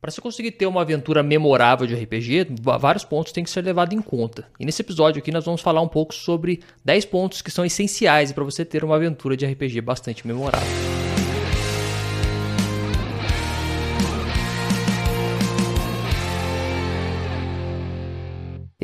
[0.00, 2.48] Para você conseguir ter uma aventura memorável de RPG,
[2.78, 4.46] vários pontos têm que ser levados em conta.
[4.60, 8.30] E nesse episódio aqui nós vamos falar um pouco sobre 10 pontos que são essenciais
[8.30, 10.95] para você ter uma aventura de RPG bastante memorável.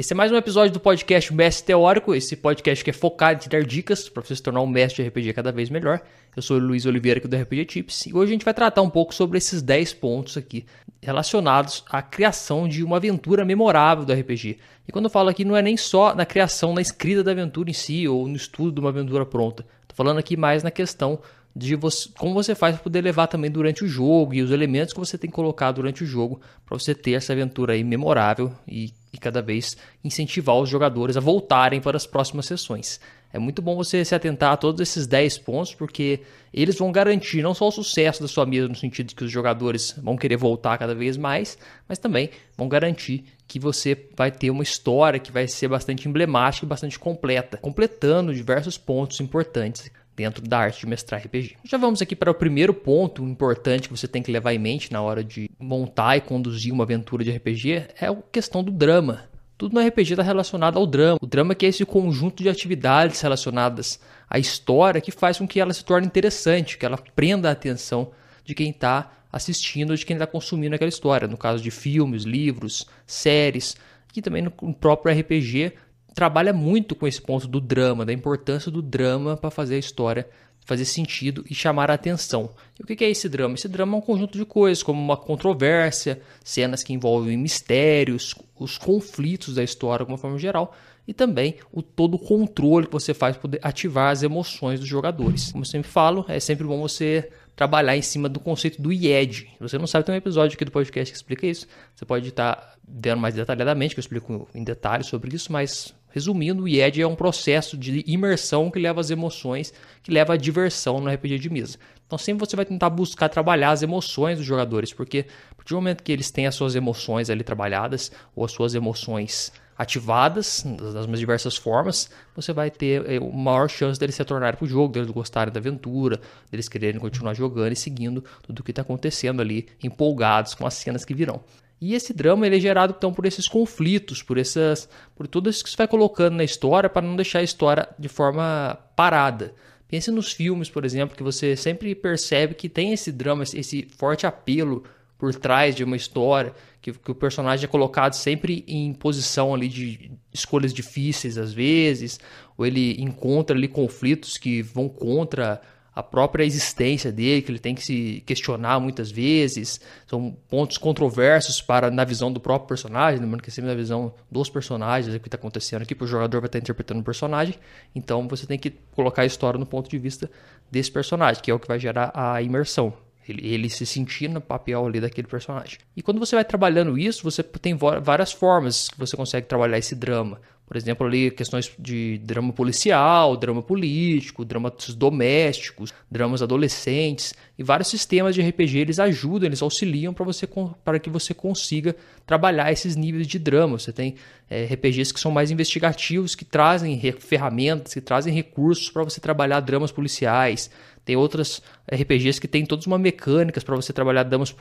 [0.02, 3.42] Esse é mais um episódio do podcast Mestre Teórico, esse podcast que é focado em
[3.42, 6.00] te dar dicas para você se tornar um mestre de RPG cada vez melhor.
[6.34, 8.82] Eu sou o Luiz Oliveira aqui do RPG Tips e hoje a gente vai tratar
[8.82, 10.66] um pouco sobre esses 10 pontos aqui
[11.00, 14.58] relacionados à criação de uma aventura memorável do RPG.
[14.88, 17.70] E quando eu falo aqui não é nem só na criação, na escrita da aventura
[17.70, 19.64] em si ou no estudo de uma aventura pronta.
[19.82, 21.20] Estou falando aqui mais na questão
[21.54, 24.92] de você, como você faz para poder levar também durante o jogo e os elementos
[24.92, 28.52] que você tem que colocar durante o jogo para você ter essa aventura aí memorável
[28.66, 33.00] e, e, cada vez incentivar os jogadores a voltarem para as próximas sessões.
[33.32, 36.20] É muito bom você se atentar a todos esses 10 pontos, porque
[36.52, 39.30] eles vão garantir não só o sucesso da sua mesa, no sentido de que os
[39.30, 41.56] jogadores vão querer voltar cada vez mais,
[41.88, 46.66] mas também vão garantir que você vai ter uma história que vai ser bastante emblemática
[46.66, 51.56] e bastante completa, completando diversos pontos importantes dentro da arte de mestrar RPG.
[51.64, 54.92] Já vamos aqui para o primeiro ponto importante que você tem que levar em mente
[54.92, 59.24] na hora de montar e conduzir uma aventura de RPG, é a questão do drama.
[59.56, 61.18] Tudo no RPG está relacionado ao drama.
[61.22, 65.60] O drama que é esse conjunto de atividades relacionadas à história que faz com que
[65.60, 68.10] ela se torne interessante, que ela prenda a atenção
[68.44, 71.28] de quem está assistindo, de quem está consumindo aquela história.
[71.28, 73.76] No caso de filmes, livros, séries,
[74.14, 75.72] e também no próprio RPG
[76.14, 80.28] trabalha muito com esse ponto do drama, da importância do drama para fazer a história
[80.64, 82.50] fazer sentido e chamar a atenção.
[82.78, 83.54] E o que é esse drama?
[83.54, 88.78] Esse drama é um conjunto de coisas, como uma controvérsia, cenas que envolvem mistérios, os
[88.78, 90.74] conflitos da história de uma forma geral,
[91.06, 94.88] e também o todo o controle que você faz para poder ativar as emoções dos
[94.88, 95.50] jogadores.
[95.50, 99.48] Como eu sempre falo, é sempre bom você trabalhar em cima do conceito do IED.
[99.54, 101.66] Se você não sabe, tem um episódio aqui do podcast que explica isso.
[101.94, 106.64] Você pode estar vendo mais detalhadamente, que eu explico em detalhes sobre isso, mas Resumindo,
[106.64, 111.00] o IED é um processo de imersão que leva às emoções, que leva à diversão
[111.00, 111.78] no RPG de mesa.
[112.06, 115.76] Então sempre você vai tentar buscar trabalhar as emoções dos jogadores, porque a partir do
[115.76, 120.62] momento que eles têm as suas emoções ali trabalhadas, ou as suas emoções ativadas
[120.92, 124.68] das mais diversas formas, você vai ter eh, maior chance deles se tornarem para o
[124.68, 128.82] jogo, deles gostarem da aventura, deles quererem continuar jogando e seguindo tudo o que está
[128.82, 131.42] acontecendo ali, empolgados com as cenas que virão.
[131.84, 135.64] E esse drama ele é gerado então por esses conflitos, por essas, por tudo isso
[135.64, 139.52] que você vai colocando na história para não deixar a história de forma parada.
[139.88, 144.24] Pense nos filmes, por exemplo, que você sempre percebe que tem esse drama, esse forte
[144.28, 144.84] apelo
[145.18, 149.66] por trás de uma história, que, que, o personagem é colocado sempre em posição ali
[149.66, 152.20] de escolhas difíceis às vezes,
[152.56, 155.60] ou ele encontra ali conflitos que vão contra
[155.94, 159.80] a própria existência dele, que ele tem que se questionar muitas vezes.
[160.06, 164.14] São pontos controversos para na visão do próprio personagem, lembrando que é sempre na visão
[164.30, 167.04] dos personagens, é o que está acontecendo aqui, porque o jogador vai estar interpretando o
[167.04, 167.54] personagem.
[167.94, 170.30] Então você tem que colocar a história no ponto de vista
[170.70, 172.94] desse personagem, que é o que vai gerar a imersão.
[173.28, 175.78] Ele, ele se sentir no papel ali daquele personagem.
[175.96, 179.94] E quando você vai trabalhando isso, você tem várias formas que você consegue trabalhar esse
[179.94, 180.40] drama.
[180.72, 187.88] Por exemplo, ali questões de drama policial, drama político, dramas domésticos, dramas adolescentes e vários
[187.88, 190.48] sistemas de RPG eles ajudam, eles auxiliam para você
[190.82, 191.94] para que você consiga
[192.24, 193.78] trabalhar esses níveis de drama.
[193.78, 194.14] Você tem
[194.48, 199.60] é, RPGs que são mais investigativos, que trazem ferramentas, que trazem recursos para você trabalhar
[199.60, 200.70] dramas policiais.
[201.04, 201.60] Tem outras
[201.92, 204.54] RPGs que tem todas uma mecânicas para você trabalhar dramas,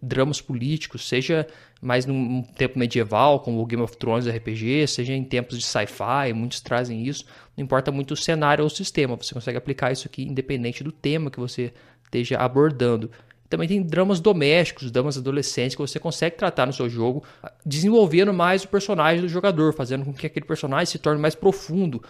[0.00, 1.46] dramas políticos, seja
[1.82, 6.32] mais num tempo medieval, como o Game of Thrones RPG, seja em tempos de sci-fi,
[6.32, 7.24] muitos trazem isso.
[7.56, 10.92] Não importa muito o cenário ou o sistema, você consegue aplicar isso aqui independente do
[10.92, 11.72] tema que você
[12.04, 13.10] esteja abordando.
[13.50, 17.24] Também tem dramas domésticos, dramas adolescentes que você consegue tratar no seu jogo,
[17.66, 22.00] desenvolvendo mais o personagem do jogador, fazendo com que aquele personagem se torne mais profundo,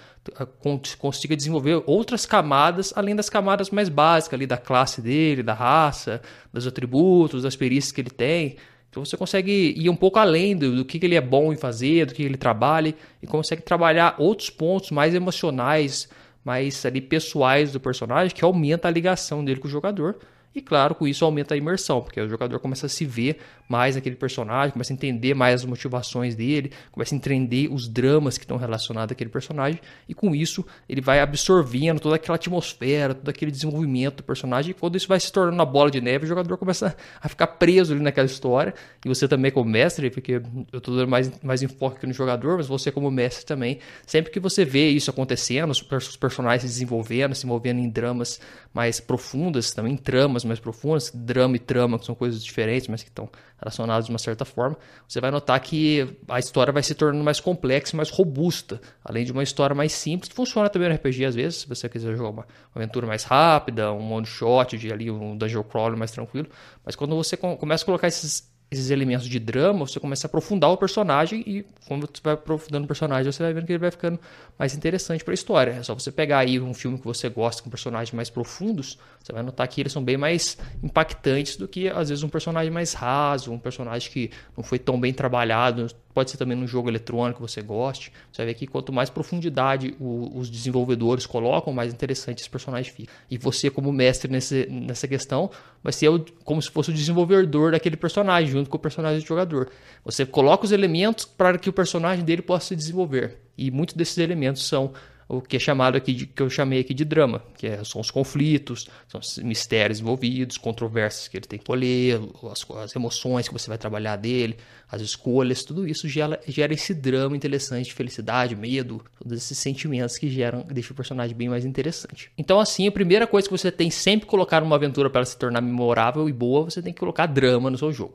[0.99, 6.21] consiga desenvolver outras camadas, além das camadas mais básicas ali da classe dele, da raça,
[6.53, 8.57] dos atributos, das perícias que ele tem.
[8.91, 11.57] Então você consegue ir um pouco além do, do que, que ele é bom em
[11.57, 16.07] fazer, do que, que ele trabalha, e consegue trabalhar outros pontos mais emocionais,
[16.45, 20.19] mais ali pessoais do personagem, que aumenta a ligação dele com o jogador
[20.55, 23.39] e claro, com isso aumenta a imersão, porque o jogador começa a se ver
[23.69, 28.37] mais naquele personagem, começa a entender mais as motivações dele, começa a entender os dramas
[28.37, 33.29] que estão relacionados àquele personagem, e com isso ele vai absorvendo toda aquela atmosfera, todo
[33.29, 36.29] aquele desenvolvimento do personagem, e quando isso vai se tornando uma bola de neve, o
[36.29, 38.75] jogador começa a ficar preso ali naquela história,
[39.05, 40.43] e você também como mestre, porque
[40.73, 44.41] eu estou dando mais, mais enfoque no jogador, mas você como mestre também, sempre que
[44.41, 48.41] você vê isso acontecendo, os personagens se desenvolvendo, se envolvendo em dramas
[48.75, 53.03] mais profundas, também em tramas mais profundas, drama e trama, que são coisas diferentes, mas
[53.03, 53.29] que estão
[53.59, 54.77] relacionadas de uma certa forma,
[55.07, 59.25] você vai notar que a história vai se tornando mais complexa e mais robusta, além
[59.25, 62.17] de uma história mais simples, que funciona também no RPG às vezes, se você quiser
[62.17, 66.49] jogar uma, aventura mais rápida, um one shot, de ali um dungeon crawl mais tranquilo,
[66.85, 70.71] mas quando você começa a colocar esses esses elementos de drama, você começa a aprofundar
[70.71, 73.91] o personagem e quando você vai aprofundando o personagem, você vai vendo que ele vai
[73.91, 74.19] ficando
[74.57, 75.73] mais interessante para a história.
[75.73, 79.33] É só você pegar aí um filme que você gosta com personagens mais profundos, você
[79.33, 82.93] vai notar que eles são bem mais impactantes do que às vezes um personagem mais
[82.93, 87.41] raso, um personagem que não foi tão bem trabalhado, pode ser também num jogo eletrônico
[87.41, 88.13] que você goste.
[88.33, 92.93] Você vai ver que quanto mais profundidade o, os desenvolvedores colocam, mais interessante esse personagem
[92.93, 93.13] fica.
[93.31, 95.51] E você, como mestre nesse, nessa questão,
[95.83, 99.27] vai ser o, como se fosse o desenvolvedor daquele personagem, junto com o personagem do
[99.27, 99.71] jogador.
[100.05, 103.39] Você coloca os elementos para que o personagem dele possa se desenvolver.
[103.57, 104.93] E muitos desses elementos são
[105.31, 108.01] o que é chamado aqui de, que eu chamei aqui de drama, que é, são
[108.01, 113.47] os conflitos, são os mistérios envolvidos, controvérsias que ele tem que colher, as, as, emoções
[113.47, 114.57] que você vai trabalhar dele,
[114.91, 120.29] as escolhas, tudo isso gera, gera esse drama interessante, felicidade, medo, todos esses sentimentos que
[120.29, 122.33] geram, deixam o personagem bem mais interessante.
[122.37, 125.61] Então, assim, a primeira coisa que você tem sempre colocar numa aventura para se tornar
[125.61, 128.15] memorável e boa, você tem que colocar drama no seu jogo.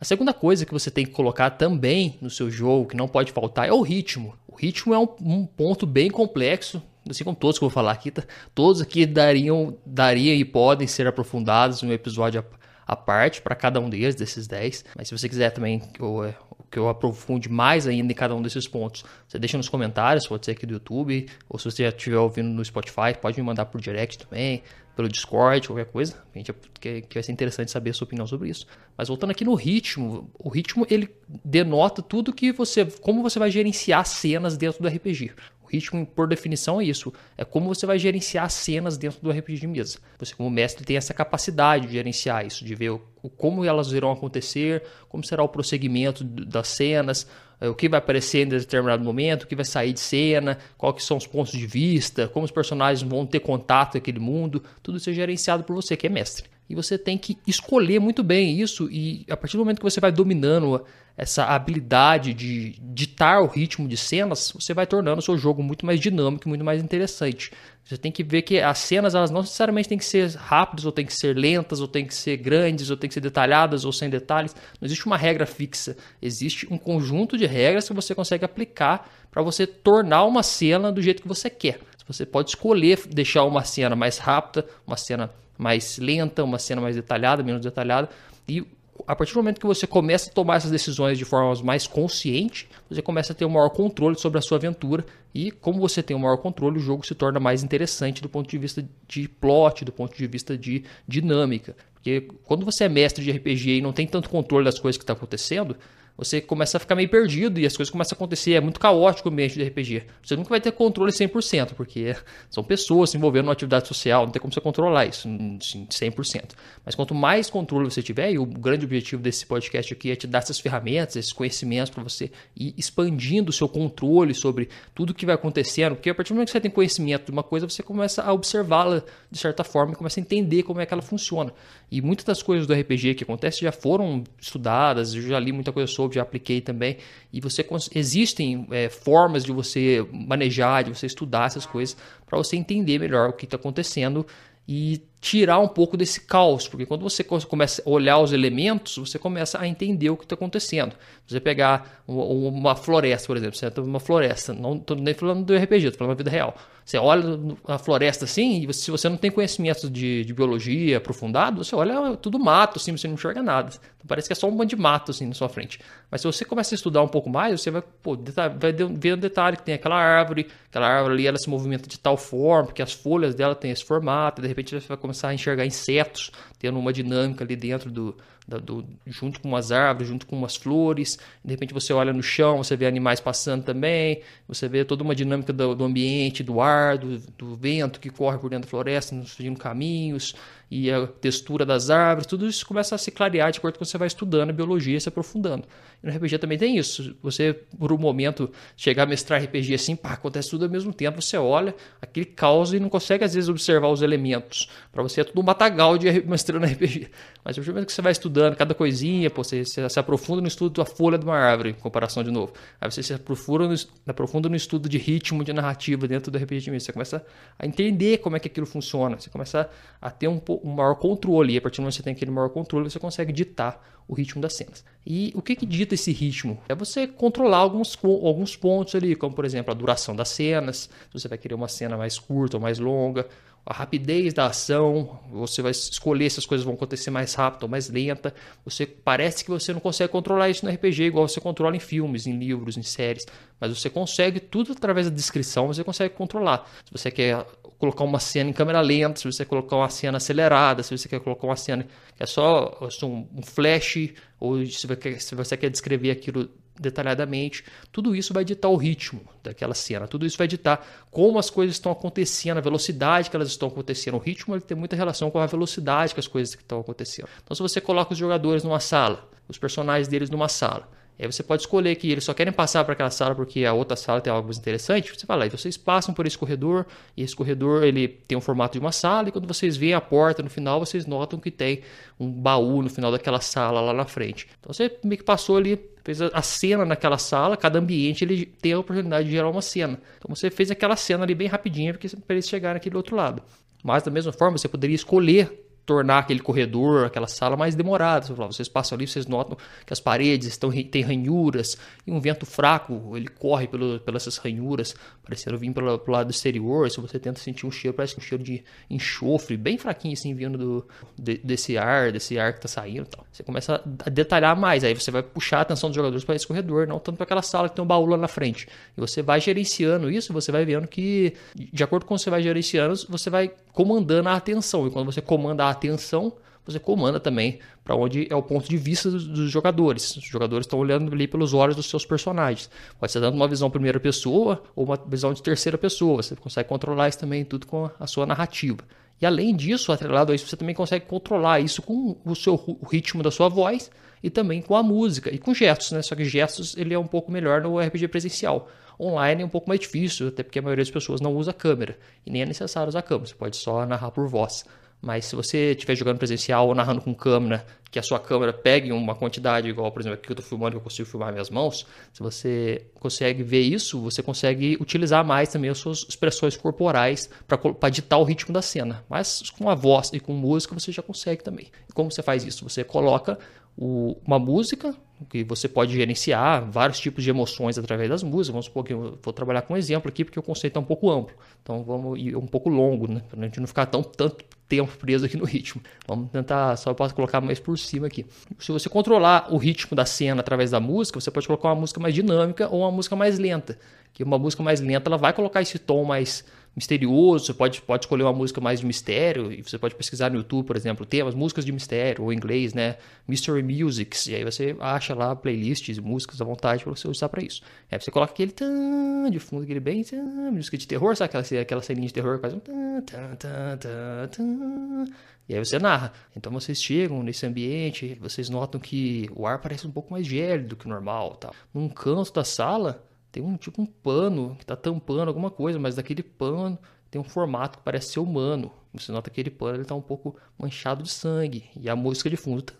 [0.00, 3.32] A segunda coisa que você tem que colocar também no seu jogo, que não pode
[3.32, 4.34] faltar, é o ritmo.
[4.60, 8.10] Ritmo é um, um ponto bem complexo, assim como todos que eu vou falar aqui,
[8.10, 8.22] tá?
[8.54, 12.44] todos aqui dariam, dariam e podem ser aprofundados em um episódio
[12.86, 14.84] à, parte para cada um deles, desses 10.
[14.94, 16.34] Mas se você quiser também que eu,
[16.70, 20.44] que eu aprofunde mais ainda em cada um desses pontos, você deixa nos comentários, pode
[20.44, 23.64] ser aqui do YouTube, ou se você já estiver ouvindo no Spotify, pode me mandar
[23.64, 24.62] por direct também
[24.96, 26.22] pelo Discord, qualquer coisa.
[26.34, 28.66] A gente, que, que vai ser interessante saber a sua opinião sobre isso.
[28.96, 31.08] Mas voltando aqui no ritmo, o ritmo ele
[31.44, 35.32] denota tudo que você, como você vai gerenciar cenas dentro do RPG.
[35.70, 37.12] Ritmo, por definição, é isso.
[37.38, 39.98] É como você vai gerenciar cenas dentro do RPG de mesa.
[40.18, 43.00] Você, como mestre, tem essa capacidade de gerenciar isso, de ver o,
[43.36, 47.26] como elas irão acontecer, como será o prosseguimento das cenas,
[47.60, 51.04] é, o que vai aparecer em determinado momento, o que vai sair de cena, quais
[51.04, 54.98] são os pontos de vista, como os personagens vão ter contato com aquele mundo, tudo
[54.98, 56.48] isso é gerenciado por você que é mestre.
[56.70, 59.98] E você tem que escolher muito bem isso e a partir do momento que você
[59.98, 60.80] vai dominando
[61.16, 65.84] essa habilidade de ditar o ritmo de cenas, você vai tornando o seu jogo muito
[65.84, 67.50] mais dinâmico, muito mais interessante.
[67.84, 70.92] Você tem que ver que as cenas elas não necessariamente têm que ser rápidas, ou
[70.92, 73.92] têm que ser lentas, ou têm que ser grandes, ou têm que ser detalhadas, ou
[73.92, 74.54] sem detalhes.
[74.80, 75.96] Não existe uma regra fixa.
[76.22, 81.02] Existe um conjunto de regras que você consegue aplicar para você tornar uma cena do
[81.02, 81.80] jeito que você quer.
[82.06, 86.96] Você pode escolher deixar uma cena mais rápida, uma cena mais lenta, uma cena mais
[86.96, 88.08] detalhada, menos detalhada.
[88.48, 88.66] E
[89.06, 92.68] a partir do momento que você começa a tomar essas decisões de forma mais consciente,
[92.88, 95.04] você começa a ter um maior controle sobre a sua aventura.
[95.34, 98.48] E como você tem um maior controle, o jogo se torna mais interessante do ponto
[98.48, 101.76] de vista de plot, do ponto de vista de dinâmica.
[101.94, 105.02] Porque quando você é mestre de RPG e não tem tanto controle das coisas que
[105.02, 105.76] estão tá acontecendo,
[106.20, 108.52] você começa a ficar meio perdido e as coisas começam a acontecer.
[108.52, 110.02] É muito caótico o ambiente de RPG.
[110.22, 112.14] Você nunca vai ter controle 100%, porque
[112.50, 116.50] são pessoas se envolvendo numa atividade social, não tem como você controlar isso 100%.
[116.84, 120.26] Mas quanto mais controle você tiver, e o grande objetivo desse podcast aqui é te
[120.26, 125.24] dar essas ferramentas, esses conhecimentos para você ir expandindo o seu controle sobre tudo que
[125.24, 127.82] vai acontecendo, porque a partir do momento que você tem conhecimento de uma coisa, você
[127.82, 131.50] começa a observá-la de certa forma e começa a entender como é que ela funciona.
[131.90, 135.72] E muitas das coisas do RPG que acontecem já foram estudadas, eu já li muita
[135.72, 136.98] coisa sobre já apliquei também.
[137.32, 142.56] E você existem é, formas de você manejar, de você estudar essas coisas para você
[142.56, 144.24] entender melhor o que está acontecendo
[144.68, 149.18] e tirar um pouco desse caos, porque quando você começa a olhar os elementos, você
[149.18, 150.96] começa a entender o que está acontecendo.
[151.26, 155.54] Você pegar uma floresta, por exemplo, você entra numa floresta, não estou nem falando do
[155.54, 156.56] RPG, estou falando da vida real.
[156.90, 157.22] Você olha
[157.68, 162.16] a floresta assim, e se você não tem conhecimento de, de, biologia aprofundado, você olha
[162.16, 163.68] tudo mato, assim, você não enxerga nada.
[163.68, 165.78] Então, parece que é só um bando de mato assim na sua frente.
[166.10, 168.18] Mas se você começa a estudar um pouco mais, você vai, pô,
[168.58, 171.96] vai ver um detalhe que tem aquela árvore, aquela árvore ali ela se movimenta de
[171.96, 175.09] tal forma, porque as folhas dela têm esse formato, e de repente você vai começar
[175.12, 178.14] a enxergar insetos tendo uma dinâmica ali dentro do,
[178.46, 181.18] do, junto com as árvores, junto com as flores.
[181.44, 185.14] De repente você olha no chão, você vê animais passando também, você vê toda uma
[185.14, 189.16] dinâmica do, do ambiente, do ar, do, do, vento que corre por dentro da floresta,
[189.24, 190.34] surgindo caminhos
[190.70, 193.96] e a textura das árvores, tudo isso começa a se clarear de acordo com você
[193.96, 195.64] vai estudando a biologia, se aprofundando.
[196.02, 197.16] E no RPG também tem isso.
[197.22, 201.20] Você, por um momento, chegar a mestrar RPG assim, pá, acontece tudo ao mesmo tempo,
[201.20, 204.68] você olha aquele caos e não consegue às vezes observar os elementos.
[204.92, 207.10] Para você é tudo um matagal de mestrando RPG.
[207.44, 210.40] Mas partir do momento que você vai estudando cada coisinha, pô, você, você, se aprofunda
[210.40, 212.52] no estudo da folha de uma árvore, em comparação de novo.
[212.80, 213.74] Aí você se aprofunda no,
[214.06, 216.70] aprofunda no estudo de ritmo, de narrativa dentro do RPG.
[216.78, 217.24] Você começa
[217.58, 219.18] a entender como é que aquilo funciona.
[219.18, 219.68] Você começa
[220.00, 221.54] a ter um, um maior controle.
[221.54, 224.14] E a partir do momento que você tem aquele maior controle, você consegue ditar o
[224.14, 224.84] ritmo das cenas.
[225.06, 226.60] E o que, que dita esse ritmo?
[226.68, 231.12] É você controlar alguns, alguns pontos ali, como por exemplo a duração das cenas, se
[231.12, 233.28] você vai querer uma cena mais curta ou mais longa,
[233.64, 237.68] a rapidez da ação, você vai escolher se as coisas vão acontecer mais rápido ou
[237.68, 238.34] mais lenta.
[238.64, 242.26] Você parece que você não consegue controlar isso no RPG igual você controla em filmes,
[242.26, 243.26] em livros, em séries,
[243.60, 246.68] mas você consegue tudo através da descrição, você consegue controlar.
[246.84, 247.46] Se você quer
[247.80, 251.18] colocar uma cena em câmera lenta, se você colocar uma cena acelerada, se você quer
[251.18, 255.70] colocar uma cena que é só um flash, ou se você quer, se você quer
[255.70, 257.64] descrever aquilo detalhadamente.
[257.90, 261.76] Tudo isso vai ditar o ritmo daquela cena, tudo isso vai ditar como as coisas
[261.76, 264.14] estão acontecendo, a velocidade que elas estão acontecendo.
[264.14, 267.28] O ritmo ele tem muita relação com a velocidade que as coisas estão acontecendo.
[267.42, 270.86] Então, se você coloca os jogadores numa sala, os personagens deles numa sala,
[271.18, 273.96] Aí você pode escolher que eles só querem passar para aquela sala porque a outra
[273.96, 275.12] sala tem algo mais interessante.
[275.14, 276.86] Você fala, e vocês passam por esse corredor,
[277.16, 280.00] e esse corredor ele tem um formato de uma sala, e quando vocês veem a
[280.00, 281.82] porta no final, vocês notam que tem
[282.18, 284.46] um baú no final daquela sala lá na frente.
[284.60, 288.72] Então você meio que passou ali, fez a cena naquela sala, cada ambiente ele tem
[288.72, 290.00] a oportunidade de gerar uma cena.
[290.18, 293.42] Então você fez aquela cena ali bem rapidinho para eles chegarem naquele outro lado.
[293.82, 298.32] Mas da mesma forma, você poderia escolher tornar aquele corredor, aquela sala mais demorada.
[298.32, 303.16] Vocês passam ali, vocês notam que as paredes estão têm ranhuras e um vento fraco
[303.16, 304.94] ele corre pelo, pelas ranhuras,
[305.30, 306.90] parecendo vir pelo, pelo lado exterior.
[306.90, 310.58] Se você tenta sentir um cheiro, parece um cheiro de enxofre, bem fraquinho assim, vindo
[310.58, 313.06] do, de, desse ar, desse ar que está saindo.
[313.06, 313.24] Tal.
[313.32, 316.46] Você começa a detalhar mais, aí você vai puxar a atenção dos jogadores para esse
[316.46, 318.66] corredor, não tanto para aquela sala que tem um baú lá na frente.
[318.96, 322.94] E você vai gerenciando isso, você vai vendo que, de acordo com você vai gerenciando,
[323.08, 324.86] você vai comandando a atenção.
[324.86, 326.32] E quando você comanda a atenção,
[326.64, 330.16] você comanda também para onde é o ponto de vista dos, jogadores.
[330.16, 332.70] Os jogadores estão olhando ali pelos olhos dos seus personagens.
[332.98, 336.22] Pode ser dando uma visão primeira pessoa ou uma visão de terceira pessoa.
[336.22, 338.84] Você consegue controlar isso também tudo com a sua narrativa.
[339.20, 342.86] E além disso, atrelado a isso, você também consegue controlar isso com o seu o
[342.86, 343.90] ritmo da sua voz
[344.22, 346.00] e também com a música e com gestos, né?
[346.02, 348.68] Só que gestos ele é um pouco melhor no RPG presencial.
[348.98, 351.98] Online é um pouco mais difícil, até porque a maioria das pessoas não usa câmera
[352.24, 354.64] e nem é necessário usar câmera, você pode só narrar por voz.
[355.00, 358.92] Mas se você estiver jogando presencial ou narrando com câmera, que a sua câmera pegue
[358.92, 361.50] uma quantidade igual, por exemplo, aqui que eu estou filmando, que eu consigo filmar minhas
[361.50, 367.30] mãos, se você consegue ver isso, você consegue utilizar mais também as suas expressões corporais
[367.48, 369.02] para ditar o ritmo da cena.
[369.08, 371.68] Mas com a voz e com música você já consegue também.
[371.88, 372.68] E como você faz isso?
[372.68, 373.38] Você coloca
[373.76, 374.94] o, uma música
[375.28, 378.48] que você pode gerenciar vários tipos de emoções através das músicas.
[378.48, 380.84] Vamos supor que eu vou trabalhar com um exemplo aqui porque o conceito é um
[380.84, 381.34] pouco amplo.
[381.62, 383.22] Então vamos ir um pouco longo, né?
[383.28, 385.82] Para a gente não ficar tão tanto tempo preso aqui no ritmo.
[386.06, 388.24] Vamos tentar, só posso colocar mais por cima aqui.
[388.58, 391.98] Se você controlar o ritmo da cena através da música, você pode colocar uma música
[391.98, 393.76] mais dinâmica ou uma música mais lenta.
[394.14, 398.04] Que uma música mais lenta ela vai colocar esse tom mais misterioso, você pode, pode
[398.04, 401.34] escolher uma música mais de mistério, e você pode pesquisar no YouTube, por exemplo, temas,
[401.34, 402.96] músicas de mistério, ou em inglês, né,
[403.26, 407.28] Mystery Musics, e aí você acha lá playlists e músicas à vontade para você usar
[407.28, 407.62] para isso.
[407.90, 411.62] Aí você coloca aquele tan de fundo, aquele bem tan, música de terror, sabe aquela,
[411.62, 415.04] aquela ceninha de terror que faz um tan, tan, tan, tan, tan,
[415.50, 416.12] e aí você narra.
[416.36, 420.68] Então vocês chegam nesse ambiente, vocês notam que o ar parece um pouco mais gélido
[420.68, 421.50] do que o normal, tá?
[421.74, 425.96] Num canto da sala, tem um tipo um pano que está tampando alguma coisa, mas
[425.96, 426.78] daquele pano
[427.10, 428.72] tem um formato que parece ser humano.
[428.92, 431.64] Você nota que aquele pano ele está um pouco manchado de sangue.
[431.80, 432.72] E a música de fundo.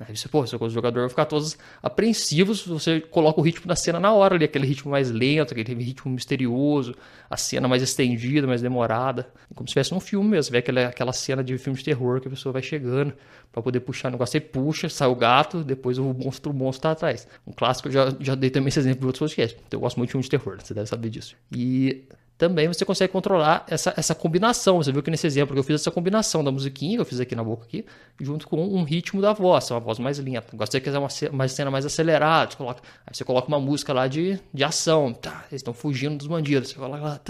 [0.00, 2.66] Aí você, pô, o jogador vai ficar todos apreensivos.
[2.66, 6.10] Você coloca o ritmo da cena na hora ali, aquele ritmo mais lento, aquele ritmo
[6.10, 6.94] misterioso,
[7.28, 9.28] a cena mais estendida, mais demorada.
[9.54, 10.52] Como se estivesse num filme mesmo.
[10.52, 13.12] Vê aquela, aquela cena de filme de terror que a pessoa vai chegando
[13.52, 14.32] para poder puxar o negócio.
[14.32, 17.28] Você puxa, sai o gato, depois o monstro, o monstro tá atrás.
[17.46, 19.60] Um clássico, eu já, já dei também esse exemplo em outros podcasts.
[19.66, 21.36] Então, eu gosto muito de filme de terror, você deve saber disso.
[21.54, 22.04] E
[22.42, 24.78] também você consegue controlar essa, essa combinação.
[24.78, 27.20] Você viu que nesse exemplo que eu fiz essa combinação da musiquinha, que eu fiz
[27.20, 27.84] aqui na boca aqui,
[28.20, 30.56] junto com um ritmo da voz, uma voz mais lenta.
[30.56, 33.92] Gostaria que quiser uma, uma cena mais acelerada, você coloca, aí você coloca uma música
[33.92, 37.20] lá de, de ação, tá, eles estão fugindo dos bandidos, você coloca lá,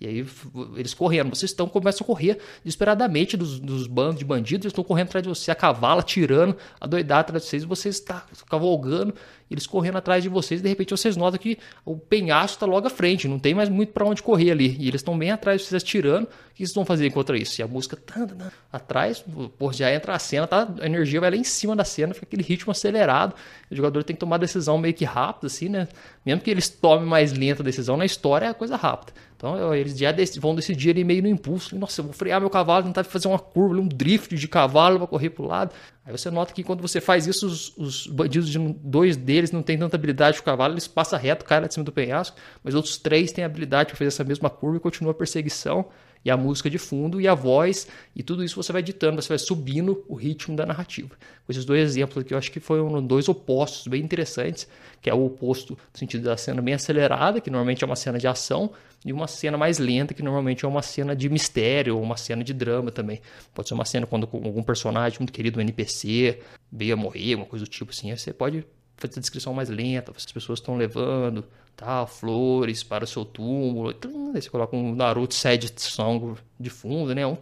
[0.00, 0.26] e aí
[0.76, 4.82] eles correndo, vocês estão começam a correr desesperadamente dos, dos bandos de bandidos, eles estão
[4.82, 8.26] correndo atrás de você, a cavalo, tirando, a doidada atrás de vocês, e você está
[8.50, 9.14] cavalgando,
[9.50, 12.90] eles correndo atrás de vocês, de repente vocês notam que o penhasco está logo à
[12.90, 14.76] frente, não tem mais muito para onde correr ali.
[14.78, 16.24] E eles estão bem atrás de vocês tirando.
[16.24, 17.60] O que vocês vão fazer contra isso?
[17.60, 18.26] E a música tá,
[18.72, 19.24] atrás,
[19.58, 20.66] pô, já entra a cena, tá?
[20.80, 23.34] a energia vai lá em cima da cena, fica aquele ritmo acelerado.
[23.70, 25.86] O jogador tem que tomar decisão meio que rápida, assim, né?
[26.24, 29.12] Mesmo que eles tomem mais lenta a decisão, na história é coisa rápida.
[29.36, 31.76] Então eles já vão decidir ali meio no impulso.
[31.76, 35.06] Nossa, eu vou frear meu cavalo, tentar fazer uma curva, um drift de cavalo para
[35.06, 35.74] correr para o lado.
[36.04, 39.62] Aí você nota que quando você faz isso, os, os bandidos, de, dois deles não
[39.62, 42.36] têm tanta habilidade com o cavalo, eles passam reto, cara lá de cima do penhasco,
[42.64, 45.86] mas outros três têm habilidade para fazer essa mesma curva e continua a perseguição
[46.26, 49.28] e a música de fundo e a voz e tudo isso você vai editando, você
[49.28, 51.10] vai subindo o ritmo da narrativa.
[51.10, 54.66] Com esses dois exemplos aqui, eu acho que foram dois opostos bem interessantes,
[55.00, 58.18] que é o oposto no sentido da cena bem acelerada, que normalmente é uma cena
[58.18, 58.72] de ação,
[59.04, 62.42] e uma cena mais lenta, que normalmente é uma cena de mistério ou uma cena
[62.42, 63.20] de drama também.
[63.54, 66.40] Pode ser uma cena quando algum personagem muito querido, um NPC,
[66.72, 68.10] veio a morrer, uma coisa do tipo assim.
[68.16, 68.66] Você pode
[68.96, 71.44] fazer a descrição mais lenta, as pessoas estão levando,
[71.76, 73.94] tal, flores para o seu túmulo.
[74.34, 77.26] Aí você coloca um Naruto Sad Song de fundo, né?
[77.26, 77.36] Um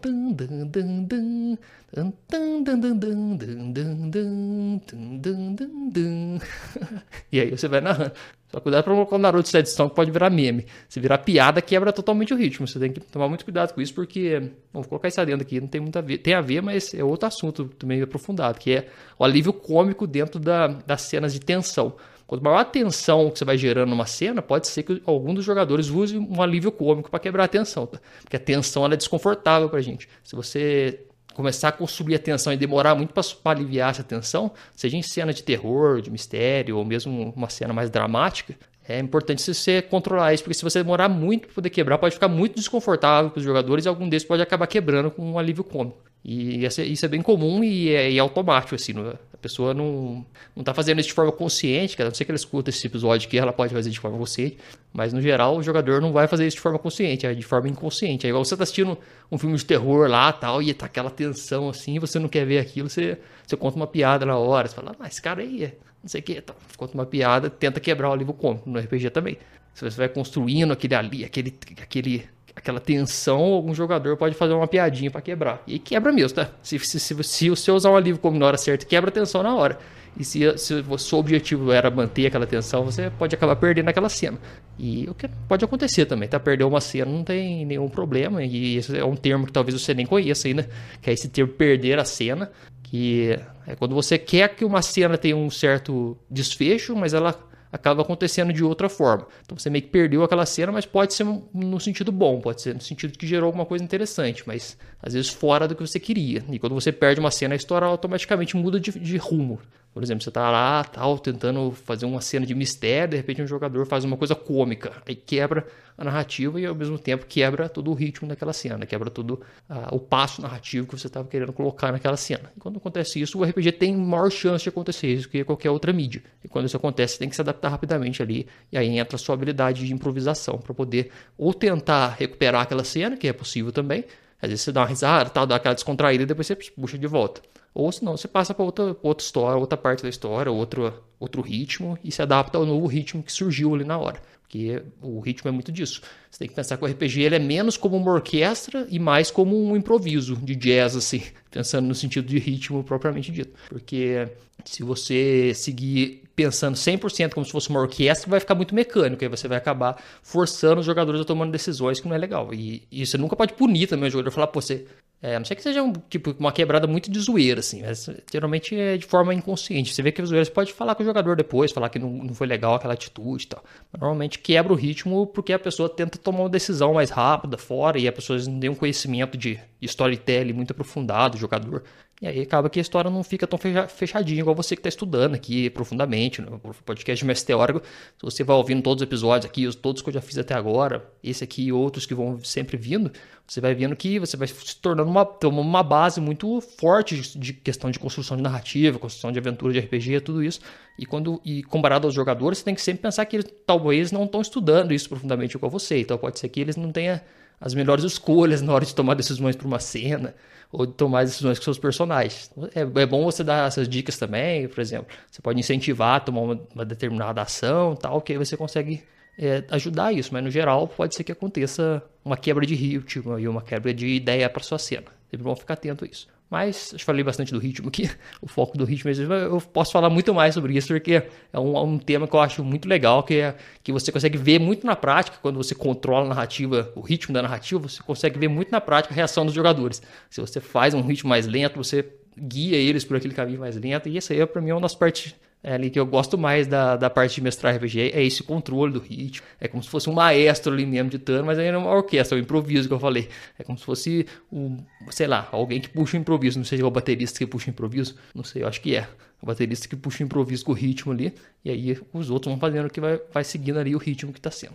[7.30, 8.12] e aí você vai narrando.
[8.50, 10.66] Só cuidado para colocar o Naruto Sad Song que pode virar meme.
[10.88, 12.66] Se virar piada, quebra totalmente o ritmo.
[12.66, 14.50] Você tem que tomar muito cuidado com isso, porque.
[14.72, 16.18] Vou colocar isso adentro aqui, não tem muito a ver.
[16.18, 20.40] Tem a ver, mas é outro assunto também aprofundado, que é o alívio cômico dentro
[20.40, 21.94] da, das cenas de tensão.
[22.26, 25.44] Quanto maior a tensão que você vai gerando numa cena, pode ser que algum dos
[25.44, 28.00] jogadores use um alívio cômico para quebrar a tensão, tá?
[28.22, 30.08] Porque a tensão é desconfortável para a gente.
[30.22, 31.00] Se você
[31.34, 35.32] começar a construir a tensão e demorar muito para aliviar essa tensão, seja em cena
[35.34, 40.42] de terror, de mistério, ou mesmo uma cena mais dramática, é importante você controlar isso,
[40.42, 43.84] porque se você demorar muito para poder quebrar, pode ficar muito desconfortável para os jogadores
[43.84, 45.98] e algum deles pode acabar quebrando com um alívio cômico.
[46.24, 48.94] E isso é bem comum e é, é automático, assim.
[49.32, 50.24] A pessoa não,
[50.56, 52.08] não tá fazendo isso de forma consciente, cara.
[52.08, 54.56] A não sei que ela escuta esse episódio aqui, ela pode fazer de forma consciente.
[54.90, 57.68] Mas, no geral, o jogador não vai fazer isso de forma consciente, é de forma
[57.68, 58.26] inconsciente.
[58.26, 58.96] É igual você tá assistindo
[59.30, 62.58] um filme de terror lá tal, e tá aquela tensão assim, você não quer ver
[62.58, 64.66] aquilo, você, você conta uma piada na hora.
[64.66, 66.40] Você fala, ah, esse cara aí é não sei o que.
[66.40, 66.54] Tá.
[66.76, 69.38] Conta uma piada, tenta quebrar o livro cômico no RPG também.
[69.74, 71.52] Você vai construindo aquele ali, aquele,
[71.82, 75.62] aquele aquela tensão, algum jogador pode fazer uma piadinha para quebrar.
[75.66, 76.50] E quebra mesmo, tá?
[76.62, 79.42] Se, se, se, se você usar um alívio como na hora certa, quebra a tensão
[79.42, 79.78] na hora.
[80.16, 84.08] E se, se o seu objetivo era manter aquela tensão, você pode acabar perdendo aquela
[84.08, 84.38] cena.
[84.78, 86.38] E o que pode acontecer também, tá?
[86.38, 88.42] Perder uma cena não tem nenhum problema.
[88.44, 90.68] E esse é um termo que talvez você nem conheça ainda,
[91.02, 92.50] que é esse termo perder a cena.
[92.84, 97.36] Que é quando você quer que uma cena tenha um certo desfecho, mas ela
[97.74, 99.26] acaba acontecendo de outra forma.
[99.44, 102.72] Então você meio que perdeu aquela cena, mas pode ser no sentido bom, pode ser
[102.72, 106.44] no sentido que gerou alguma coisa interessante, mas às vezes fora do que você queria.
[106.52, 109.58] E quando você perde uma cena, a história automaticamente muda de, de rumo.
[109.94, 113.46] Por exemplo, você tá lá, tal, tentando fazer uma cena de mistério, de repente um
[113.46, 115.64] jogador faz uma coisa cômica, aí quebra
[115.96, 119.94] a narrativa e ao mesmo tempo quebra todo o ritmo daquela cena, quebra todo uh,
[119.94, 122.50] o passo narrativo que você estava querendo colocar naquela cena.
[122.56, 125.92] E quando acontece isso, o RPG tem maior chance de acontecer isso que qualquer outra
[125.92, 126.24] mídia.
[126.42, 129.18] E quando isso acontece, você tem que se adaptar rapidamente ali, e aí entra a
[129.18, 134.04] sua habilidade de improvisação para poder ou tentar recuperar aquela cena, que é possível também,
[134.40, 137.06] às vezes você dá uma risada, tal, dá aquela descontraída e depois você puxa de
[137.06, 137.40] volta.
[137.74, 141.98] Ou senão você passa para outra, outra história, outra parte da história, outro, outro ritmo
[142.04, 144.22] e se adapta ao novo ritmo que surgiu ali na hora.
[144.42, 146.00] Porque o ritmo é muito disso.
[146.30, 149.30] Você tem que pensar que o RPG ele é menos como uma orquestra e mais
[149.30, 153.58] como um improviso de jazz, assim, pensando no sentido de ritmo propriamente dito.
[153.68, 154.28] Porque
[154.64, 159.22] se você seguir pensando 100% como se fosse uma orquestra, vai ficar muito mecânico.
[159.22, 162.52] Aí você vai acabar forçando os jogadores a tomando decisões que não é legal.
[162.52, 164.30] E, e você nunca pode punir também o jogador.
[164.30, 164.86] Falar, pô, você...
[165.22, 167.80] É, não ser que seja um, tipo, uma quebrada muito de zoeira, assim.
[167.80, 169.94] Mas geralmente é de forma inconsciente.
[169.94, 172.34] Você vê que zoeira você pode falar com o jogador depois, falar que não, não
[172.34, 173.64] foi legal aquela atitude e tal.
[173.90, 177.98] Mas normalmente quebra o ritmo porque a pessoa tenta tomar uma decisão mais rápida, fora,
[177.98, 181.84] e a pessoa não tem um conhecimento de storytelling muito aprofundado, o jogador.
[182.24, 185.34] E aí acaba que a história não fica tão fechadinha igual você que está estudando
[185.34, 187.82] aqui profundamente no podcast de Mestre Teórico.
[188.16, 191.04] Se você vai ouvindo todos os episódios aqui, todos que eu já fiz até agora,
[191.22, 193.12] esse aqui e outros que vão sempre vindo,
[193.46, 197.90] você vai vendo que você vai se tornando uma, uma base muito forte de questão
[197.90, 200.60] de construção de narrativa, construção de aventura de RPG, tudo isso.
[200.98, 204.24] E quando e comparado aos jogadores, você tem que sempre pensar que eles, talvez não
[204.24, 206.00] estão estudando isso profundamente igual você.
[206.00, 207.20] Então pode ser que eles não tenham
[207.64, 210.34] as melhores escolhas na hora de tomar decisões para uma cena
[210.70, 212.50] ou de tomar decisões com seus personagens.
[212.74, 215.06] É, é, bom você dar essas dicas também, por exemplo.
[215.30, 219.02] Você pode incentivar a tomar uma, uma determinada ação, tal, que aí você consegue
[219.38, 220.28] é, ajudar isso.
[220.30, 224.08] Mas no geral pode ser que aconteça uma quebra de ritmo e uma quebra de
[224.08, 225.06] ideia para sua cena.
[225.30, 226.28] Sempre bom ficar atento a isso.
[226.50, 228.08] Mas eu falei bastante do ritmo aqui,
[228.40, 229.10] o foco do ritmo.
[229.10, 232.40] Eu posso falar muito mais sobre isso, porque é um, é um, tema que eu
[232.40, 236.26] acho muito legal, que é que você consegue ver muito na prática, quando você controla
[236.26, 239.54] a narrativa, o ritmo da narrativa, você consegue ver muito na prática a reação dos
[239.54, 240.02] jogadores.
[240.30, 242.04] Se você faz um ritmo mais lento, você
[242.36, 244.94] guia eles por aquele caminho mais lento, e essa aí, para mim, é uma das
[244.94, 248.42] partes é ali que eu gosto mais da, da parte de mestrar RPG, é esse
[248.42, 249.46] controle do ritmo.
[249.58, 252.36] É como se fosse um maestro ali mesmo ditando, mas aí não é uma orquestra,
[252.36, 253.30] é um improviso que eu falei.
[253.58, 254.76] É como se fosse, um,
[255.10, 256.58] sei lá, alguém que puxa o improviso.
[256.58, 258.94] Não sei se é o baterista que puxa o improviso, não sei, eu acho que
[258.94, 259.08] é.
[259.40, 261.32] O baterista que puxa o improviso com o ritmo ali,
[261.64, 264.38] e aí os outros vão fazendo o que vai, vai seguindo ali o ritmo que
[264.38, 264.74] está sendo.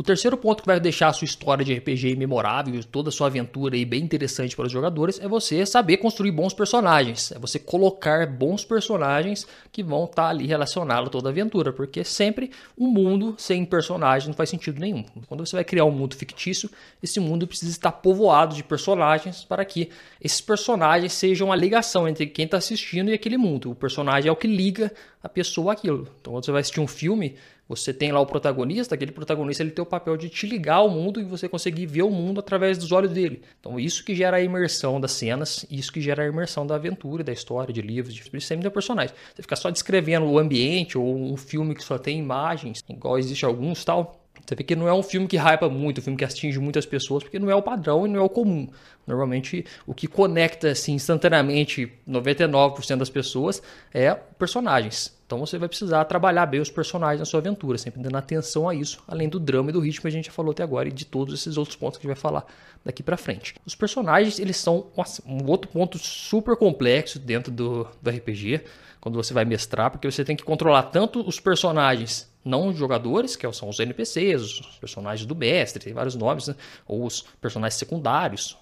[0.00, 3.26] O terceiro ponto que vai deixar a sua história de RPG memorável, toda a sua
[3.26, 7.30] aventura aí bem interessante para os jogadores, é você saber construir bons personagens.
[7.32, 11.70] É você colocar bons personagens que vão estar tá ali relacionados a toda a aventura,
[11.70, 15.04] porque sempre um mundo sem personagens não faz sentido nenhum.
[15.28, 16.70] Quando você vai criar um mundo fictício,
[17.02, 22.26] esse mundo precisa estar povoado de personagens para que esses personagens sejam a ligação entre
[22.26, 23.72] quem está assistindo e aquele mundo.
[23.72, 24.90] O personagem é o que liga
[25.22, 26.08] a pessoa àquilo.
[26.22, 27.36] Então, quando você vai assistir um filme,
[27.70, 30.90] você tem lá o protagonista, aquele protagonista ele tem o papel de te ligar ao
[30.90, 33.42] mundo e você conseguir ver o mundo através dos olhos dele.
[33.60, 37.22] Então isso que gera a imersão das cenas, isso que gera a imersão da aventura,
[37.22, 39.14] da história, de livros, de sempre da personagem.
[39.32, 43.44] Você ficar só descrevendo o ambiente ou um filme que só tem imagens, igual existe
[43.44, 44.19] alguns tal,
[44.50, 46.84] você vê que não é um filme que hypa muito, um filme que atinge muitas
[46.84, 48.68] pessoas, porque não é o padrão e não é o comum.
[49.06, 53.62] Normalmente, o que conecta assim, instantaneamente 99% das pessoas
[53.94, 55.16] é personagens.
[55.24, 58.74] Então você vai precisar trabalhar bem os personagens na sua aventura, sempre dando atenção a
[58.74, 60.92] isso, além do drama e do ritmo que a gente já falou até agora e
[60.92, 62.44] de todos esses outros pontos que a gente vai falar
[62.84, 63.54] daqui para frente.
[63.64, 64.88] Os personagens, eles são
[65.24, 68.62] um outro ponto super complexo dentro do, do RPG,
[69.00, 73.50] quando você vai mestrar, porque você tem que controlar tanto os personagens não jogadores, que
[73.52, 76.54] são os NPCs, os personagens do mestre, tem vários nomes, né?
[76.86, 78.56] ou os personagens secundários.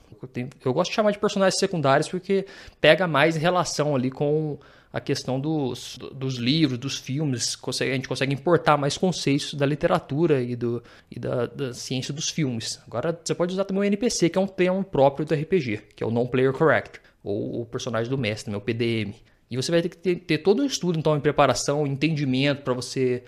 [0.65, 2.47] Eu gosto de chamar de personagens secundários porque
[2.81, 4.59] pega mais em relação ali com
[4.93, 10.41] a questão dos, dos livros, dos filmes, a gente consegue importar mais conceitos da literatura
[10.41, 12.81] e, do, e da, da, ciência dos filmes.
[12.87, 16.03] Agora, você pode usar também o NPC, que é um termo próprio do RPG, que
[16.03, 19.15] é o Non-Player Character, ou o personagem do mestre, o PDM.
[19.51, 22.75] E você vai ter que ter, ter todo um estudo, então, em preparação, entendimento, para
[22.75, 23.25] você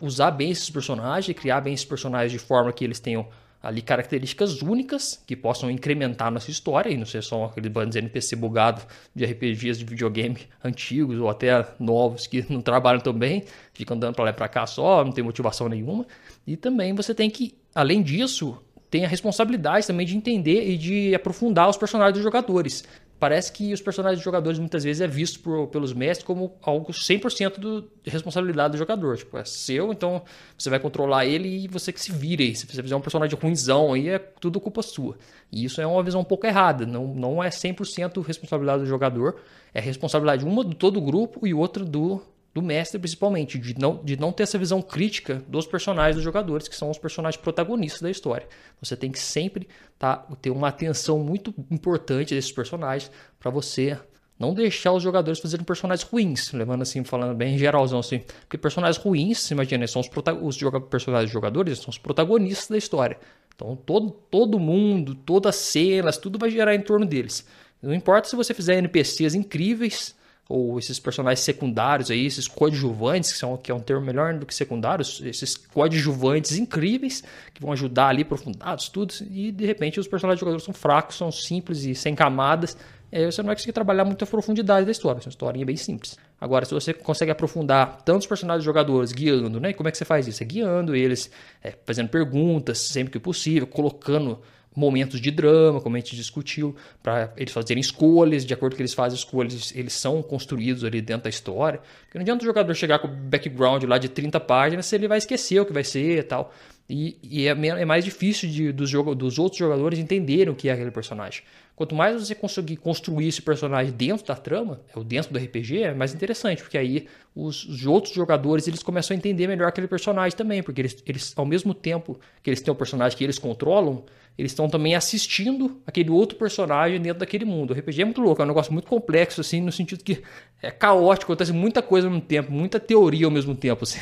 [0.00, 3.28] usar bem esses personagens, criar bem esses personagens de forma que eles tenham
[3.62, 7.98] ali características únicas que possam incrementar nossa história e não ser só aquele bando de
[7.98, 8.82] NPC bugado
[9.14, 14.14] de RPGs de videogame antigos ou até novos que não trabalham tão bem, ficam andando
[14.14, 16.06] para lá e para cá só, não tem motivação nenhuma.
[16.46, 18.56] E também você tem que, além disso,
[18.90, 22.84] tem a responsabilidade também de entender e de aprofundar os personagens dos jogadores
[23.18, 26.92] parece que os personagens dos jogadores muitas vezes é visto por, pelos mestres como algo
[26.92, 29.16] 100% do, de responsabilidade do jogador.
[29.16, 30.22] Tipo, é seu, então
[30.56, 32.54] você vai controlar ele e você que se vire.
[32.54, 35.16] Se você fizer um personagem ruimzão aí, é tudo culpa sua.
[35.50, 36.86] E isso é uma visão um pouco errada.
[36.86, 39.40] Não, não é 100% responsabilidade do jogador.
[39.74, 42.22] É responsabilidade uma do todo o grupo e outra do
[42.54, 46.66] do mestre, principalmente, de não, de não ter essa visão crítica dos personagens dos jogadores,
[46.66, 48.48] que são os personagens protagonistas da história.
[48.80, 53.98] Você tem que sempre tá, ter uma atenção muito importante desses personagens para você
[54.38, 58.20] não deixar os jogadores fazerem personagens ruins, levando assim, falando bem geralzão assim.
[58.40, 60.08] Porque personagens ruins, imagina, são os,
[60.40, 63.18] os joga personagens jogadores, são os protagonistas da história.
[63.54, 67.44] Então todo, todo mundo, todas as cenas, tudo vai gerar em torno deles.
[67.82, 70.14] Não importa se você fizer NPCs incríveis,
[70.48, 74.46] ou esses personagens secundários aí, esses coadjuvantes, que, são, que é um termo melhor do
[74.46, 80.08] que secundários, esses coadjuvantes incríveis, que vão ajudar ali, aprofundados, tudo, e de repente os
[80.08, 82.78] personagens jogadores são fracos, são simples e sem camadas,
[83.12, 85.76] aí você não vai conseguir trabalhar muito a profundidade da história, essa história é bem
[85.76, 86.16] simples.
[86.40, 89.72] Agora, se você consegue aprofundar tantos personagens jogadores guiando, né?
[89.72, 90.42] Como é que você faz isso?
[90.42, 91.30] É guiando eles,
[91.62, 94.40] é, fazendo perguntas sempre que possível, colocando
[94.78, 98.82] momentos de drama, como a gente discutiu, para eles fazerem escolhas, de acordo com que
[98.82, 101.80] eles fazem escolhas, eles são construídos ali dentro da história.
[102.04, 105.08] Porque não adianta o jogador chegar com o background lá de 30 páginas se ele
[105.08, 106.54] vai esquecer o que vai ser e tal.
[106.88, 110.72] E, e é, é, mais difícil de, dos, dos outros jogadores entenderem o que é
[110.72, 111.42] aquele personagem.
[111.78, 115.94] Quanto mais você conseguir construir esse personagem dentro da trama, ou dentro do RPG, é
[115.94, 120.36] mais interessante, porque aí os, os, outros jogadores eles começam a entender melhor aquele personagem
[120.36, 124.02] também, porque eles, eles, ao mesmo tempo que eles têm o personagem que eles controlam,
[124.36, 127.70] eles estão também assistindo aquele outro personagem dentro daquele mundo.
[127.70, 130.20] O RPG é muito louco, é um negócio muito complexo, assim, no sentido que
[130.60, 134.00] é caótico, acontece muita coisa ao mesmo tempo, muita teoria ao mesmo tempo, assim,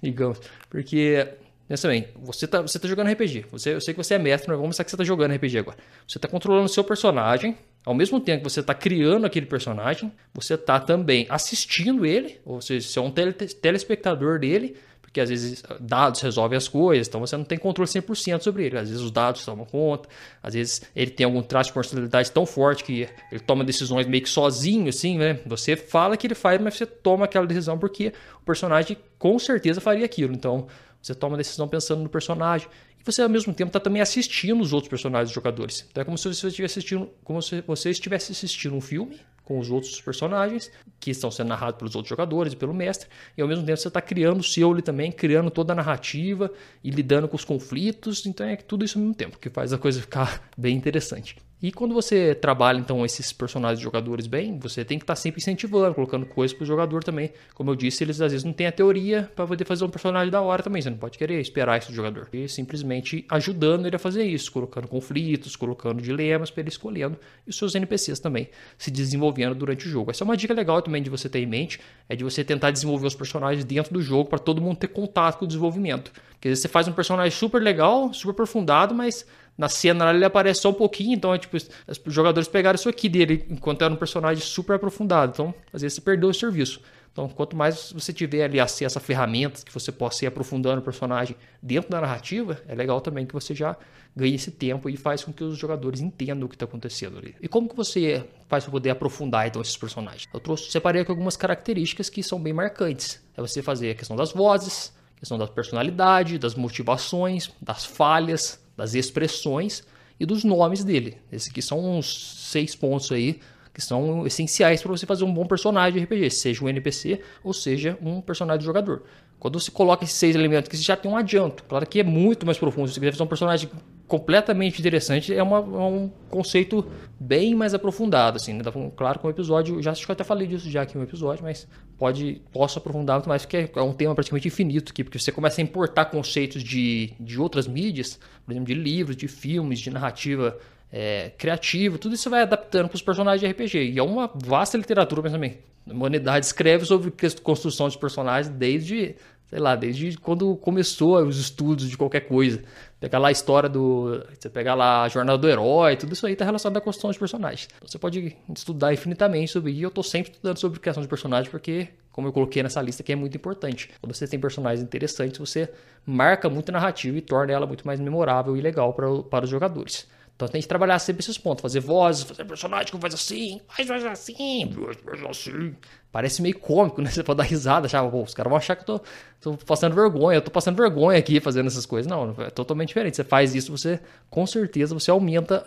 [0.00, 0.40] digamos.
[0.70, 1.26] Porque
[1.68, 3.44] Pensa bem, você tá, você tá jogando RPG.
[3.52, 5.58] Você, eu sei que você é mestre, mas vamos pensar que você tá jogando RPG
[5.58, 5.76] agora.
[6.06, 7.58] Você tá controlando o seu personagem.
[7.84, 12.40] Ao mesmo tempo que você tá criando aquele personagem, você tá também assistindo ele.
[12.42, 14.76] Ou seja, você é um tele, telespectador dele.
[15.02, 18.78] Porque às vezes dados resolvem as coisas, então você não tem controle 100% sobre ele.
[18.78, 20.06] Às vezes os dados tomam conta,
[20.42, 24.22] às vezes ele tem algum traço de personalidade tão forte que ele toma decisões meio
[24.22, 25.40] que sozinho, assim, né?
[25.46, 29.80] Você fala que ele faz, mas você toma aquela decisão porque o personagem com certeza
[29.80, 30.34] faria aquilo.
[30.34, 30.66] Então
[31.00, 32.68] você toma a decisão pensando no personagem.
[32.98, 35.86] E você, ao mesmo tempo, está também assistindo os outros personagens dos jogadores.
[35.90, 39.58] Então é como se você estivesse assistindo, como se você estivesse assistindo um filme com
[39.58, 43.48] os outros personagens que estão sendo narrados pelos outros jogadores e pelo mestre, e ao
[43.48, 46.52] mesmo tempo você está criando o seu ali também, criando toda a narrativa
[46.84, 49.78] e lidando com os conflitos, então é tudo isso ao mesmo tempo, que faz a
[49.78, 51.36] coisa ficar bem interessante.
[51.60, 55.40] E quando você trabalha então esses personagens jogadores bem, você tem que estar tá sempre
[55.40, 57.32] incentivando, colocando coisas para o jogador também.
[57.52, 60.30] Como eu disse, eles às vezes não têm a teoria para poder fazer um personagem
[60.30, 60.80] da hora também.
[60.80, 62.28] Você não pode querer esperar isso do jogador.
[62.32, 67.50] E simplesmente ajudando ele a fazer isso, colocando conflitos, colocando dilemas para ele escolhendo e
[67.50, 70.12] os seus NPCs também se desenvolvendo durante o jogo.
[70.12, 72.70] Essa é uma dica legal também de você ter em mente, é de você tentar
[72.70, 76.12] desenvolver os personagens dentro do jogo para todo mundo ter contato com o desenvolvimento.
[76.38, 79.26] Porque às vezes você faz um personagem super legal, super aprofundado, mas
[79.58, 83.08] na cena ele aparece só um pouquinho, então é tipo, os jogadores pegaram isso aqui
[83.08, 85.32] dele, enquanto era um personagem super aprofundado.
[85.34, 86.80] Então, às vezes você perdeu o serviço.
[87.12, 90.84] Então, quanto mais você tiver ali acesso a ferramentas que você possa ir aprofundando o
[90.84, 93.76] personagem dentro da narrativa, é legal também que você já
[94.14, 97.34] ganhe esse tempo e faz com que os jogadores entendam o que está acontecendo ali.
[97.42, 100.28] E como que você faz para poder aprofundar então esses personagens?
[100.32, 103.20] Eu trouxe, separei aqui algumas características que são bem marcantes.
[103.36, 108.94] É você fazer a questão das vozes, questão da personalidade, das motivações, das falhas, das
[108.94, 109.82] expressões
[110.20, 111.18] e dos nomes dele.
[111.32, 113.40] Esses aqui são uns seis pontos aí
[113.74, 117.52] que são essenciais para você fazer um bom personagem de RPG, seja um NPC ou
[117.52, 119.02] seja um personagem jogador.
[119.38, 121.62] Quando você coloca esses seis elementos, que você já tem um adianto.
[121.64, 122.88] Claro que é muito mais profundo.
[122.88, 123.70] Se você quiser fazer um personagem
[124.08, 126.84] completamente interessante, é, uma, é um conceito
[127.20, 128.36] bem mais aprofundado.
[128.36, 128.64] Assim, né?
[128.96, 131.44] Claro, com o episódio, já acho que eu até falei disso já aqui no episódio,
[131.44, 135.32] mas pode, posso aprofundar muito mais, porque é um tema praticamente infinito aqui, porque você
[135.32, 139.90] começa a importar conceitos de, de outras mídias, por exemplo, de livros, de filmes, de
[139.90, 140.56] narrativa
[140.92, 143.92] é, criativa, tudo isso vai adaptando para os personagens de RPG.
[143.92, 145.58] E é uma vasta literatura mas também.
[145.88, 151.88] A humanidade escreve sobre construção de personagens desde, sei lá, desde quando começou os estudos
[151.88, 152.62] de qualquer coisa.
[153.00, 154.24] Pegar lá a história do.
[154.38, 157.18] Você pegar lá a jornada do herói, tudo isso aí está relacionado à construção de
[157.18, 157.68] personagens.
[157.76, 159.80] Então você pode estudar infinitamente sobre isso.
[159.80, 163.02] E eu estou sempre estudando sobre criação de personagens porque, como eu coloquei nessa lista
[163.02, 163.88] aqui, é muito importante.
[164.00, 165.70] Quando você tem personagens interessantes, você
[166.04, 170.08] marca muito a narrativa e torna ela muito mais memorável e legal para os jogadores.
[170.38, 173.88] Então tem que trabalhar sempre esses pontos, fazer vozes, fazer personagem que faz assim, faz,
[173.88, 174.70] faz assim,
[175.04, 175.74] faz assim.
[176.12, 177.10] Parece meio cômico, né?
[177.10, 179.00] Você pode dar risada, achar, os caras vão achar que eu tô,
[179.40, 182.08] tô, passando vergonha, eu tô passando vergonha aqui fazendo essas coisas.
[182.08, 183.16] Não, é totalmente diferente.
[183.16, 183.98] Você faz isso, você,
[184.30, 185.64] com certeza, você aumenta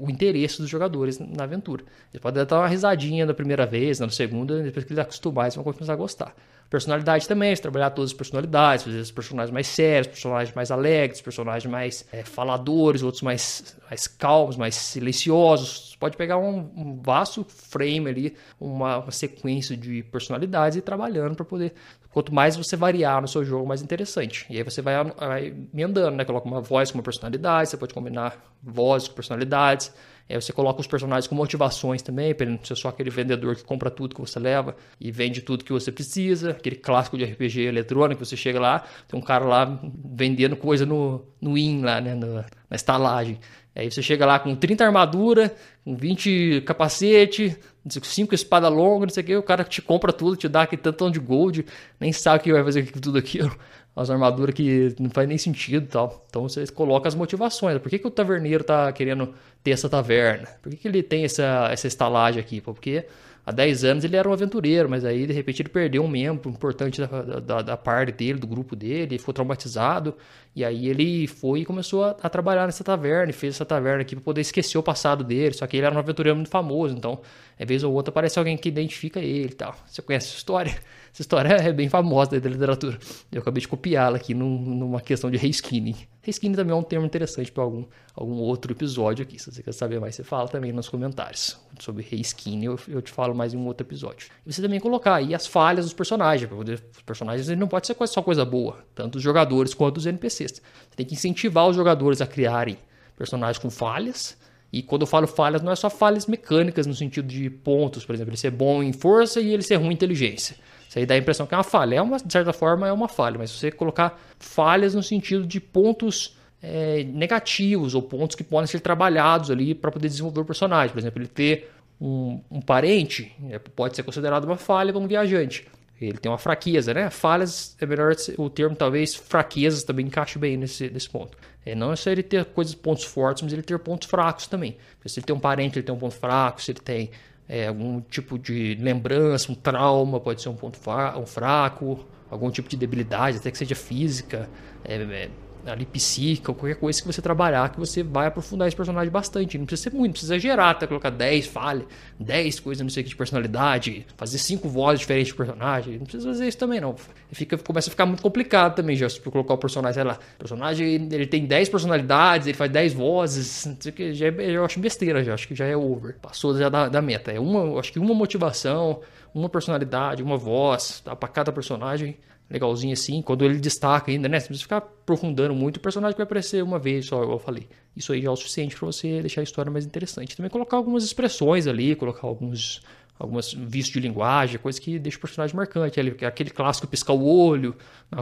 [0.00, 1.82] o interesse dos jogadores na aventura.
[2.12, 5.56] Eles podem dar uma risadinha da primeira vez, na segunda, depois que eles acostumar, eles
[5.56, 6.32] vão começar a gostar.
[6.68, 11.20] Personalidade também, você trabalhar todas as personalidades, fazer os personagens mais sérios, personagens mais alegres,
[11.20, 15.90] personagens mais é, faladores, outros mais, mais calmos, mais silenciosos.
[15.90, 20.82] Você pode pegar um, um vasto frame ali, uma, uma, sequência de personalidades e ir
[20.82, 21.72] trabalhando para poder.
[22.10, 24.44] Quanto mais você variar no seu jogo, mais interessante.
[24.50, 26.24] E aí você vai, vai emendando, né?
[26.24, 29.92] Coloca uma voz com uma personalidade, você pode combinar vozes com personalidades.
[30.28, 33.62] É, você coloca os personagens com motivações também, para não ser só aquele vendedor que
[33.62, 36.50] compra tudo que você leva e vende tudo que você precisa.
[36.50, 41.24] Aquele clássico de RPG eletrônico, você chega lá, tem um cara lá vendendo coisa no,
[41.40, 43.38] no IN, lá, né, na, na estalagem.
[43.74, 49.22] Aí você chega lá com 30 armadura, com 20 capacete, 5 espada longa, não sei
[49.22, 51.64] o que, o cara te compra tudo, te dá aquele tantão de gold,
[52.00, 53.54] nem sabe o que vai fazer com tudo aquilo
[53.96, 56.26] umas armaduras que não faz nem sentido tal.
[56.28, 57.78] Então você coloca as motivações.
[57.78, 59.32] Por que, que o taverneiro tá querendo
[59.64, 60.46] ter essa taverna?
[60.62, 62.60] Por que, que ele tem essa, essa estalagem aqui?
[62.60, 63.06] Porque
[63.44, 66.50] há 10 anos ele era um aventureiro, mas aí de repente ele perdeu um membro
[66.50, 70.14] importante da, da, da parte dele, do grupo dele, ficou traumatizado.
[70.56, 74.00] E aí ele foi e começou a, a trabalhar nessa taverna, e fez essa taverna
[74.00, 75.52] aqui para poder esquecer o passado dele.
[75.52, 77.20] Só que ele era um aventureiro muito famoso, então,
[77.60, 79.76] às vez ou outra aparece alguém que identifica ele e tal.
[79.86, 80.74] Você conhece essa história?
[81.16, 82.98] Essa história é bem famosa da literatura.
[83.32, 85.96] Eu acabei de copiá-la aqui num, numa questão de reskinning.
[86.20, 89.38] Reskinning também é um termo interessante para algum, algum outro episódio aqui.
[89.38, 91.58] Se você quer saber mais, você fala também nos comentários.
[91.80, 94.28] Sobre reskinning, eu, eu te falo mais em um outro episódio.
[94.44, 96.50] E você também colocar aí as falhas dos personagens.
[96.50, 100.45] Poder, os personagens não pode ser só coisa boa, tanto os jogadores quanto os NPCs.
[100.52, 102.78] Você tem que incentivar os jogadores a criarem
[103.16, 104.36] personagens com falhas.
[104.72, 108.14] E quando eu falo falhas, não é só falhas mecânicas no sentido de pontos, por
[108.14, 110.56] exemplo, ele ser bom em força e ele ser ruim em inteligência.
[110.88, 111.96] Isso aí dá a impressão que é uma falha.
[111.96, 115.46] É uma, de certa forma, é uma falha, mas se você colocar falhas no sentido
[115.46, 120.44] de pontos é, negativos ou pontos que podem ser trabalhados ali para poder desenvolver o
[120.44, 120.92] personagem.
[120.92, 125.66] Por exemplo, ele ter um, um parente é, pode ser considerado uma falha como viajante.
[126.00, 127.08] Ele tem uma fraqueza, né?
[127.08, 131.38] Falhas é melhor o termo, talvez fraquezas também encaixe bem nesse, nesse ponto.
[131.64, 134.76] É, não é só ele ter coisas, pontos fortes, mas ele ter pontos fracos também.
[134.96, 136.62] Porque se ele tem um parente, ele tem um ponto fraco.
[136.62, 137.10] Se ele tem
[137.48, 140.78] é, algum tipo de lembrança, um trauma, pode ser um ponto
[141.18, 144.48] um fraco, algum tipo de debilidade, até que seja física,
[144.84, 145.30] é, é,
[145.72, 149.58] ali psíquica, ou qualquer coisa que você trabalhar, que você vai aprofundar esse personagem bastante.
[149.58, 150.86] Não precisa ser muito, não precisa exagerar, tá?
[150.86, 151.86] Colocar 10 falhas,
[152.18, 155.98] 10 coisas, não sei o que, de personalidade, fazer 5 vozes diferentes de personagem.
[155.98, 156.94] Não precisa fazer isso também, não.
[157.32, 160.18] Fica, começa a ficar muito complicado também, já, se colocar o personagem, sei lá.
[160.34, 164.26] O personagem, ele tem 10 personalidades, ele faz 10 vozes, não sei o que, já
[164.26, 165.34] é, eu acho besteira, já.
[165.34, 166.16] Acho que já é over.
[166.20, 167.32] Passou já da, da meta.
[167.32, 169.00] É uma, acho que uma motivação,
[169.34, 171.14] uma personalidade, uma voz, tá?
[171.14, 172.16] Pra cada personagem
[172.48, 174.38] legalzinho assim, quando ele destaca ainda, né?
[174.38, 177.68] Você precisa ficar aprofundando muito, o personagem vai aparecer uma vez só, eu falei.
[177.96, 180.36] Isso aí já é o suficiente para você deixar a história mais interessante.
[180.36, 182.80] Também colocar algumas expressões ali, colocar alguns
[183.18, 185.98] algumas vistos de linguagem, coisa que deixa o personagem marcante.
[185.98, 187.74] Aquele clássico piscar o olho,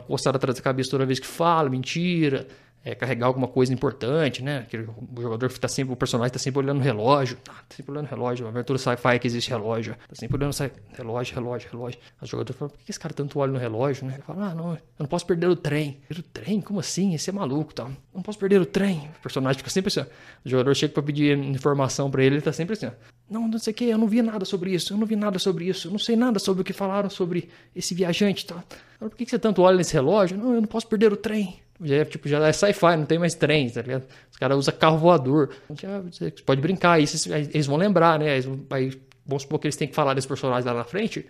[0.06, 2.46] coçada atrás da cabeça toda vez que fala, mentira
[2.84, 4.58] é, carregar alguma coisa importante, né?
[4.58, 7.92] Aquele, o jogador que tá sempre, o personagem está sempre olhando o relógio, tá sempre
[7.92, 10.54] olhando o relógio, a aventura sci-fi que existe relógio, tá sempre olhando
[10.92, 12.00] relógio, relógio, relógio.
[12.20, 14.14] O jogador fala, por que esse cara tanto olha no relógio, né?
[14.14, 15.98] Ele fala, ah, não, eu não posso perder o trem.
[16.06, 16.60] Perder o trem?
[16.60, 17.14] Como assim?
[17.14, 17.88] Esse é maluco, tá?
[18.14, 19.08] Não posso perder o trem.
[19.18, 20.04] O personagem fica sempre assim, ó.
[20.44, 22.90] O jogador chega para pedir informação para ele, ele tá sempre assim, ó.
[23.30, 25.38] Não, não sei o que, eu não vi nada sobre isso, eu não vi nada
[25.38, 28.62] sobre isso, eu não sei nada sobre o que falaram sobre esse viajante, tá?
[28.98, 30.36] Por que você tanto olha nesse relógio?
[30.36, 31.63] Não, eu não posso perder o trem.
[31.82, 34.06] Já é, tipo, já é sci-fi, não tem mais trem, tá ligado?
[34.30, 35.50] Os caras usam carro voador.
[35.80, 37.04] Já, você pode brincar, aí
[37.52, 38.40] eles vão lembrar, né?
[38.70, 38.92] Aí,
[39.26, 41.26] vamos supor que eles têm que falar desse personagem lá na frente,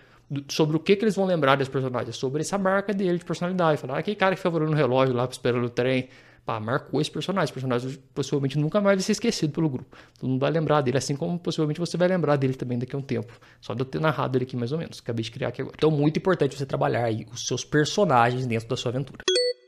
[0.48, 3.80] sobre o que, que eles vão lembrar desse personagem, sobre essa marca dele de personalidade.
[3.80, 6.08] Falar, ah, aquele cara que olhando no relógio lá, esperando o trem.
[6.44, 7.44] Pá, marcou esse personagem.
[7.44, 9.96] Esse personagem possivelmente nunca mais vai ser esquecido pelo grupo.
[10.18, 12.98] Todo mundo vai lembrar dele, assim como possivelmente você vai lembrar dele também daqui a
[12.98, 13.32] um tempo.
[13.62, 15.00] Só de eu ter narrado ele aqui mais ou menos.
[15.00, 15.74] Acabei de criar aqui agora.
[15.78, 19.20] Então, muito importante você trabalhar aí os seus personagens dentro da sua aventura.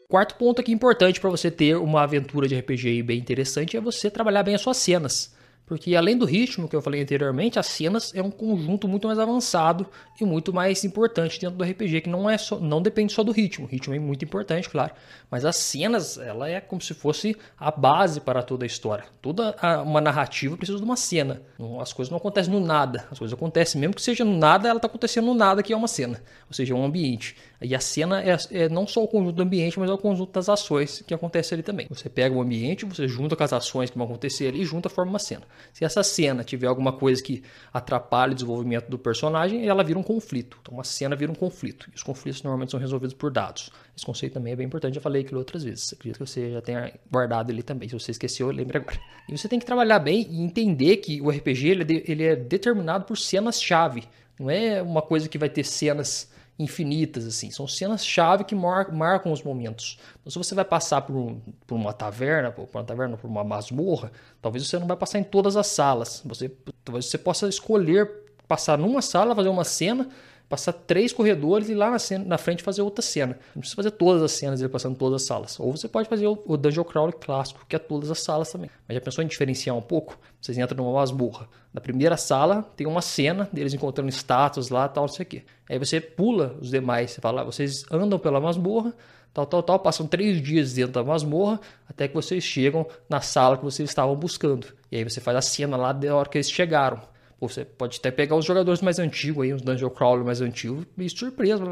[0.09, 4.09] Quarto ponto aqui importante para você ter uma aventura de RPG bem interessante é você
[4.09, 5.35] trabalhar bem as suas cenas.
[5.67, 9.19] Porque além do ritmo que eu falei anteriormente, as cenas é um conjunto muito mais
[9.19, 9.85] avançado
[10.21, 13.33] e muito mais importante dentro do RPG, que não é só, não depende só do
[13.33, 13.67] ritmo.
[13.67, 14.95] O ritmo é muito importante, claro,
[15.29, 19.07] mas as cenas, ela é como se fosse a base para toda a história.
[19.21, 21.43] Toda a, uma narrativa precisa de uma cena.
[21.81, 23.09] As coisas não acontecem no nada.
[23.11, 25.77] As coisas acontecem, mesmo que seja no nada, ela está acontecendo no nada, que é
[25.77, 26.23] uma cena.
[26.47, 27.35] Ou seja, é um ambiente.
[27.61, 30.33] E a cena é, é, não só o conjunto do ambiente, mas é o conjunto
[30.33, 31.87] das ações que acontecem ali também.
[31.89, 34.89] Você pega o ambiente, você junta com as ações que vão acontecer ali e junta
[34.89, 35.43] forma uma cena.
[35.73, 37.43] Se essa cena tiver alguma coisa que
[37.73, 40.59] atrapalhe o desenvolvimento do personagem, ela vira um conflito.
[40.61, 41.89] Então uma cena vira um conflito.
[41.93, 43.71] E os conflitos normalmente são resolvidos por dados.
[43.97, 45.93] Esse conceito também é bem importante, já falei aquilo outras vezes.
[45.95, 47.89] Acredito que você já tenha guardado ele também.
[47.89, 49.01] Se você esqueceu, lembre agora.
[49.29, 52.25] E você tem que trabalhar bem e entender que o RPG ele é, de, ele
[52.25, 54.05] é determinado por cenas-chave.
[54.39, 57.51] Não é uma coisa que vai ter cenas infinitas, assim.
[57.51, 59.99] São cenas-chave que mar marcam os momentos.
[60.21, 63.45] Então, se você vai passar por, um, por, uma taverna, por uma taverna, por uma
[63.45, 66.23] masmorra, talvez você não vai passar em todas as salas.
[66.25, 66.51] Você,
[66.85, 68.11] talvez você possa escolher
[68.49, 70.09] passar numa sala, fazer uma cena
[70.49, 73.39] passar três corredores e lá na, cena, na frente fazer outra cena.
[73.55, 75.59] Não precisa fazer todas as cenas ele passando todas as salas.
[75.59, 78.71] Ou você pode fazer o, o Dungeon Crawl clássico, que é todas as salas também.
[78.87, 80.19] Mas já pensou em diferenciar um pouco?
[80.41, 81.49] Vocês entram numa masmorra.
[81.73, 85.43] Na primeira sala tem uma cena deles encontrando status lá, tal, não sei o quê.
[85.69, 87.11] Aí você pula os demais.
[87.11, 88.95] Você fala, ah, vocês andam pela masmorra,
[89.35, 89.79] tal, tal, tal.
[89.81, 94.15] Passam três dias dentro da masmorra até que vocês chegam na sala que vocês estavam
[94.15, 94.69] buscando.
[94.93, 97.01] E aí você faz a cena lá da hora que eles chegaram.
[97.41, 101.65] Você pode até pegar os jogadores mais antigos aí, os Dungeon Crawler mais antigos, surpresa,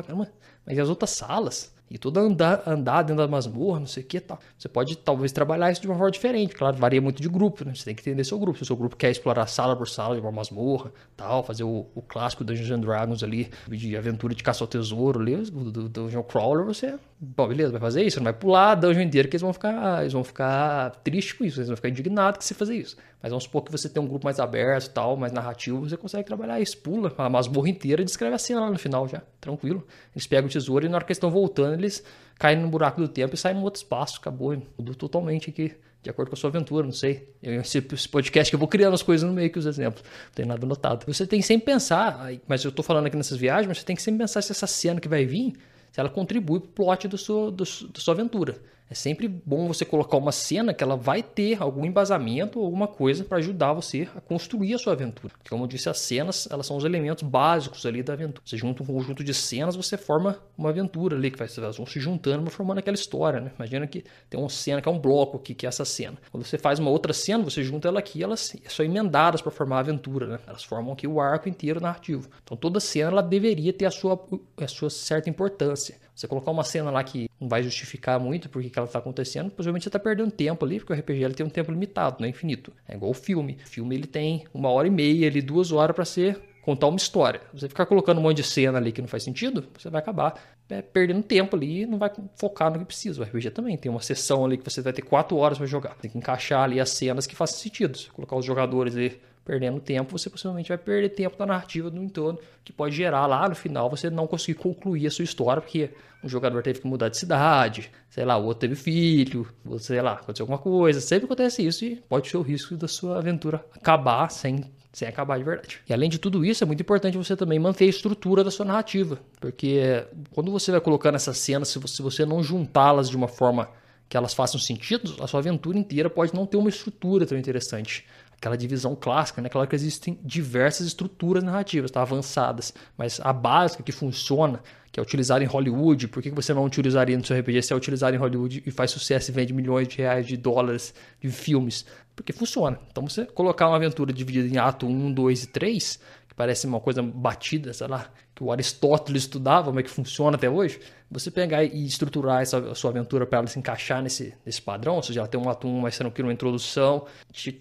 [0.66, 1.73] mas e as outras salas?
[1.90, 4.38] E tudo andar, andar dentro da masmorra, não sei o que tal.
[4.58, 7.74] Você pode talvez trabalhar isso de uma forma diferente, claro, varia muito de grupo, né?
[7.74, 8.58] Você tem que entender seu grupo.
[8.58, 11.86] Se o seu grupo quer explorar sala por sala de uma masmorra, tal, fazer o,
[11.94, 15.88] o clássico Dungeons and Dragons ali, de aventura de caça ao tesouro ali, do, do
[15.88, 19.42] Dungeon Crawler, você, bom, beleza, vai fazer isso, não vai pular dungeon inteira que eles
[19.42, 22.76] vão ficar, eles vão ficar tristes com isso, eles vão ficar indignados que você fazer
[22.76, 22.96] isso.
[23.22, 26.24] Mas vamos supor que você tem um grupo mais aberto, tal, mais narrativo, você consegue
[26.24, 29.86] trabalhar isso, pula a masmorra inteira e descreve a cena lá no final já, tranquilo.
[30.14, 32.02] Eles pegam o tesouro e na hora que eles estão voltando, eles
[32.38, 36.10] caem no buraco do tempo e saem num outro espaço, acabou, mudou totalmente aqui, de
[36.10, 37.28] acordo com a sua aventura, não sei.
[37.42, 40.44] Esse, podcast que eu vou criando as coisas no meio que os exemplos, não tem
[40.44, 41.06] nada anotado.
[41.06, 43.96] Você tem que sempre pensar, mas eu estou falando aqui nessas viagens, mas você tem
[43.96, 45.54] que sempre pensar se essa cena que vai vir,
[45.90, 48.56] se ela contribui para o plot do seu, do, da sua aventura.
[48.90, 52.86] É sempre bom você colocar uma cena que ela vai ter algum embasamento ou alguma
[52.86, 55.32] coisa para ajudar você a construir a sua aventura.
[55.38, 58.42] Porque, como eu disse, as cenas elas são os elementos básicos ali da aventura.
[58.44, 61.86] Você junta um conjunto de cenas, você forma uma aventura ali, que vai, elas vão
[61.86, 63.40] se juntando, formando aquela história.
[63.40, 63.52] Né?
[63.58, 66.18] Imagina que tem uma cena que é um bloco aqui, que é essa cena.
[66.30, 69.76] Quando você faz uma outra cena, você junta ela aqui, elas são emendadas para formar
[69.76, 70.26] a aventura.
[70.26, 70.38] Né?
[70.46, 72.28] Elas formam aqui o arco inteiro narrativo.
[72.44, 74.22] Então toda cena ela deveria ter a sua,
[74.58, 76.03] a sua certa importância.
[76.14, 79.50] Você colocar uma cena lá que não vai justificar muito porque que ela está acontecendo,
[79.50, 82.26] possivelmente você está perdendo tempo ali, porque o RPG ele tem um tempo limitado, não
[82.26, 82.72] é infinito.
[82.88, 83.58] É igual o filme.
[83.64, 86.96] O filme ele tem uma hora e meia, ali, duas horas para ser contar uma
[86.96, 87.42] história.
[87.52, 90.40] Você ficar colocando um monte de cena ali que não faz sentido, você vai acabar
[90.70, 93.20] é, perdendo tempo ali e não vai focar no que precisa.
[93.20, 95.94] O RPG também tem uma sessão ali que você vai ter quatro horas para jogar.
[95.96, 97.98] Tem que encaixar ali as cenas que fazem sentido.
[97.98, 102.02] Se colocar os jogadores ali perdendo tempo, você possivelmente vai perder tempo da narrativa do
[102.02, 105.90] entorno, que pode gerar lá no final você não conseguir concluir a sua história, porque
[106.22, 109.46] um jogador teve que mudar de cidade, sei lá, o outro teve filho,
[109.78, 111.00] sei lá, aconteceu alguma coisa.
[111.00, 114.64] Sempre acontece isso e pode ser o risco da sua aventura acabar sem
[114.94, 115.80] sem acabar de verdade.
[115.88, 118.64] E além de tudo isso, é muito importante você também manter a estrutura da sua
[118.64, 123.16] narrativa, porque quando você vai colocando essas cenas, se você, se você não juntá-las de
[123.16, 123.68] uma forma
[124.08, 128.06] que elas façam sentido, a sua aventura inteira pode não ter uma estrutura tão interessante
[128.44, 129.48] aquela divisão clássica, né?
[129.48, 132.02] Claro que existem diversas estruturas narrativas, tá?
[132.02, 134.60] avançadas, mas a básica que funciona,
[134.92, 137.76] que é utilizada em Hollywood, por que você não utilizaria no seu RPG se é
[137.76, 140.92] utilizado em Hollywood e faz sucesso e vende milhões de reais de dólares
[141.22, 141.86] de filmes?
[142.14, 142.78] Porque funciona.
[142.90, 146.00] Então você colocar uma aventura dividida em ato 1, 2 e 3,
[146.34, 150.36] que parece uma coisa batida, sei lá, que o Aristóteles estudava, como é que funciona
[150.36, 154.60] até hoje, você pegar e estruturar essa sua aventura para ela se encaixar nesse, nesse
[154.60, 157.06] padrão, ou seja, ela tem um ato 1 mais tranquilo, uma introdução,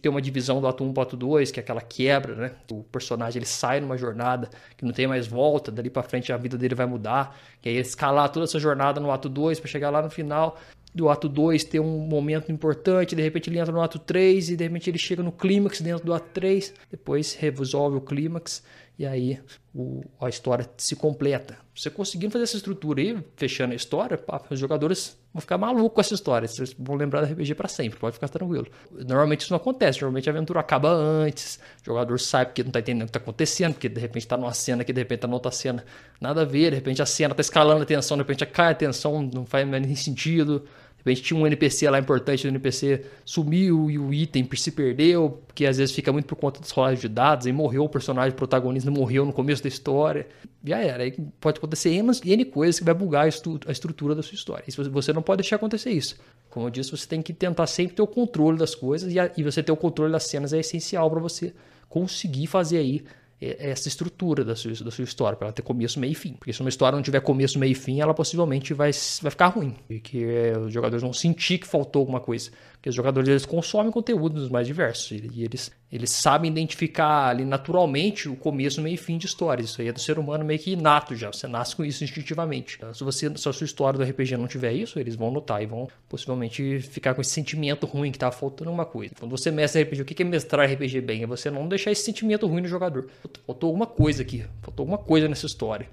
[0.02, 2.52] ter uma divisão do ato 1 para o ato 2, que é aquela quebra, né?
[2.72, 6.38] O personagem ele sai numa jornada que não tem mais volta, dali para frente a
[6.38, 9.92] vida dele vai mudar, e aí escalar toda essa jornada no ato 2 para chegar
[9.92, 10.58] lá no final
[10.94, 14.56] do ato 2 ter um momento importante, de repente ele entra no ato 3 e
[14.56, 18.64] de repente ele chega no clímax dentro do ato 3, depois resolve o clímax
[18.98, 19.40] e aí
[19.74, 21.58] o, a história se completa.
[21.76, 25.96] Você conseguindo fazer essa estrutura aí, fechando a história, pá, os jogadores vão ficar malucos
[25.96, 26.48] com essa história.
[26.48, 28.68] Vocês vão lembrar da RPG para sempre, pode ficar tranquilo.
[28.92, 32.80] Normalmente isso não acontece, normalmente a aventura acaba antes, o jogador sabe porque não tá
[32.80, 35.28] entendendo o que tá acontecendo, porque de repente tá numa cena que de repente tá
[35.28, 35.84] noutra cena,
[36.22, 38.76] nada a ver, de repente a cena tá escalando a tensão, de repente cai a
[38.76, 40.64] tensão, não faz mais sentido.
[41.04, 45.44] De repente tinha um NPC lá importante, o NPC sumiu e o item se perdeu,
[45.54, 48.32] que às vezes fica muito por conta das rolagens de dados, aí morreu o personagem
[48.32, 50.28] o protagonista, morreu no começo da história.
[50.64, 53.28] Já era, aí pode acontecer N, coisas que vai bugar a,
[53.72, 54.64] estrutura da sua história.
[54.66, 56.16] E você não pode deixar acontecer isso.
[56.50, 59.30] Como eu disse, você tem que tentar sempre ter o controle das coisas e, a,
[59.36, 61.54] e você ter o controle das cenas é essencial para você
[61.90, 63.04] conseguir fazer aí
[63.42, 66.34] essa estrutura da sua, da sua história, para ela ter começo, meio e fim.
[66.34, 69.48] Porque se uma história não tiver começo, meio e fim, ela possivelmente vai, vai ficar
[69.48, 69.76] ruim.
[69.90, 72.52] E que é, os jogadores vão sentir que faltou alguma coisa.
[72.84, 78.28] Porque os jogadores eles consomem conteúdos mais diversos e eles, eles sabem identificar ali naturalmente
[78.28, 79.70] o começo, meio e fim de histórias.
[79.70, 81.32] Isso aí é do ser humano meio que inato já.
[81.32, 82.76] Você nasce com isso instintivamente.
[82.76, 85.64] Então, se, você, se a sua história do RPG não tiver isso, eles vão notar
[85.64, 89.16] e vão possivelmente ficar com esse sentimento ruim que tá faltando uma coisa.
[89.18, 91.24] Quando você mestra RPG, o que é mestrar RPG bem?
[91.24, 93.08] É você não deixar esse sentimento ruim no jogador.
[93.48, 95.88] Faltou alguma coisa aqui, faltou alguma coisa nessa história.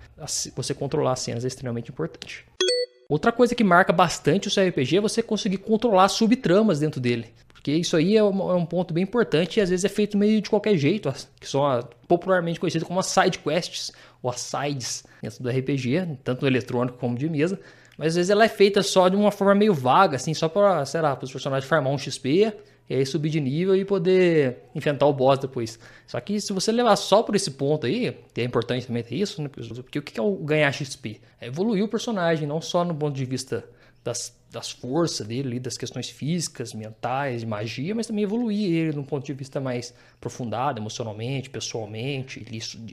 [0.56, 2.44] Você controlar as cenas é extremamente importante.
[3.10, 7.34] Outra coisa que marca bastante o seu RPG é você conseguir controlar subtramas dentro dele.
[7.52, 10.16] Porque isso aí é um, é um, ponto bem importante e às vezes é feito
[10.16, 11.60] meio de qualquer jeito, que são
[12.06, 13.90] popularmente conhecidas como as side quests
[14.22, 17.58] ou as sides dentro do RPG, tanto eletrônico como de mesa.
[17.98, 20.84] Mas às vezes ela é feita só de uma forma meio vaga, assim, só para,
[20.86, 22.52] sei lá, para os personagens farmar um XP
[22.90, 25.78] e aí subir de nível e poder enfrentar o boss depois.
[26.08, 29.14] Só que se você levar só por esse ponto aí, que é importante também ter
[29.14, 29.48] isso, né?
[29.48, 31.20] Porque o que é o ganhar XP?
[31.40, 33.64] É evoluir o personagem, não só no ponto de vista
[34.02, 39.04] das das forças dele, das questões físicas, mentais, de magia, mas também evoluir ele num
[39.04, 42.44] ponto de vista mais aprofundado, emocionalmente, pessoalmente,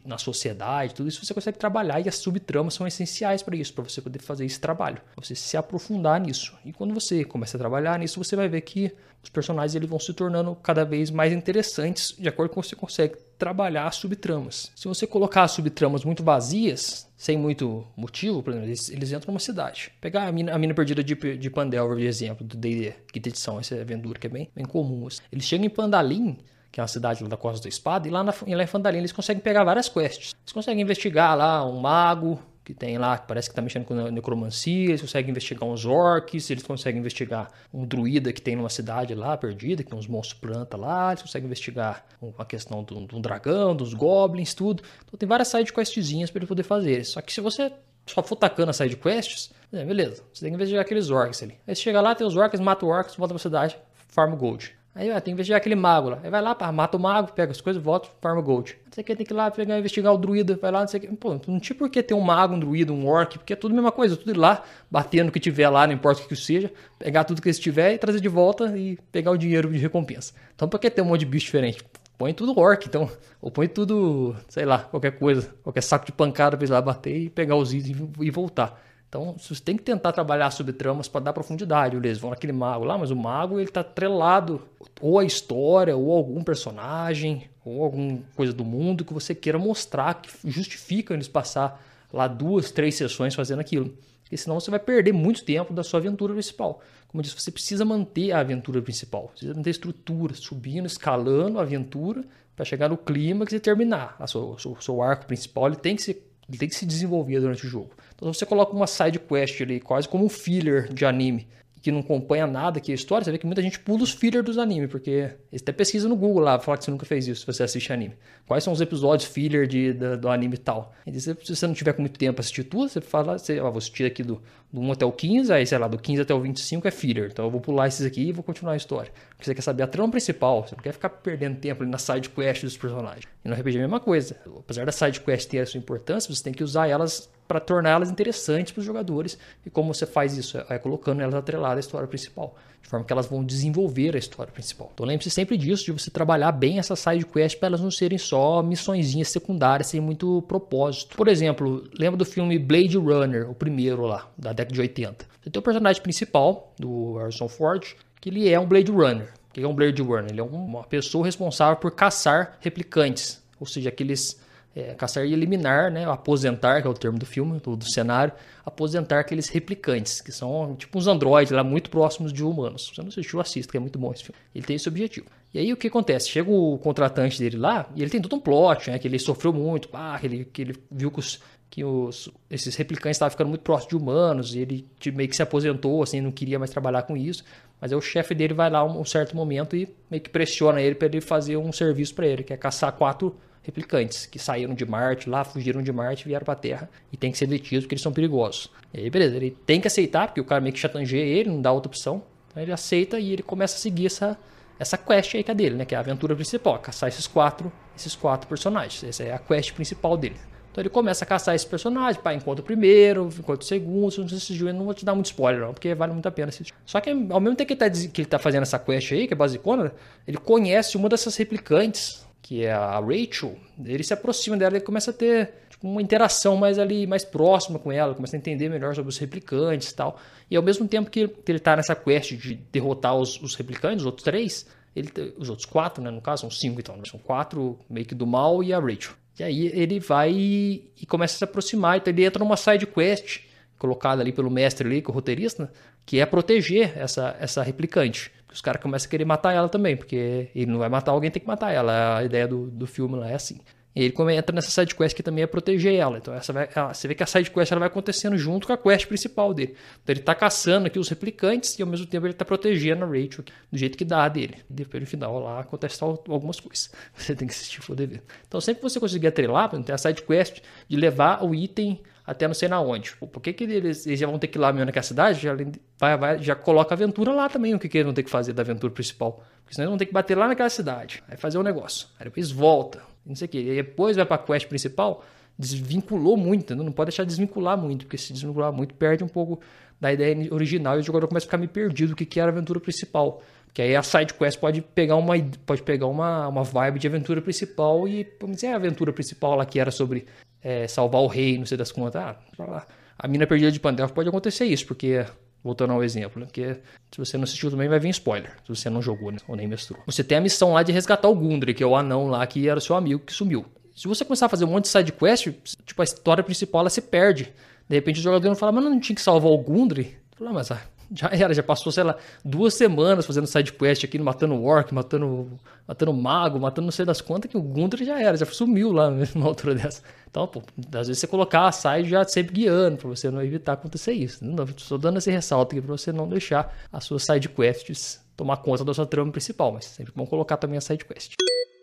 [0.06, 3.84] na sociedade, tudo isso você consegue trabalhar e as subtramas são essenciais para isso, para
[3.84, 6.56] você poder fazer esse trabalho, você se aprofundar nisso.
[6.64, 8.94] E quando você começa a trabalhar nisso, você vai ver que
[9.24, 12.76] os personagens eles vão se tornando cada vez mais interessantes de acordo com que você
[12.76, 14.72] consegue trabalhar as subtramas.
[14.76, 19.32] Se você colocar as subtramas muito vazias, sem muito motivo, por exemplo, eles, eles entram
[19.32, 19.92] numa cidade.
[20.02, 23.60] Pegar a mina, a mina perdida de, de Pandelver, de exemplo, do D&D, quinta edição,
[23.60, 25.08] essa aventura que é bem, bem comum.
[25.08, 25.22] Assim.
[25.32, 26.38] Eles chegam em Pandalim,
[26.72, 28.68] que é uma cidade lá da Costa da Espada, e lá, na, e lá em
[28.68, 30.34] Pandalim eles conseguem pegar várias quests.
[30.44, 33.94] Eles conseguem investigar lá um mago, que tem lá, que parece que está mexendo com
[34.12, 39.16] necromancia, eles conseguem investigar uns orcs, eles conseguem investigar um druida que tem numa cidade
[39.16, 42.06] lá perdida, que tem uns monstros planta lá, eles conseguem investigar
[42.38, 44.84] a questão do, do dragão, dos goblins, tudo.
[45.06, 47.06] Então tem várias side questzinhas para ele poder fazer.
[47.06, 47.72] Só que se você
[48.06, 51.58] só for tacando side quests, é, beleza, você tem que investigar aqueles orcs ali.
[51.66, 53.78] Aí você chega lá, tem os orcs, mata o orcs, volta pra cidade,
[54.10, 54.77] farm gold.
[54.98, 56.20] Aí tem que investigar aquele mago lá.
[56.24, 58.76] Aí vai lá, pá, mata o mago, pega as coisas, volta, farma gold.
[58.86, 60.88] Não sei o que, tem que ir lá pegar, investigar o druida, vai lá, não
[60.88, 61.16] sei o que.
[61.16, 63.74] Pô, não tinha por que ter um mago, um druida, um orc, porque é tudo
[63.74, 66.36] a mesma coisa, tudo ir lá, batendo o que tiver lá, não importa o que
[66.36, 70.34] seja, pegar tudo que tiver e trazer de volta e pegar o dinheiro de recompensa.
[70.56, 71.84] Então por que ter um monte de bicho diferente?
[72.18, 73.08] Põe tudo orc, então.
[73.40, 77.16] Ou põe tudo, sei lá, qualquer coisa, qualquer saco de pancada pra ir lá bater
[77.16, 78.82] e pegar os itens e voltar.
[79.10, 81.96] Então, você tem que tentar trabalhar subtramas para dar profundidade.
[81.96, 84.62] Eles vão naquele mago lá, mas o mago ele está atrelado
[85.00, 89.58] ou à história, ou a algum personagem, ou alguma coisa do mundo que você queira
[89.58, 91.82] mostrar que justifica eles passar
[92.12, 93.94] lá duas, três sessões fazendo aquilo.
[94.24, 96.82] Porque senão você vai perder muito tempo da sua aventura principal.
[97.08, 99.28] Como eu disse, você precisa manter a aventura principal.
[99.28, 104.18] Você precisa manter a estrutura, subindo, escalando a aventura para chegar no clímax e terminar.
[104.20, 107.40] O seu, seu, seu, arco principal ele tem, que se, ele tem que se desenvolver
[107.40, 107.92] durante o jogo.
[108.16, 111.48] Então, você coloca uma side quest ali, quase como um filler de anime,
[111.82, 114.44] que não acompanha nada aqui a história, você vê que muita gente pula os fillers
[114.44, 117.42] dos animes, porque você até pesquisa no Google lá, fala que você nunca fez isso
[117.42, 118.16] se você assiste anime.
[118.46, 120.94] Quais são os episódios filler de, do, do anime tal?
[121.06, 123.70] E se você não tiver com muito tempo para assistir tudo, você fala, você, ó,
[123.70, 126.34] vou assistir aqui do, do 1 até o 15, aí sei lá, do 15 até
[126.34, 127.30] o 25 é filler.
[127.32, 129.12] Então eu vou pular esses aqui e vou continuar a história.
[129.30, 132.30] Porque você quer saber a trama principal, você não quer ficar perdendo tempo na side
[132.30, 133.26] quest dos personagens.
[133.44, 134.36] E no RPG é a mesma coisa.
[134.60, 138.10] Apesar da side quest ter a sua importância, você tem que usar elas para torná-las
[138.10, 139.38] interessantes para os jogadores.
[139.66, 140.58] E como você faz isso?
[140.70, 144.52] É colocando elas atreladas à história principal, de forma que elas vão desenvolver a história
[144.52, 144.92] principal.
[144.94, 148.18] Então lembre-se sempre disso, de você trabalhar bem essa side quest para elas não serem
[148.18, 151.16] só missõezinhas secundárias sem muito propósito.
[151.16, 155.26] Por exemplo, lembra do filme Blade Runner, o primeiro lá, da década de 80.
[155.42, 159.34] Você tem o personagem principal, do Harrison Ford, que ele é um Blade Runner.
[159.50, 160.30] O que é um Blade Runner?
[160.30, 164.40] Ele é uma pessoa responsável por caçar replicantes, ou seja, aqueles
[164.78, 168.32] é, caçar e eliminar, né, aposentar, que é o termo do filme, do, do, cenário,
[168.64, 172.86] aposentar aqueles replicantes, que são tipo uns androides lá muito próximos de humanos.
[172.86, 174.40] Se você não assistiu, assista, que é muito bom esse filme.
[174.54, 175.26] Ele tem esse objetivo.
[175.52, 176.30] E aí o que acontece?
[176.30, 179.52] Chega o contratante dele lá e ele tem todo um plot, né, que ele sofreu
[179.52, 181.40] muito, ah, que, ele, que ele viu que, os,
[181.70, 185.42] que os, esses replicantes estavam ficando muito próximos de humanos e ele meio que se
[185.42, 187.44] aposentou, assim, não queria mais trabalhar com isso.
[187.80, 190.82] Mas aí o chefe dele vai lá um, um certo momento e meio que pressiona
[190.82, 193.36] ele para ele fazer um serviço para ele, que é caçar quatro
[193.68, 197.32] replicantes que saíram de Marte lá, fugiram de Marte e vieram para Terra e tem
[197.32, 198.72] que ser detidos porque eles são perigosos.
[198.94, 201.62] E aí, beleza, ele tem que aceitar, porque o cara meio que chatangeia ele, não
[201.62, 202.24] dá outra opção.
[202.50, 204.38] Então ele aceita e ele começa a seguir essa,
[204.80, 205.86] essa quest aí que é dele, né?
[205.86, 209.04] Que é a aventura principal, caçar esses quatro, esses quatro personagens.
[209.04, 210.38] Essa é a quest principal dele.
[210.78, 214.20] Então ele começa a caçar esses personagens, pá, encontra o primeiro, encontra o segundo, se
[214.20, 216.72] não assistiu, não vou te dar muito spoiler não, porque vale muito a pena assistir.
[216.86, 219.26] Só que ao mesmo tempo que ele tá, que ele tá fazendo essa quest aí,
[219.26, 219.92] que é basicona,
[220.28, 225.10] ele conhece uma dessas replicantes que é a Rachel, ele se aproxima dela e começa
[225.10, 228.94] a ter tipo, uma interação mais ali, mais próxima com ela, começa a entender melhor
[228.94, 230.20] sobre os replicantes e tal.
[230.50, 234.06] E ao mesmo tempo que ele está nessa quest de derrotar os, os replicantes, os
[234.06, 237.80] outros três, ele, os outros quatro, né, no caso, são cinco então, né, são quatro
[237.90, 239.14] meio que do mal e a Rachel.
[239.40, 243.42] E aí ele vai e, começa a se aproximar, então ele entra numa side quest
[243.78, 245.72] colocada ali pelo mestre ali, que é o roteirista,
[246.06, 250.50] que é proteger essa, essa replicante os caras começam a querer matar ela também, porque
[250.56, 252.18] ele não vai matar alguém, tem que matar ela.
[252.18, 253.60] A ideia do, do filme lá é assim.
[253.98, 256.20] E ele entra nessa side quest que também é proteger ela.
[256.20, 258.78] Então essa vai, você vê que a side quest ela vai acontecendo junto com a
[258.78, 259.76] quest principal dele.
[260.04, 263.08] Então ele está caçando aqui os replicantes e ao mesmo tempo ele está protegendo a
[263.08, 264.58] Rachel do jeito que dá dele.
[264.70, 266.92] Depois no final lá acontece algumas coisas.
[267.18, 268.22] Você tem que assistir for ver.
[268.48, 272.46] Então sempre que você conseguir atrelar, tem a side quest de levar o item até
[272.46, 273.16] não sei na onde.
[273.16, 275.40] Por que, que eles, eles, já vão ter que ir lá mesmo naquela cidade?
[275.40, 275.56] Já,
[275.98, 278.30] vai, vai, já coloca a aventura lá também, o que, que eles vão ter que
[278.30, 279.42] fazer da aventura principal.
[279.64, 282.10] Porque senão eles vão ter que bater lá naquela cidade, aí fazer um negócio.
[282.20, 283.60] Aí depois volta, não sei o que.
[283.60, 285.24] E depois vai pra quest principal,
[285.58, 289.60] desvinculou muito, não pode deixar desvincular muito, porque se desvincular muito perde um pouco
[290.00, 292.52] da ideia original e o jogador começa a ficar meio perdido o que, que era
[292.52, 293.42] a aventura principal.
[293.74, 297.42] Que aí a side quest pode pegar uma pode pegar uma, uma vibe de aventura
[297.42, 300.26] principal e vamos dizer a aventura principal lá que era sobre
[300.64, 302.22] é, salvar o rei, não sei das contas.
[302.22, 302.86] Ah,
[303.20, 305.26] a mina perdida de Pandora pode acontecer isso, porque
[305.68, 306.46] voltando ao exemplo, né?
[306.46, 306.78] porque
[307.12, 309.38] se você não assistiu também vai vir spoiler, se você não jogou né?
[309.48, 310.02] ou nem mestrou.
[310.06, 312.68] Você tem a missão lá de resgatar o Gundry, que é o anão lá que
[312.68, 313.66] era seu amigo que sumiu.
[313.96, 315.50] Se você começar a fazer um monte de side quest,
[315.86, 317.54] tipo a história principal ela se perde.
[317.90, 320.18] De repente o jogador não fala, mas não tinha que salvar o Gundry?
[320.38, 320.82] Fala, mas ah,
[321.14, 325.60] já era, já passou, sei lá, duas semanas fazendo side quest aqui, matando orc, matando,
[325.88, 329.10] matando mago, matando não sei das quantas, que o Gundry já era, já sumiu lá
[329.36, 330.02] numa altura dessa.
[330.30, 330.62] Então, pô,
[330.94, 334.44] às vezes você colocar a side já sempre guiando, para você não evitar acontecer isso.
[334.44, 338.58] Não, estou dando esse ressalto aqui para você não deixar as suas side quests tomar
[338.58, 341.34] conta da sua trama principal, mas sempre bom colocar também a side quest.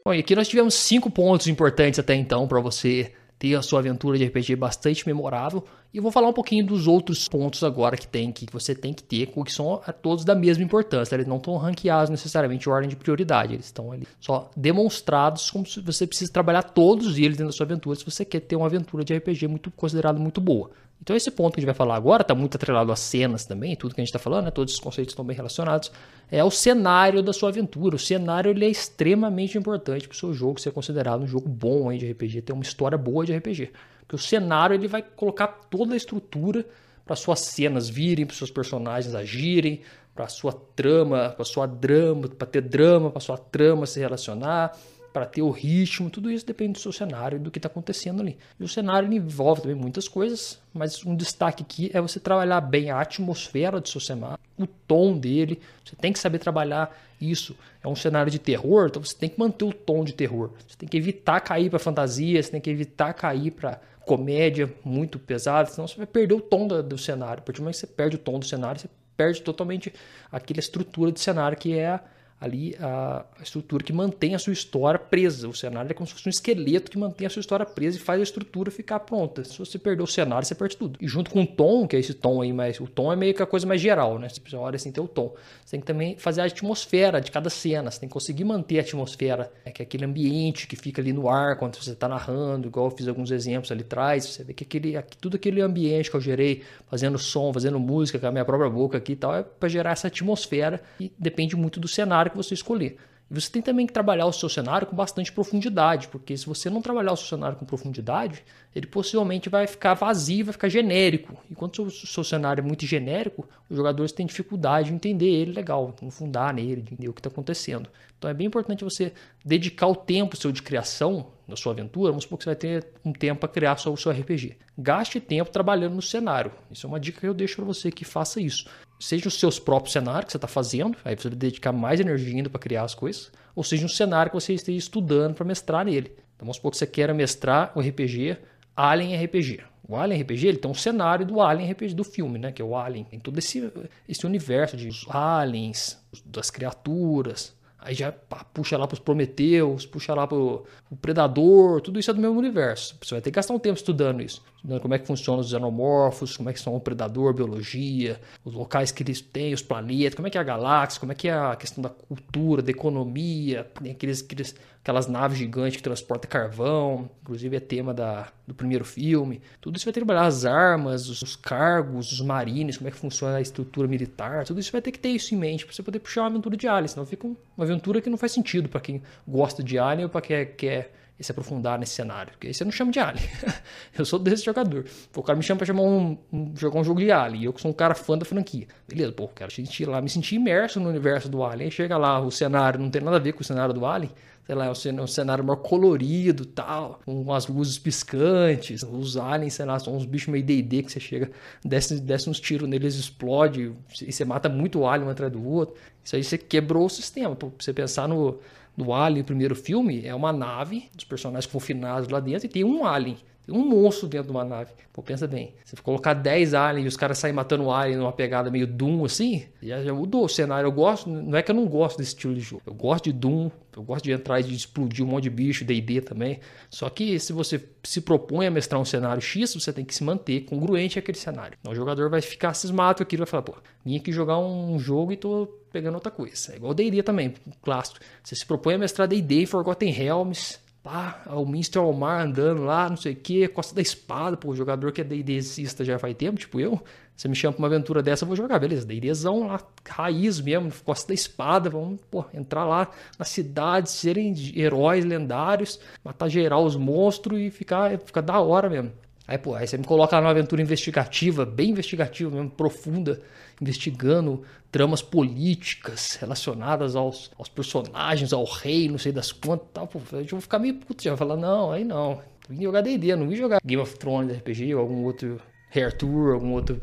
[0.07, 3.13] Bom, e aqui nós tivemos cinco pontos importantes até então para você
[3.45, 5.63] ter a sua aventura de RPG bastante memorável.
[5.93, 8.95] E eu vou falar um pouquinho dos outros pontos agora que tem que você tem
[8.95, 11.15] que ter, que são todos da mesma importância.
[11.15, 15.67] Eles não estão ranqueados necessariamente em ordem de prioridade, eles estão ali só demonstrados como
[15.67, 18.67] se você precisa trabalhar todos eles dentro da sua aventura se você quer ter uma
[18.67, 20.71] aventura de RPG muito considerada muito boa.
[21.03, 23.77] Então esse ponto que a gente vai falar agora está muito atrelado às cenas também,
[23.77, 24.51] tudo que a gente está falando, né?
[24.51, 25.93] todos os conceitos estão bem relacionados.
[26.31, 27.97] É o cenário da sua aventura.
[27.97, 31.91] O cenário ele é extremamente importante para o seu jogo ser considerado um jogo bom
[31.91, 33.71] aí de RPG, ter uma história boa de RPG.
[34.01, 36.65] Porque o cenário ele vai colocar toda a estrutura
[37.05, 39.83] para suas cenas virem, para seus personagens agirem,
[40.15, 44.77] para sua trama, para sua drama, para ter drama, para sua trama se relacionar,
[45.15, 48.21] para ter o ritmo, tudo isso depende do seu cenário e do que está acontecendo
[48.21, 48.37] ali.
[48.59, 52.91] E o cenário envolve também muitas coisas, mas um destaque aqui é você trabalhar bem
[52.91, 55.61] a atmosfera do seu cenário, o tom dele.
[55.85, 57.57] Você tem que saber trabalhar isso.
[57.81, 60.51] É um cenário de terror, então você tem que manter o tom de terror.
[60.67, 65.17] Você tem que evitar cair para fantasia, você tem que evitar cair para comédia muito
[65.17, 67.39] pesada, senão você vai perder o tom do, do cenário.
[67.39, 69.95] A partir do momento que você perde o tom do cenário, você perde totalmente
[70.33, 72.01] aquela estrutura de cenário que é
[72.41, 75.49] ali a, estrutura que mantém a sua história presa.
[75.49, 78.01] O cenário é como se fosse um esqueleto que mantém a sua história presa e
[78.01, 79.45] faz a estrutura ficar pronta.
[79.45, 80.99] Se você perder o cenário, você perde tudo.
[81.01, 83.35] E junto com o tom, que é esse tom aí, mas o tom é meio
[83.35, 84.29] que a coisa mais geral, né?
[84.29, 85.35] Você olha assim, tem o tom.
[85.65, 87.91] Você tem que também fazer a atmosfera de cada cena.
[87.91, 89.73] Você tem que conseguir manter a atmosfera, né?
[89.73, 92.91] que é aquele ambiente que fica ali no ar quando você está narrando, igual eu
[92.91, 94.27] fiz alguns exemplos ali atrás.
[94.27, 98.27] Você vê que aquele, tudo aquele ambiente que eu gerei, fazendo som, fazendo música com
[98.27, 101.81] a minha própria boca aqui e tal, é para gerar essa atmosfera e depende muito
[101.81, 102.99] do cenário que você escolher.
[103.31, 106.69] E você tem também que trabalhar o seu cenário com bastante profundidade, porque se você
[106.69, 108.45] não trabalhar o seu cenário com profundidade,
[108.77, 111.37] ele possivelmente vai ficar vazio, vai ficar genérico.
[111.51, 115.53] E quando o seu, cenário é muito genérico, os jogadores têm dificuldade de entender ele
[115.53, 117.89] legal, de fundar nele, de entender o que está acontecendo.
[118.19, 119.13] Então é bem importante você
[119.43, 122.11] dedicar o tempo seu de criação na sua aventura.
[122.11, 124.57] Vamos supor que você vai ter um tempo para criar o seu RPG.
[124.77, 126.53] Gaste tempo trabalhando no cenário.
[126.71, 128.69] Isso é uma dica que eu deixo para você que faça isso
[128.99, 132.37] seja os seus próprios cenários que você está fazendo, aí você vai dedicar mais energia
[132.37, 135.85] ainda para criar as coisas, ou seja um cenário que você esteja estudando para mestrar
[135.85, 136.13] nele.
[136.35, 138.39] Então vamos supor que você queira mestrar o RPG
[138.77, 139.61] Alien RPG.
[139.87, 142.51] O Alien RPG ele tem um cenário do Alien RPG do filme, né?
[142.51, 143.05] Que é o Alien.
[143.05, 143.71] Tem todo esse,
[144.09, 150.27] esse universo de aliens, das criaturas, Aí já puxa lá para os Prometeus, puxa lá
[150.27, 150.65] para o
[151.03, 152.97] Predador, tudo isso é do mesmo universo.
[153.03, 154.43] Você vai ter que gastar um tempo estudando isso.
[154.65, 158.55] Estudando como é que funcionam os xenomorfos, como é que são o Predador, biologia, os
[158.55, 161.29] locais que eles têm, os planetas, como é que é a galáxia, como é que
[161.29, 166.31] é a questão da cultura, da economia, tem aqueles, aqueles aquelas naves gigantes que transportam
[166.31, 169.43] carvão, inclusive é tema da, do primeiro filme.
[169.61, 173.37] Tudo isso vai trabalhar as armas, os, os cargos, os marines, como é que funciona
[173.37, 175.99] a estrutura militar, tudo isso vai ter que ter isso em mente para você poder
[175.99, 179.03] puxar uma aventura de Alien, senão fica uma aventura que não faz sentido para quem
[179.29, 182.33] gosta de Alien ou para quem quer se aprofundar nesse cenário.
[182.33, 183.25] Porque aí você não chama de Alien.
[183.97, 184.85] eu sou desse jogador.
[185.15, 187.43] O cara me chama pra chamar um, um, jogar um jogo de Alien.
[187.43, 188.67] E eu que sou um cara fã da franquia.
[188.89, 191.67] Beleza, pô, quero sentir lá, me sentir imerso no universo do Alien.
[191.67, 194.11] Aí chega lá, o cenário não tem nada a ver com o cenário do Alien
[194.45, 199.65] sei lá, é um cenário maior colorido tal, com as luzes piscantes, os aliens, sei
[199.65, 201.31] lá, são uns bichos meio D&D que você chega,
[201.65, 205.75] desce, desce uns tiros neles, explode, e você mata muito alien um atrás do outro.
[206.03, 207.35] Isso aí você quebrou o sistema.
[207.35, 208.39] Pra você pensar no,
[208.77, 212.65] no Alien, o primeiro filme, é uma nave, os personagens confinados lá dentro, e tem
[212.65, 213.17] um alien.
[213.47, 214.73] Tem um monstro dentro de uma nave.
[214.93, 215.55] Pô, pensa bem.
[215.65, 219.45] Se colocar 10 aliens e os caras saírem matando alien numa pegada meio Doom assim,
[219.63, 220.67] já, já mudou o cenário.
[220.67, 222.63] Eu gosto, não é que eu não gosto desse estilo de jogo.
[222.67, 225.65] Eu gosto de Doom, eu gosto de entrar e de explodir um monte de bicho,
[225.65, 226.41] D&D também.
[226.71, 230.03] Só que se você se propõe a mestrar um cenário X, você tem que se
[230.03, 231.59] manter congruente àquele cenário.
[231.61, 235.13] Então, o jogador vai ficar cismado e vai falar, pô, vim aqui jogar um jogo
[235.13, 236.53] e tô pegando outra coisa.
[236.53, 237.99] É igual D&D também, clássico.
[238.23, 242.97] Você se propõe a mestrar D&D Forgotten Realms, Pá, o Minster Omar andando lá, não
[242.99, 246.61] sei o que, Costa da Espada, pô, jogador que é D&Dista já faz tempo, tipo
[246.61, 246.79] eu,
[247.17, 250.71] você me chama pra uma aventura dessa, eu vou jogar, beleza, D&Dzão lá, raiz mesmo,
[250.85, 256.77] Costa da Espada, vamos, pô, entrar lá na cidade, serem heróis lendários, matar geral os
[256.77, 258.93] monstros e ficar, ficar da hora mesmo.
[259.27, 263.23] Aí, pô, aí você me coloca numa aventura investigativa, bem investigativa mesmo, profunda,
[263.61, 269.87] investigando tramas políticas relacionadas aos, aos personagens, ao rei, não sei das quantas tal.
[269.87, 272.21] Pô, eu vou ficar meio puto, já vou falar, não, aí não.
[272.49, 275.41] Vim jogar D&D, não vim jogar Game of Thrones RPG ou algum outro
[275.75, 276.79] Hair Tour, algum outro,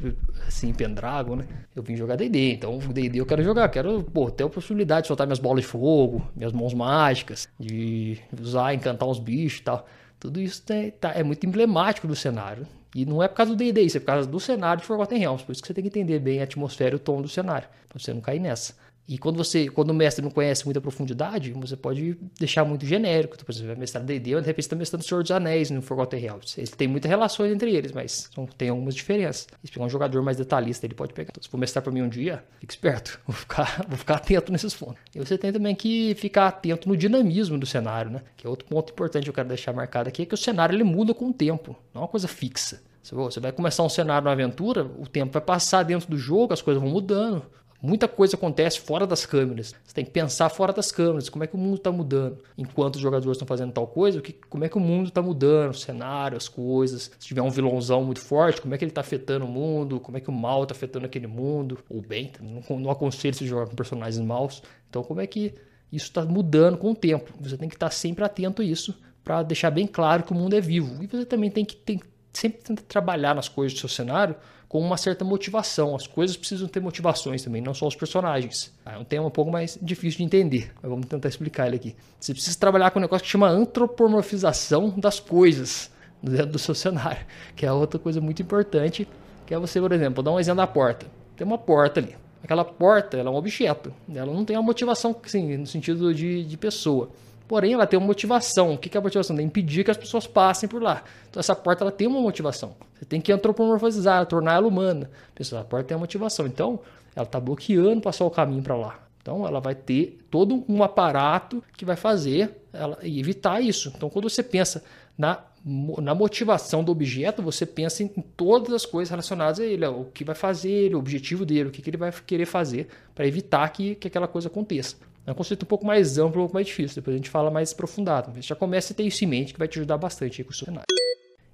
[0.48, 1.48] assim, Pendragon, né?
[1.76, 5.08] Eu vim jogar D&D, então D&D eu quero jogar, quero, pô, ter a possibilidade de
[5.08, 9.88] soltar minhas bolas de fogo, minhas mãos mágicas, de usar, encantar uns bichos e tal.
[10.22, 12.68] Tudo isso tá, tá, é muito emblemático do cenário.
[12.94, 15.18] E não é por causa do D&D, isso é por causa do cenário de Forgotten
[15.18, 15.44] Realms.
[15.44, 17.68] Por isso que você tem que entender bem a atmosfera e o tom do cenário,
[17.90, 18.76] para você não cair nessa.
[19.12, 23.34] E quando você, quando o mestre não conhece muita profundidade, você pode deixar muito genérico.
[23.34, 26.18] Então, por exemplo, vai mestrar D&D, de repente está mestrando Senhor dos Anéis no Forgotten
[26.18, 26.57] Realms.
[26.57, 29.49] Eles têm muitas relações entre eles, mas são, tem algumas diferenças.
[29.66, 31.32] Se pegar um jogador mais detalhista, ele pode pegar.
[31.32, 33.20] Então, se for mestrar para mim um dia, fique esperto.
[33.28, 35.01] Vou ficar, vou ficar atento nesses pontos.
[35.14, 38.22] E você tem também que ficar atento no dinamismo do cenário, né?
[38.38, 40.74] Que é outro ponto importante que eu quero deixar marcado aqui, é que o cenário
[40.74, 42.82] ele muda com o tempo, não é uma coisa fixa.
[43.03, 46.62] Você vai começar um cenário, uma aventura, o tempo vai passar dentro do jogo, as
[46.62, 47.45] coisas vão mudando.
[47.82, 49.74] Muita coisa acontece fora das câmeras.
[49.84, 52.38] Você tem que pensar fora das câmeras, como é que o mundo está mudando.
[52.56, 55.72] Enquanto os jogadores estão fazendo tal coisa, que, como é que o mundo está mudando,
[55.72, 57.10] o cenário, as coisas.
[57.18, 60.16] Se tiver um vilãozão muito forte, como é que ele está afetando o mundo, como
[60.16, 63.66] é que o mal está afetando aquele mundo, ou bem, não, não aconselho se jogar
[63.66, 64.62] com personagens maus.
[64.88, 65.56] Então, como é que
[65.92, 67.34] Isso está mudando com o tempo.
[67.40, 70.56] Você tem que estar sempre atento a isso para deixar bem claro que o mundo
[70.56, 71.04] é vivo.
[71.04, 72.00] E você também tem que, tem,
[72.32, 74.36] sempre tentar trabalhar nas coisas do seu cenário
[74.72, 75.94] com uma certa motivação.
[75.94, 78.72] As coisas precisam ter motivações também, não só os personagens.
[78.86, 81.96] É um tema um pouco mais difícil de entender, mas vamos tentar explicar ele aqui.
[82.18, 85.92] Você precisa trabalhar com um negócio que chama antropomorfização das coisas
[86.24, 87.20] dentro do seu cenário,
[87.54, 89.06] que é outra coisa muito importante,
[89.46, 91.06] que é você, por exemplo, dar um exemplo da porta.
[91.36, 92.16] Tem uma porta ali.
[92.42, 93.94] Aquela porta ela é um objeto.
[94.16, 97.10] Ela não tem uma motivação assim, no sentido de, de pessoa.
[97.52, 98.76] Porém, ela tem uma motivação.
[98.76, 99.38] O que é a motivação?
[99.38, 101.04] É impedir que as pessoas passem por lá.
[101.30, 102.78] Então, essa porta ela tem uma motivação.
[102.97, 105.12] Você tem que antropomorfizar, tornar ela humana.
[105.36, 106.47] Pessoal, a porta tem uma motivação.
[106.47, 106.80] Então,
[107.14, 108.99] ela está bloqueando passar o caminho para lá.
[109.22, 113.91] Então, ela vai ter todo um aparato que vai fazer ela evitar isso.
[113.97, 114.82] Então, quando você pensa
[115.18, 120.06] na na motivação do objeto, você pensa em todas as coisas relacionadas a ele, o
[120.06, 123.28] que vai fazer ele, o objetivo dele, o que, que ele vai querer fazer para
[123.28, 124.95] evitar que, que aquela coisa aconteça.
[125.26, 127.52] É um conceito um pouco mais amplo, um pouco mais difícil, depois a gente fala
[127.52, 130.42] mais aprofundado, mas já começa a ter isso em mente que vai te ajudar bastante
[130.42, 130.88] aí com o seu cenário.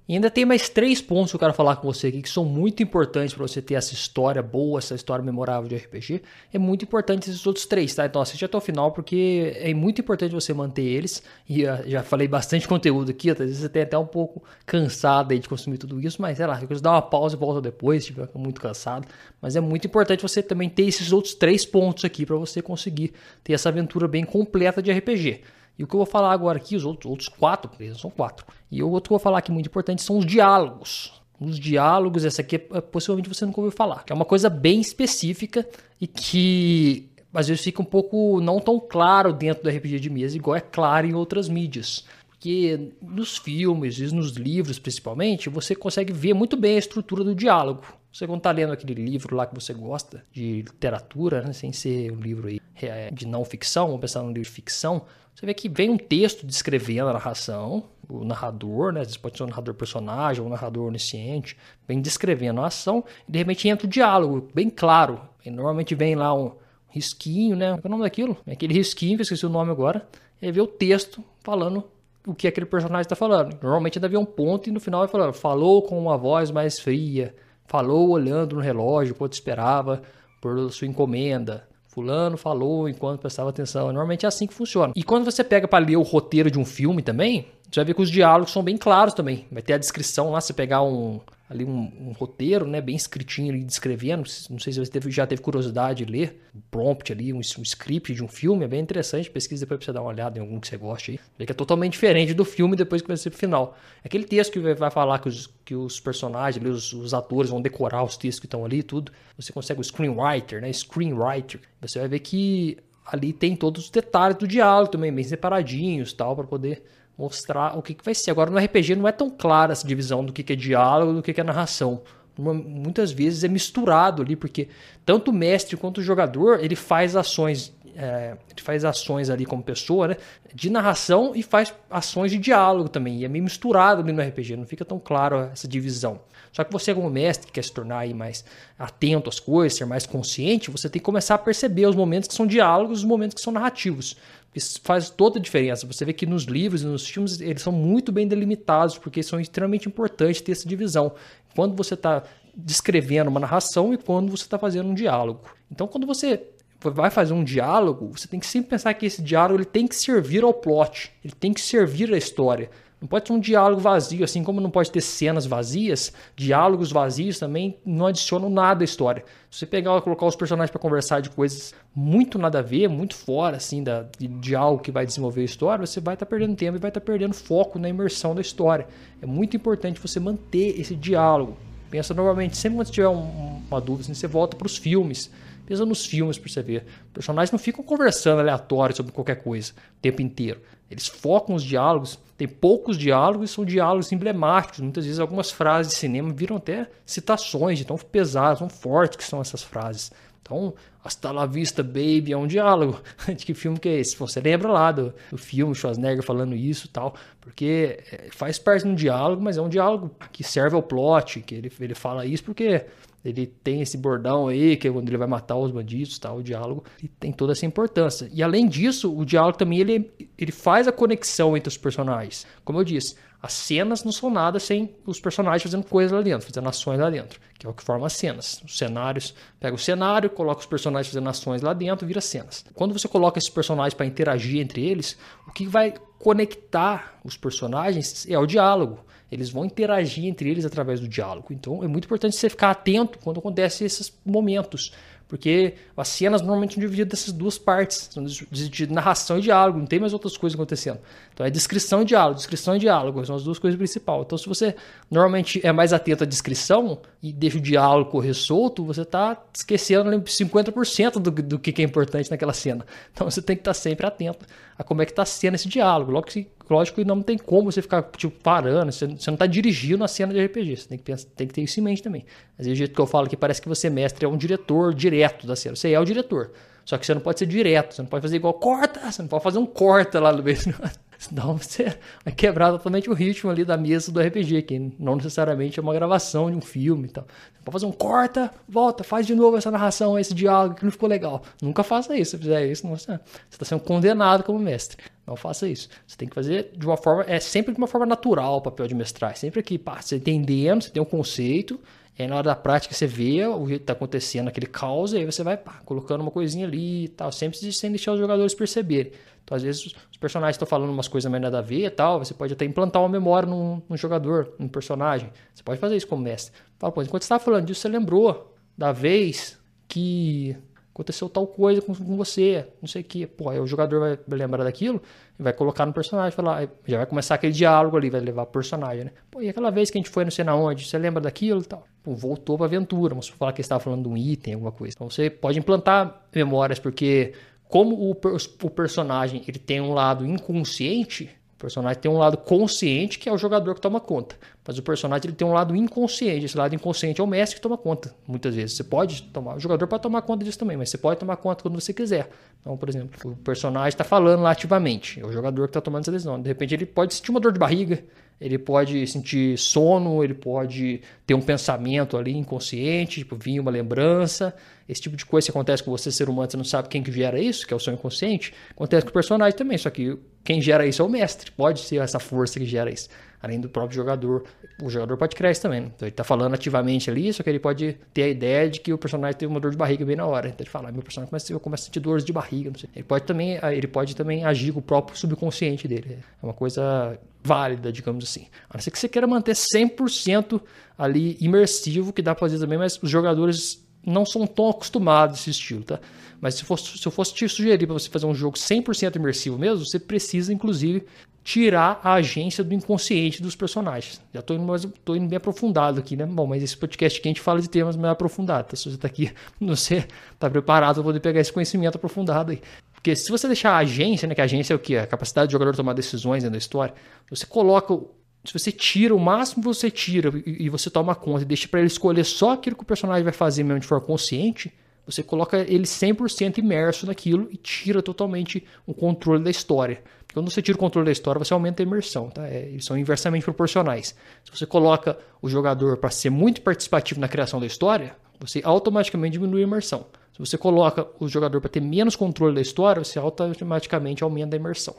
[0.08, 2.42] E ainda tem mais três pontos que eu quero falar com você aqui que são
[2.42, 6.22] muito importantes para você ter essa história boa, essa história memorável de RPG.
[6.50, 8.06] É muito importante esses outros três, tá?
[8.06, 11.22] Então assiste até o final porque é muito importante você manter eles.
[11.46, 15.32] E uh, já falei bastante conteúdo aqui, às vezes você tem até um pouco cansado
[15.32, 18.04] aí de consumir tudo isso, mas sei lá, você dá uma pausa e volta depois,
[18.04, 19.06] se estiver muito cansado.
[19.42, 23.12] Mas é muito importante você também ter esses outros três pontos aqui para você conseguir
[23.44, 25.42] ter essa aventura bem completa de RPG.
[25.78, 28.44] E o que eu vou falar agora aqui, os outros, outros quatro, são quatro.
[28.70, 31.12] E o outro que eu vou falar aqui muito importante são os diálogos.
[31.40, 34.04] Os diálogos, essa aqui é, possivelmente você nunca ouviu falar.
[34.04, 35.66] Que é uma coisa bem específica
[36.00, 40.36] e que às vezes fica um pouco não tão claro dentro do RPG de mesa,
[40.36, 42.04] igual é claro em outras mídias.
[42.28, 47.34] Porque nos filmes e nos livros, principalmente, você consegue ver muito bem a estrutura do
[47.34, 47.84] diálogo.
[48.12, 52.10] Você quando está lendo aquele livro lá que você gosta, de literatura, né, sem ser
[52.10, 55.04] um livro aí é, de não ficção, vamos pensar num livro de ficção,
[55.38, 59.02] você vê que vem um texto descrevendo a narração, o narrador, né?
[59.22, 63.68] Pode ser um narrador personagem, um narrador onisciente, vem descrevendo a ação, e de repente
[63.68, 65.20] entra o diálogo, bem claro.
[65.46, 66.56] E normalmente vem lá um
[66.88, 67.68] risquinho, né?
[67.68, 68.36] Qual é o nome daquilo?
[68.44, 70.08] É aquele risquinho, esqueci o nome agora,
[70.42, 71.84] e aí vê o texto falando
[72.26, 73.56] o que aquele personagem está falando.
[73.62, 76.80] Normalmente ainda vê um ponto e no final vai falando, falou com uma voz mais
[76.80, 77.32] fria,
[77.64, 80.02] falou olhando no relógio quanto esperava
[80.40, 81.67] por sua encomenda,
[81.98, 83.86] Fulano falou enquanto prestava atenção.
[83.86, 84.92] Normalmente é assim que funciona.
[84.94, 87.94] E quando você pega para ler o roteiro de um filme também, você vai ver
[87.94, 89.46] que os diálogos são bem claros também.
[89.50, 93.52] Vai ter a descrição lá, você pegar um, ali um, um, roteiro, né, bem escritinho
[93.52, 94.24] ali, descrevendo.
[94.50, 97.62] Não sei se você teve, já teve curiosidade de ler um prompt ali, um, um,
[97.62, 99.30] script de um filme, é bem interessante.
[99.30, 101.20] Pesquisa depois pra você dar uma olhada em algum que você goste aí.
[101.38, 103.76] Vê que é totalmente diferente do filme depois que vai ser pro final.
[104.04, 107.62] Aquele texto que vai falar que os, que os personagens, ali, os, os atores vão
[107.62, 109.10] decorar os textos que estão ali tudo.
[109.36, 111.60] Você consegue o screenwriter, né, screenwriter.
[111.80, 112.76] Você vai ver que
[113.06, 116.82] ali tem todos os detalhes do diálogo também, bem separadinhos tal, para poder
[117.18, 118.30] mostrar o que, que vai ser.
[118.30, 121.22] Agora, no RPG não é tão clara essa divisão do que, que é diálogo do
[121.22, 122.02] que, que é narração.
[122.38, 124.68] Uma, muitas vezes é misturado ali, porque
[125.04, 129.60] tanto o mestre quanto o jogador ele faz ações é, ele faz ações ali como
[129.60, 130.16] pessoa, né,
[130.54, 133.18] de narração e faz ações de diálogo também.
[133.18, 136.20] E é meio misturado ali no RPG, não fica tão claro essa divisão.
[136.52, 138.44] Só que você, como mestre, que quer se tornar aí mais
[138.78, 142.34] atento às coisas, ser mais consciente, você tem que começar a perceber os momentos que
[142.34, 144.16] são diálogos e os momentos que são narrativos.
[144.58, 145.86] Isso faz toda a diferença.
[145.86, 149.40] Você vê que nos livros e nos filmes eles são muito bem delimitados, porque são
[149.40, 151.12] extremamente importantes ter essa divisão.
[151.54, 155.42] Quando você está descrevendo uma narração e quando você está fazendo um diálogo.
[155.70, 156.42] Então, quando você
[156.80, 159.94] vai fazer um diálogo, você tem que sempre pensar que esse diálogo ele tem que
[159.94, 162.70] servir ao plot, ele tem que servir à história.
[163.00, 167.38] Não pode ser um diálogo vazio, assim como não pode ter cenas vazias, diálogos vazios
[167.38, 169.24] também não adicionam nada à história.
[169.48, 172.88] Se você pegar e colocar os personagens para conversar de coisas muito nada a ver,
[172.88, 176.26] muito fora assim da, de, de algo que vai desenvolver a história, você vai estar
[176.26, 178.88] tá perdendo tempo e vai estar tá perdendo foco na imersão da história.
[179.22, 181.56] É muito importante você manter esse diálogo.
[181.88, 185.30] Pensa novamente, sempre quando tiver um, uma dúvida, assim, você volta para os filmes.
[185.68, 186.86] Pensa nos filmes para você ver.
[187.08, 190.62] Os personagens não ficam conversando aleatório sobre qualquer coisa o tempo inteiro.
[190.90, 194.80] Eles focam os diálogos, tem poucos diálogos e são diálogos emblemáticos.
[194.80, 199.24] Muitas vezes algumas frases de cinema viram até citações de tão pesadas, tão fortes que
[199.24, 200.10] são essas frases.
[200.40, 200.72] Então,
[201.04, 202.98] hasta la vista, baby, é um diálogo.
[203.28, 204.16] De que filme que é esse?
[204.16, 208.84] Você lembra lá do, do filme, Schwarzenegger falando isso e tal, porque é, faz parte
[208.84, 212.24] de um diálogo, mas é um diálogo que serve ao plot, que ele, ele fala
[212.24, 212.86] isso porque
[213.28, 216.42] ele tem esse bordão aí, que é quando ele vai matar os bandidos, tal, o
[216.42, 218.28] diálogo, e tem toda essa importância.
[218.32, 222.46] E além disso, o diálogo também ele, ele faz a conexão entre os personagens.
[222.64, 226.46] Como eu disse, as cenas não são nada sem os personagens fazendo coisas lá dentro,
[226.46, 228.60] fazendo ações lá dentro, que é o que forma as cenas.
[228.64, 232.64] Os cenários, pega o cenário, coloca os personagens fazendo ações lá dentro, vira cenas.
[232.74, 235.16] Quando você coloca esses personagens para interagir entre eles,
[235.46, 239.04] o que vai conectar os personagens é o diálogo.
[239.30, 241.48] Eles vão interagir entre eles através do diálogo.
[241.52, 244.92] Então é muito importante você ficar atento quando acontecem esses momentos.
[245.28, 249.86] Porque as cenas normalmente são divididas dessas duas partes, são de narração e diálogo, não
[249.86, 250.98] tem mais outras coisas acontecendo.
[251.34, 254.22] Então é descrição e diálogo, descrição e diálogo, são as duas coisas principais.
[254.22, 254.74] Então se você
[255.10, 260.10] normalmente é mais atento à descrição e deixa o diálogo correr solto, você está esquecendo
[260.10, 262.86] 50% do, do que é importante naquela cena.
[263.12, 264.46] Então você tem que estar sempre atento
[264.78, 266.10] a como é que está sendo esse diálogo.
[266.10, 269.46] Logo que lógico que não tem como você ficar tipo, parando, você, você não está
[269.46, 272.02] dirigindo a cena de RPG, você tem que, pensar, tem que ter isso em mente
[272.02, 272.24] também.
[272.58, 274.94] Às vezes o jeito que eu falo que parece que você, mestre, é um diretor
[274.94, 275.76] direto da cena.
[275.76, 276.52] Você é o diretor,
[276.84, 279.28] só que você não pode ser direto, você não pode fazer igual corta, você não
[279.28, 280.56] pode fazer um corta lá no meio.
[281.18, 285.78] Senão você vai quebrar totalmente o ritmo ali da mesa do RPG, que não necessariamente
[285.78, 287.24] é uma gravação de um filme e tal.
[287.24, 290.92] Você pode fazer um corta, volta, faz de novo essa narração, esse diálogo que não
[290.92, 291.42] ficou legal.
[291.60, 292.30] Nunca faça isso.
[292.30, 293.18] Se fizer isso, você
[293.50, 294.96] está sendo condenado como mestre.
[295.28, 295.90] Não faça isso.
[296.06, 298.86] Você tem que fazer de uma forma, é sempre de uma forma natural o papel
[298.86, 299.36] de mestrar.
[299.36, 301.78] Sempre que pá, você entendendo, você tem um conceito,
[302.18, 305.18] e aí na hora da prática você vê o que está acontecendo, aquele caos, e
[305.18, 308.54] aí você vai pá, colocando uma coisinha ali e tal, sempre sem deixar os jogadores
[308.54, 309.12] perceberem.
[309.44, 312.18] Então, às vezes, os personagens estão falando umas coisas mais nada a ver e tal,
[312.18, 315.30] você pode até implantar uma memória num, num jogador, num personagem.
[315.54, 316.54] Você pode fazer isso como mestre.
[316.78, 320.56] Fala, pô, enquanto você estava falando disso, você lembrou da vez que
[320.98, 323.26] aconteceu tal coisa com, com você, não sei o que.
[323.26, 325.00] Pô, aí o jogador vai lembrar daquilo
[325.38, 329.04] vai colocar no personagem, falar, já vai começar aquele diálogo ali, vai levar o personagem,
[329.04, 329.12] né?
[329.30, 331.60] Pô, e aquela vez que a gente foi não sei na onde, você lembra daquilo
[331.60, 331.86] e tal?
[332.02, 334.94] Pô, voltou pra aventura, vamos falar que estava falando de um item, alguma coisa.
[334.96, 337.34] Então você pode implantar memórias, porque
[337.68, 343.18] como o, o personagem ele tem um lado inconsciente, o personagem tem um lado consciente,
[343.18, 344.36] que é o jogador que toma conta.
[344.64, 346.44] Mas o personagem ele tem um lado inconsciente.
[346.44, 348.76] Esse lado inconsciente é o mestre que toma conta, muitas vezes.
[348.76, 351.62] Você pode tomar, o jogador pode tomar conta disso também, mas você pode tomar conta
[351.62, 352.30] quando você quiser.
[352.60, 356.02] Então, por exemplo, o personagem está falando lá ativamente, é o jogador que está tomando
[356.02, 356.40] essa decisão.
[356.40, 358.04] De repente, ele pode sentir uma dor de barriga,
[358.40, 364.54] ele pode sentir sono, ele pode ter um pensamento ali inconsciente, tipo, vir uma lembrança.
[364.88, 367.10] Esse tipo de coisa que acontece com você, ser humano, você não sabe quem que
[367.10, 368.54] gera isso, que é o seu inconsciente.
[368.70, 371.50] Acontece com o personagem também, só que quem gera isso é o mestre.
[371.50, 373.08] Pode ser essa força que gera isso
[373.42, 374.44] além do próprio jogador.
[374.82, 375.80] O jogador pode isso também.
[375.80, 375.90] Né?
[375.94, 378.92] Então ele está falando ativamente ali, só que ele pode ter a ideia de que
[378.92, 380.48] o personagem teve uma dor de barriga bem na hora.
[380.48, 382.72] Então ele fala, ah, meu personagem começa, eu começo a sentir dores de barriga.
[382.94, 386.18] Ele pode também, ele pode também agir com o próprio subconsciente dele.
[386.42, 388.46] É uma coisa válida, digamos assim.
[388.68, 390.60] A não ser que você queira manter 100%
[390.96, 395.40] ali imersivo, que dá para fazer também, mas os jogadores não são tão acostumados a
[395.40, 396.00] esse estilo, tá?
[396.40, 399.58] Mas se, fosse, se eu fosse te sugerir para você fazer um jogo 100% imersivo
[399.58, 401.04] mesmo, você precisa, inclusive,
[401.42, 404.20] tirar a agência do inconsciente dos personagens.
[404.32, 406.26] Já estou indo, tô indo bem aprofundado aqui, né?
[406.26, 408.70] Bom, mas esse podcast aqui a gente fala de temas mais aprofundados.
[408.70, 408.76] Tá?
[408.76, 412.60] Se você está aqui, você está preparado para poder pegar esse conhecimento aprofundado aí.
[412.92, 414.34] Porque se você deixar a agência, né?
[414.34, 414.96] Que a agência é o que?
[414.96, 416.94] A capacidade do jogador tomar decisões dentro da história.
[417.30, 417.98] Você coloca
[418.44, 421.88] se você tira o máximo você tira e você toma conta e deixa para ele
[421.88, 424.72] escolher só aquilo que o personagem vai fazer mesmo de forma consciente,
[425.04, 430.02] você coloca ele 100% imerso naquilo e tira totalmente o controle da história.
[430.34, 432.46] Quando você tira o controle da história, você aumenta a imersão, tá?
[432.46, 434.14] É, eles são inversamente proporcionais.
[434.44, 439.32] Se você coloca o jogador para ser muito participativo na criação da história, você automaticamente
[439.32, 440.06] diminui a imersão.
[440.32, 444.58] Se você coloca o jogador para ter menos controle da história, você automaticamente aumenta a
[444.58, 444.94] imersão.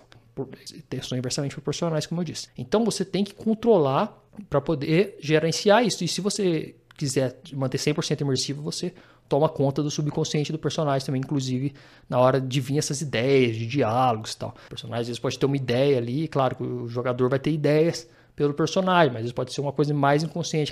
[1.01, 2.47] São inversamente proporcionais, como eu disse.
[2.57, 4.17] Então você tem que controlar
[4.49, 6.03] para poder gerenciar isso.
[6.03, 8.93] E se você quiser manter 100% imersivo, você
[9.27, 11.73] toma conta do subconsciente do personagem também, inclusive
[12.09, 14.55] na hora de vir essas ideias de diálogos e tal.
[14.65, 17.51] O personagem às vezes pode ter uma ideia ali, claro que o jogador vai ter
[17.51, 18.07] ideias
[18.39, 20.71] pelo personagem, mas vezes pode ser uma coisa mais inconsciente.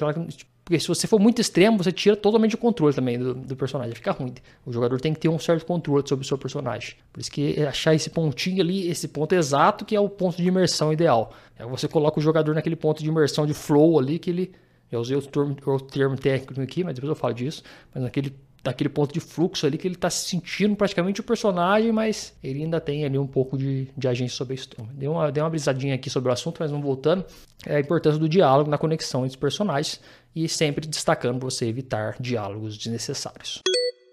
[0.63, 3.93] Porque se você for muito extremo, você tira totalmente o controle também do, do personagem,
[3.93, 4.34] fica ruim.
[4.65, 6.95] O jogador tem que ter um certo controle sobre o seu personagem.
[7.11, 10.38] Por isso que é achar esse pontinho ali, esse ponto exato, que é o ponto
[10.38, 11.34] de imersão ideal.
[11.59, 14.53] Aí você coloca o jogador naquele ponto de imersão de flow ali, que ele.
[14.89, 17.63] Eu usei o termo, o termo técnico aqui, mas depois eu falo disso.
[17.93, 18.34] Mas naquele
[18.68, 22.63] daquele ponto de fluxo ali que ele está se sentindo praticamente o personagem, mas ele
[22.63, 24.91] ainda tem ali um pouco de, de agência sobre a história.
[24.93, 27.26] Deu uma, deu uma brisadinha aqui sobre o assunto, mas vamos voltando.
[27.65, 30.01] É a importância do diálogo na conexão entre os personagens
[30.36, 33.61] e sempre destacando você evitar diálogos desnecessários.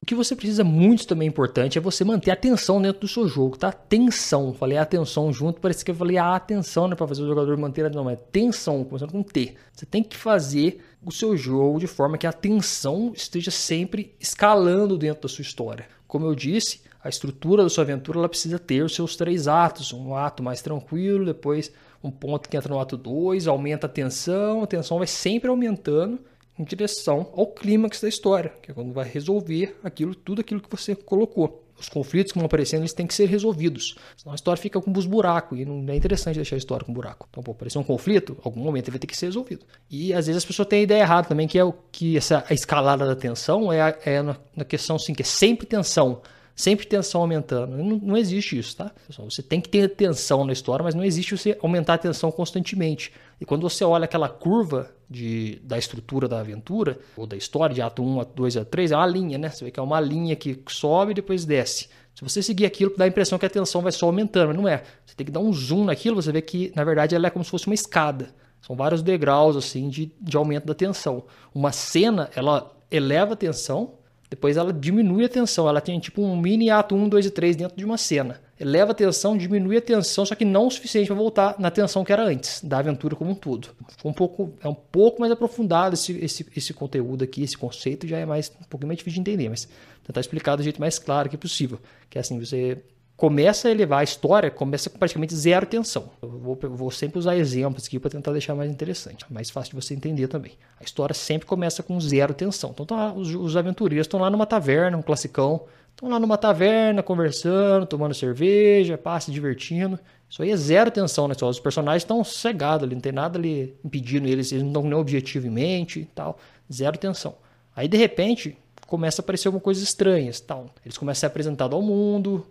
[0.03, 3.27] O que você precisa muito também importante é você manter a atenção dentro do seu
[3.27, 3.73] jogo, tá?
[3.73, 4.53] Tensão.
[4.53, 6.95] Falei atenção junto, parece que eu falei a atenção, né?
[6.95, 9.55] Pra fazer o jogador manter a não, mas tensão, começando com T.
[9.73, 14.97] Você tem que fazer o seu jogo de forma que a tensão esteja sempre escalando
[14.97, 15.87] dentro da sua história.
[16.07, 19.93] Como eu disse, a estrutura da sua aventura ela precisa ter os seus três atos.
[19.93, 21.71] Um ato mais tranquilo, depois
[22.03, 26.21] um ponto que entra no ato 2, aumenta a tensão, a tensão vai sempre aumentando
[26.59, 30.71] em direção ao clímax da história, que é quando vai resolver aquilo, tudo aquilo que
[30.71, 31.64] você colocou.
[31.85, 33.95] Os conflitos que vão aparecendo, eles têm que ser resolvidos.
[34.17, 36.93] Senão a história fica com um buraco e não é interessante deixar a história com
[36.93, 37.27] buraco.
[37.31, 39.67] Então, pô, apareceu um conflito, algum momento ele vai ter que ser resolvido.
[39.91, 42.43] E às vezes as pessoas têm a ideia errada também, que é o que essa
[42.51, 46.23] escalada da tensão é, é na, na questão assim, que é sempre tensão
[46.55, 47.77] sempre tensão aumentando.
[47.77, 48.93] Não, não, existe isso, tá?
[49.19, 53.13] Você tem que ter tensão na história, mas não existe você aumentar a tensão constantemente.
[53.41, 57.83] E quando você olha aquela curva de, da estrutura da aventura, ou da história, de
[57.83, 59.49] ato 1, ato 2, ato 3, é uma linha, né?
[59.49, 61.89] Você vê que é uma linha que sobe e depois desce.
[62.15, 64.69] Se você seguir aquilo, dá a impressão que a tensão vai só aumentando, mas não
[64.69, 64.85] é.
[65.05, 67.45] Você tem que dar um zoom naquilo, você vê que, na verdade, ela é como
[67.45, 68.33] se fosse uma escada.
[68.63, 71.25] São vários degraus, assim, de, de aumento da tensão.
[71.53, 73.95] Uma cena, ela eleva a tensão,
[74.35, 75.69] depois ela diminui a tensão.
[75.69, 78.41] Ela tem tipo um mini ato 1, 2 e 3 dentro de uma cena.
[78.59, 82.05] Eleva a tensão, diminui a tensão, só que não o suficiente para voltar na tensão
[82.05, 83.69] que era antes, da aventura como um todo.
[84.05, 88.19] Um pouco, é um pouco mais aprofundado esse, esse, esse conteúdo aqui, esse conceito já
[88.19, 89.69] é mais um pouquinho mais difícil de entender, mas
[90.05, 91.79] tentar explicar do jeito mais claro que possível.
[92.11, 92.83] Que é assim, você
[93.17, 96.11] começa a elevar a história, começa com praticamente zero tensão.
[96.21, 99.83] Eu vou, vou sempre usar exemplos aqui para tentar deixar mais interessante, mais fácil de
[99.83, 100.53] você entender também.
[100.81, 102.71] A história sempre começa com zero tensão.
[102.73, 107.03] Então tá, os, os aventureiros estão lá numa taverna, um classicão, estão lá numa taverna
[107.03, 109.99] conversando, tomando cerveja, pá, se divertindo.
[110.29, 111.35] Isso aí é zero tensão né?
[111.41, 114.89] Os personagens estão cegados ali, não tem nada ali impedindo eles, eles não estão com
[114.89, 116.39] nenhum objetivo em mente e tal.
[116.73, 117.37] Zero tensão.
[117.77, 118.57] Aí de repente
[118.89, 120.67] começa a aparecer alguma coisa estranha, tal.
[120.85, 122.45] Eles começam a ser apresentados ao mundo,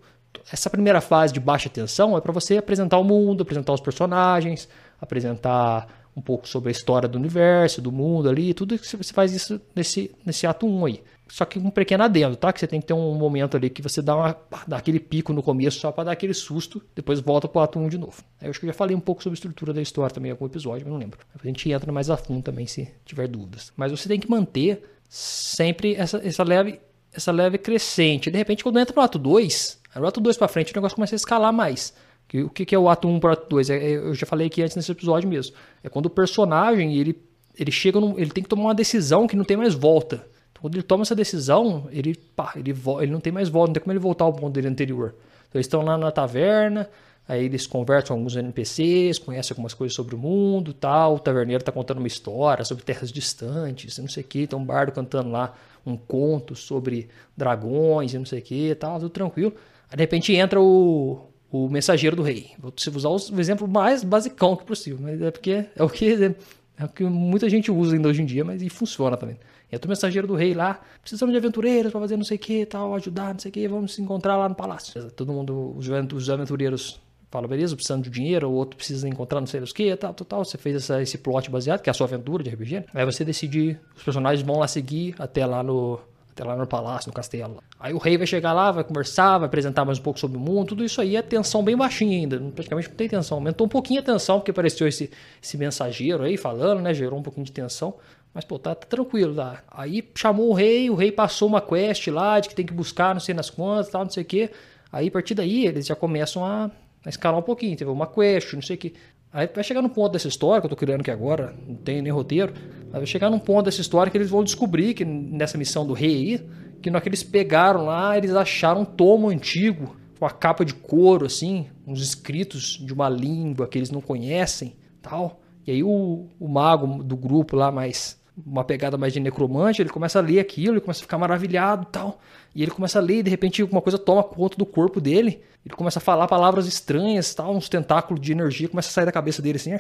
[0.52, 4.68] essa primeira fase de baixa tensão é para você apresentar o mundo, apresentar os personagens,
[5.00, 9.34] apresentar um pouco sobre a história do universo, do mundo ali, tudo que você faz
[9.34, 11.04] isso nesse, nesse ato 1 aí.
[11.28, 12.54] Só que um pequeno adendo, tá?
[12.54, 15.34] Que você tem que ter um momento ali que você dá, uma, dá aquele pico
[15.34, 18.22] no começo só para dar aquele susto, depois volta pro ato 1 de novo.
[18.40, 20.34] Eu acho que eu já falei um pouco sobre a estrutura da história também em
[20.34, 21.18] algum episódio, mas não lembro.
[21.34, 23.74] A gente entra mais a fundo também se tiver dúvidas.
[23.76, 26.80] Mas você tem que manter sempre essa, essa leve
[27.14, 28.32] essa leve crescente.
[28.32, 31.16] De repente, quando entra no ato 2, no ato 2 para frente, o negócio começa
[31.16, 31.94] a escalar mais.
[32.34, 33.70] O que é o ato 1 para o ato 2?
[33.70, 35.56] É, é, eu já falei aqui antes nesse episódio mesmo.
[35.84, 37.22] É quando o personagem ele,
[37.58, 40.26] ele chega, num, ele tem que tomar uma decisão que não tem mais volta.
[40.52, 43.74] Então, quando ele toma essa decisão, ele, pá, ele, ele não tem mais volta, não
[43.74, 45.14] tem como ele voltar ao ponto dele anterior.
[45.50, 46.90] Então, eles estão lá na taverna,
[47.28, 51.16] Aí eles conversam com alguns NPCs, conhecem algumas coisas sobre o mundo tal.
[51.16, 54.42] O taverneiro está contando uma história sobre terras distantes, não sei o que.
[54.42, 55.54] Então um bardo cantando lá
[55.86, 59.54] um conto sobre dragões e não sei o que tal, tudo tranquilo.
[59.90, 62.52] De repente entra o, o mensageiro do rei.
[62.58, 66.36] Vou usar o exemplo mais basicão que possível, mas é porque é o que,
[66.78, 69.38] é o que muita gente usa ainda hoje em dia, mas e funciona também.
[69.72, 72.66] Entra o mensageiro do rei lá, precisamos de aventureiros para fazer não sei o que,
[72.66, 75.12] tal, ajudar, não sei o que, vamos se encontrar lá no palácio.
[75.12, 77.02] Todo mundo, os aventureiros
[77.34, 80.26] fala, beleza, precisando de dinheiro, o outro precisa encontrar não sei o que, tal, tal,
[80.26, 80.46] tal.
[80.46, 82.86] Você fez essa, esse plot baseado, que é a sua aventura de RPG.
[82.94, 86.00] Aí você decide, os personagens vão lá seguir até lá no,
[86.34, 87.64] até lá no palácio, no castelo.
[87.80, 90.40] Aí o rei vai chegar lá, vai conversar, vai apresentar mais um pouco sobre o
[90.40, 93.38] mundo, tudo isso aí é tensão bem baixinha ainda, praticamente não tem tensão.
[93.38, 95.12] Aumentou um pouquinho a tensão, porque apareceu esse,
[95.42, 97.96] esse mensageiro aí falando, né, gerou um pouquinho de tensão.
[98.34, 99.64] Mas, pô, tá, tá, tranquilo, tá?
[99.70, 103.14] Aí chamou o rei, o rei passou uma quest lá de que tem que buscar
[103.14, 104.50] não sei nas quantas, tal, não sei o quê.
[104.92, 106.72] Aí, a partir daí, eles já começam a
[107.06, 108.94] a escalar um pouquinho, teve uma quest, não sei o que.
[109.34, 112.04] Aí vai chegar num ponto dessa história, que eu tô criando aqui agora, não tem
[112.04, 112.54] nem roteiro,
[112.84, 115.94] mas vai chegar num ponto dessa história que eles vão descobrir que nessa missão do
[115.94, 116.48] rei aí,
[116.80, 120.64] que na hora que eles pegaram lá, eles acharam um tomo antigo, com a capa
[120.64, 125.42] de couro, assim, uns escritos de uma língua que eles não conhecem, tal.
[125.66, 129.90] E aí o, o mago do grupo lá, mais uma pegada mais de necromante, ele
[129.90, 132.20] começa a ler aquilo, ele começa a ficar maravilhado tal.
[132.56, 135.42] E ele começa a ler e de repente alguma coisa toma conta do corpo dele.
[135.66, 139.12] Ele começa a falar palavras estranhas, tal, uns tentáculos de energia começa a sair da
[139.12, 139.74] cabeça dele assim.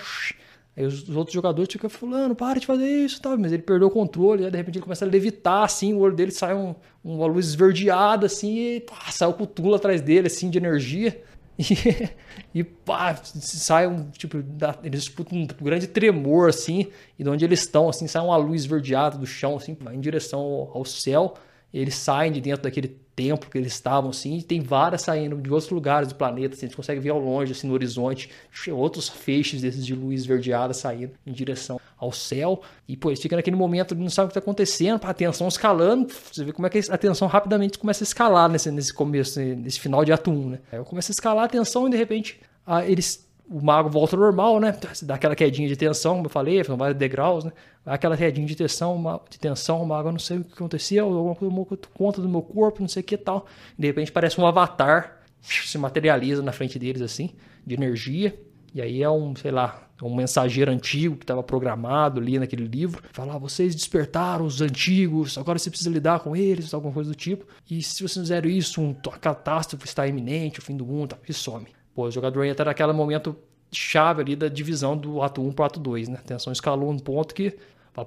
[0.75, 3.37] Aí os, os outros jogadores ficam falando, para de fazer isso, tal.
[3.37, 6.15] Mas ele perdeu o controle, aí de repente ele começa a levitar assim, o olho
[6.15, 10.49] dele sai um, uma luz esverdeada assim, e pá, sai o cutulo atrás dele assim
[10.49, 11.21] de energia.
[11.57, 12.09] E,
[12.59, 16.87] e pá, sai um tipo, da, eles disputam um grande tremor assim,
[17.17, 20.39] e de onde eles estão assim, sai uma luz esverdeada do chão assim, em direção
[20.39, 21.35] ao, ao céu.
[21.73, 25.69] Eles saem de dentro daquele templo que eles estavam, assim, tem várias saindo de outros
[25.69, 28.29] lugares do planeta, assim, a gente consegue ver ao longe, assim, no horizonte,
[28.71, 33.35] outros feixes desses de luz verdeada saindo em direção ao céu, e pô, eles ficam
[33.35, 36.69] naquele momento, não sabe o que está acontecendo, a tensão escalando, você vê como é
[36.69, 40.49] que a tensão rapidamente começa a escalar nesse, nesse começo, nesse final de ato 1,
[40.49, 40.59] né?
[40.71, 42.39] Aí começa a escalar a tensão e de repente
[42.87, 44.75] eles o mago volta ao normal, né?
[45.03, 47.51] Dá aquela quedinha de tensão, como eu falei, são vários degraus, né?
[47.85, 51.35] Dá aquela quedinha de tensão, de tensão, o mago não sei o que acontecia, alguma
[51.35, 53.45] coisa conta do meu corpo, não sei o que tal.
[53.77, 57.31] De repente parece um avatar se materializa na frente deles assim,
[57.65, 58.37] de energia.
[58.73, 63.03] E aí é um, sei lá, um mensageiro antigo que estava programado ali naquele livro.
[63.11, 67.15] Falar, ah, vocês despertaram os antigos, agora você precisa lidar com eles, alguma coisa do
[67.15, 67.45] tipo.
[67.69, 71.33] E se vocês fizeram isso, um, a catástrofe está iminente, o fim do mundo, e
[71.33, 71.67] some.
[71.93, 73.35] Pô, o jogador entra naquele momento
[73.71, 76.19] chave ali da divisão do ato 1 para ato 2, né?
[76.19, 77.55] A tensão escalou um ponto que,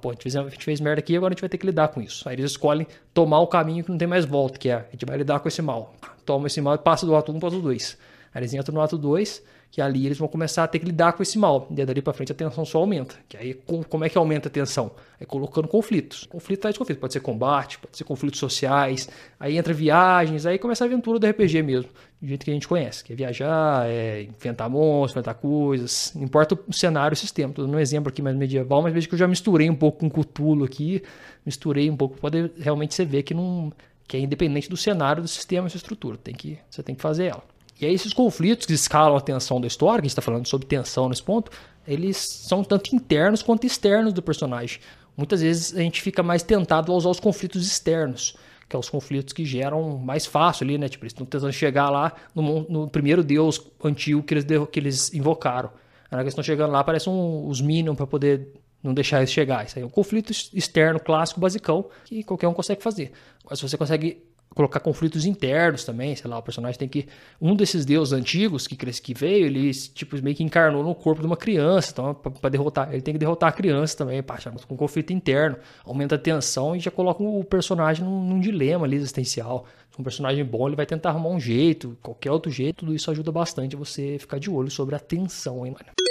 [0.01, 1.66] pô, a gente, fez, a gente fez merda aqui, agora a gente vai ter que
[1.66, 2.28] lidar com isso.
[2.28, 5.05] Aí eles escolhem tomar o caminho que não tem mais volta, que é, a gente
[5.05, 5.95] vai lidar com esse mal.
[6.24, 7.99] Toma esse mal e passa do ato 1 para o ato 2.
[8.34, 9.43] Aí eles entram no ato 2,
[9.77, 11.68] que ali eles vão começar a ter que lidar com esse mal.
[11.70, 13.14] E dali para frente a tensão só aumenta.
[13.29, 13.53] Que aí
[13.91, 14.91] como é que aumenta a tensão?
[15.20, 16.24] É colocando conflitos.
[16.24, 16.99] Conflito traz conflito.
[16.99, 19.07] Pode ser combate, pode ser conflitos sociais.
[19.39, 21.91] Aí entra viagens, aí começa a aventura do RPG mesmo.
[22.18, 23.05] Do jeito que a gente conhece.
[23.05, 26.11] Que é viajar, é enfrentar monstros, enfrentar coisas.
[26.16, 27.51] Não importa o cenário, o sistema.
[27.51, 29.99] Estou dando um exemplo aqui mais medieval, mas vejo que eu já misturei um pouco
[29.99, 31.03] com Cthulhu aqui.
[31.45, 33.70] Misturei um pouco para poder realmente você ver que não
[34.09, 36.16] que é independente do cenário, do sistema sua estrutura.
[36.16, 37.56] Tem que, você tem que fazer ela.
[37.81, 40.47] E aí esses conflitos que escalam a tensão da história, que a gente está falando
[40.47, 41.51] sobre tensão nesse ponto,
[41.87, 44.81] eles são tanto internos quanto externos do personagem.
[45.16, 48.37] Muitas vezes a gente fica mais tentado a usar os conflitos externos,
[48.68, 50.89] que são os conflitos que geram mais fácil ali, né?
[50.89, 55.14] Tipo, eles estão tentando chegar lá no, no, primeiro deus antigo que eles, que eles
[55.14, 55.70] invocaram.
[56.11, 58.49] Na hora que eles estão chegando lá, aparecem um, os Minions para poder
[58.83, 59.64] não deixar eles chegar.
[59.64, 63.12] Isso aí é um conflito externo clássico, basicão, que qualquer um consegue fazer.
[63.49, 64.22] Mas se você consegue
[64.57, 67.07] colocar conflitos internos também, sei lá, o personagem tem que
[67.39, 71.27] um desses deuses antigos que que veio, ele tipo meio que encarnou no corpo de
[71.27, 74.77] uma criança, então para derrotar, ele tem que derrotar a criança também, pá, com um
[74.79, 79.67] conflito interno, aumenta a tensão e já coloca o personagem num, num dilema ali existencial.
[79.91, 83.11] Se um personagem bom, ele vai tentar arrumar um jeito, qualquer outro jeito, tudo isso
[83.11, 86.06] ajuda bastante você ficar de olho sobre a tensão, hein, mano.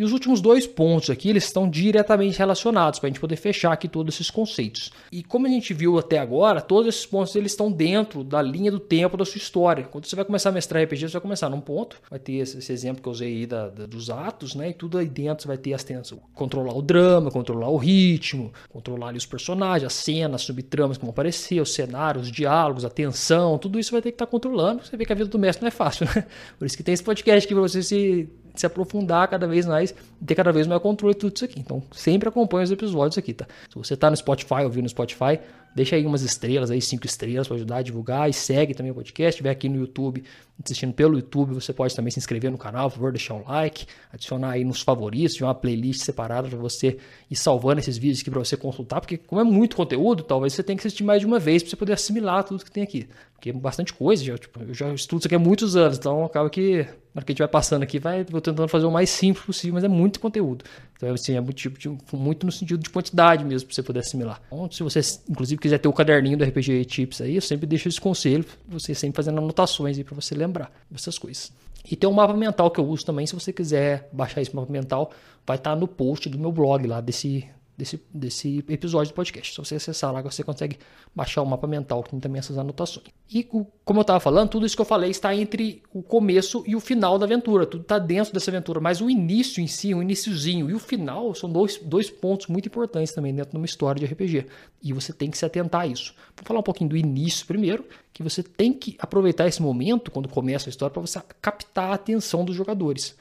[0.00, 3.70] E os últimos dois pontos aqui, eles estão diretamente relacionados, para a gente poder fechar
[3.70, 4.90] aqui todos esses conceitos.
[5.12, 8.70] E como a gente viu até agora, todos esses pontos eles estão dentro da linha
[8.70, 9.84] do tempo da sua história.
[9.84, 12.72] Quando você vai começar a mestrar RPG, você vai começar num ponto, vai ter esse,
[12.72, 14.70] exemplo que eu usei aí da, da, dos atos, né?
[14.70, 16.22] E tudo aí dentro você vai ter as tensões.
[16.32, 21.10] Controlar o drama, controlar o ritmo, controlar ali os personagens, as cenas, subtramas que vão
[21.10, 24.82] aparecer, os cenários, os diálogos, a tensão, tudo isso vai ter que estar tá controlando.
[24.82, 26.24] Você vê que a vida do mestre não é fácil, né?
[26.58, 29.94] Por isso que tem esse podcast aqui para você se se aprofundar cada vez mais
[30.20, 31.60] e ter cada vez mais controle de tudo isso aqui.
[31.60, 33.46] Então, sempre acompanhe os episódios aqui, tá?
[33.68, 35.38] Se você tá no Spotify, ouvindo no Spotify,
[35.74, 38.94] deixa aí umas estrelas aí, cinco estrelas para ajudar a divulgar e segue também o
[38.94, 39.32] podcast.
[39.32, 40.22] Se estiver aqui no YouTube,
[40.62, 43.86] assistindo pelo YouTube, você pode também se inscrever no canal, por favor, deixar um like,
[44.12, 46.98] adicionar aí nos favoritos, uma playlist separada para você
[47.30, 50.62] ir salvando esses vídeos aqui para você consultar, porque como é muito conteúdo, talvez você
[50.62, 53.08] tenha que assistir mais de uma vez para você poder assimilar tudo que tem aqui.
[53.32, 56.24] Porque é bastante coisa, já, tipo, eu já estudo isso aqui há muitos anos, então
[56.24, 58.90] acaba que na hora que a gente vai passando aqui, vai, vou tentando fazer o
[58.90, 60.64] mais simples possível, mas é muito conteúdo.
[60.96, 64.40] Então, assim, é muito, tipo, muito no sentido de quantidade mesmo, para você poder assimilar.
[64.46, 67.88] Então, se você, inclusive, quiser ter o caderninho do RPG Tips aí, eu sempre deixo
[67.88, 71.52] esse conselho, você sempre fazendo anotações aí para você lembrar dessas coisas.
[71.90, 74.70] E tem um mapa mental que eu uso também, se você quiser baixar esse mapa
[74.70, 75.10] mental,
[75.44, 77.44] vai estar tá no post do meu blog lá, desse,
[77.80, 79.52] desse, desse episódio do podcast.
[79.52, 80.78] Se você acessar lá, você consegue
[81.14, 83.06] baixar o mapa mental, que tem também essas anotações.
[83.28, 86.76] E como eu estava falando, tudo isso que eu falei está entre o começo e
[86.76, 87.66] o final da aventura.
[87.66, 91.34] Tudo está dentro dessa aventura, mas o início em si, o iníciozinho e o final
[91.34, 94.46] são dois, dois pontos muito importantes também dentro de uma história de RPG.
[94.82, 96.14] E você tem que se atentar a isso.
[96.36, 100.28] Vou falar um pouquinho do início primeiro, que você tem que aproveitar esse momento, quando
[100.28, 103.16] começa a história, para você captar a atenção dos jogadores.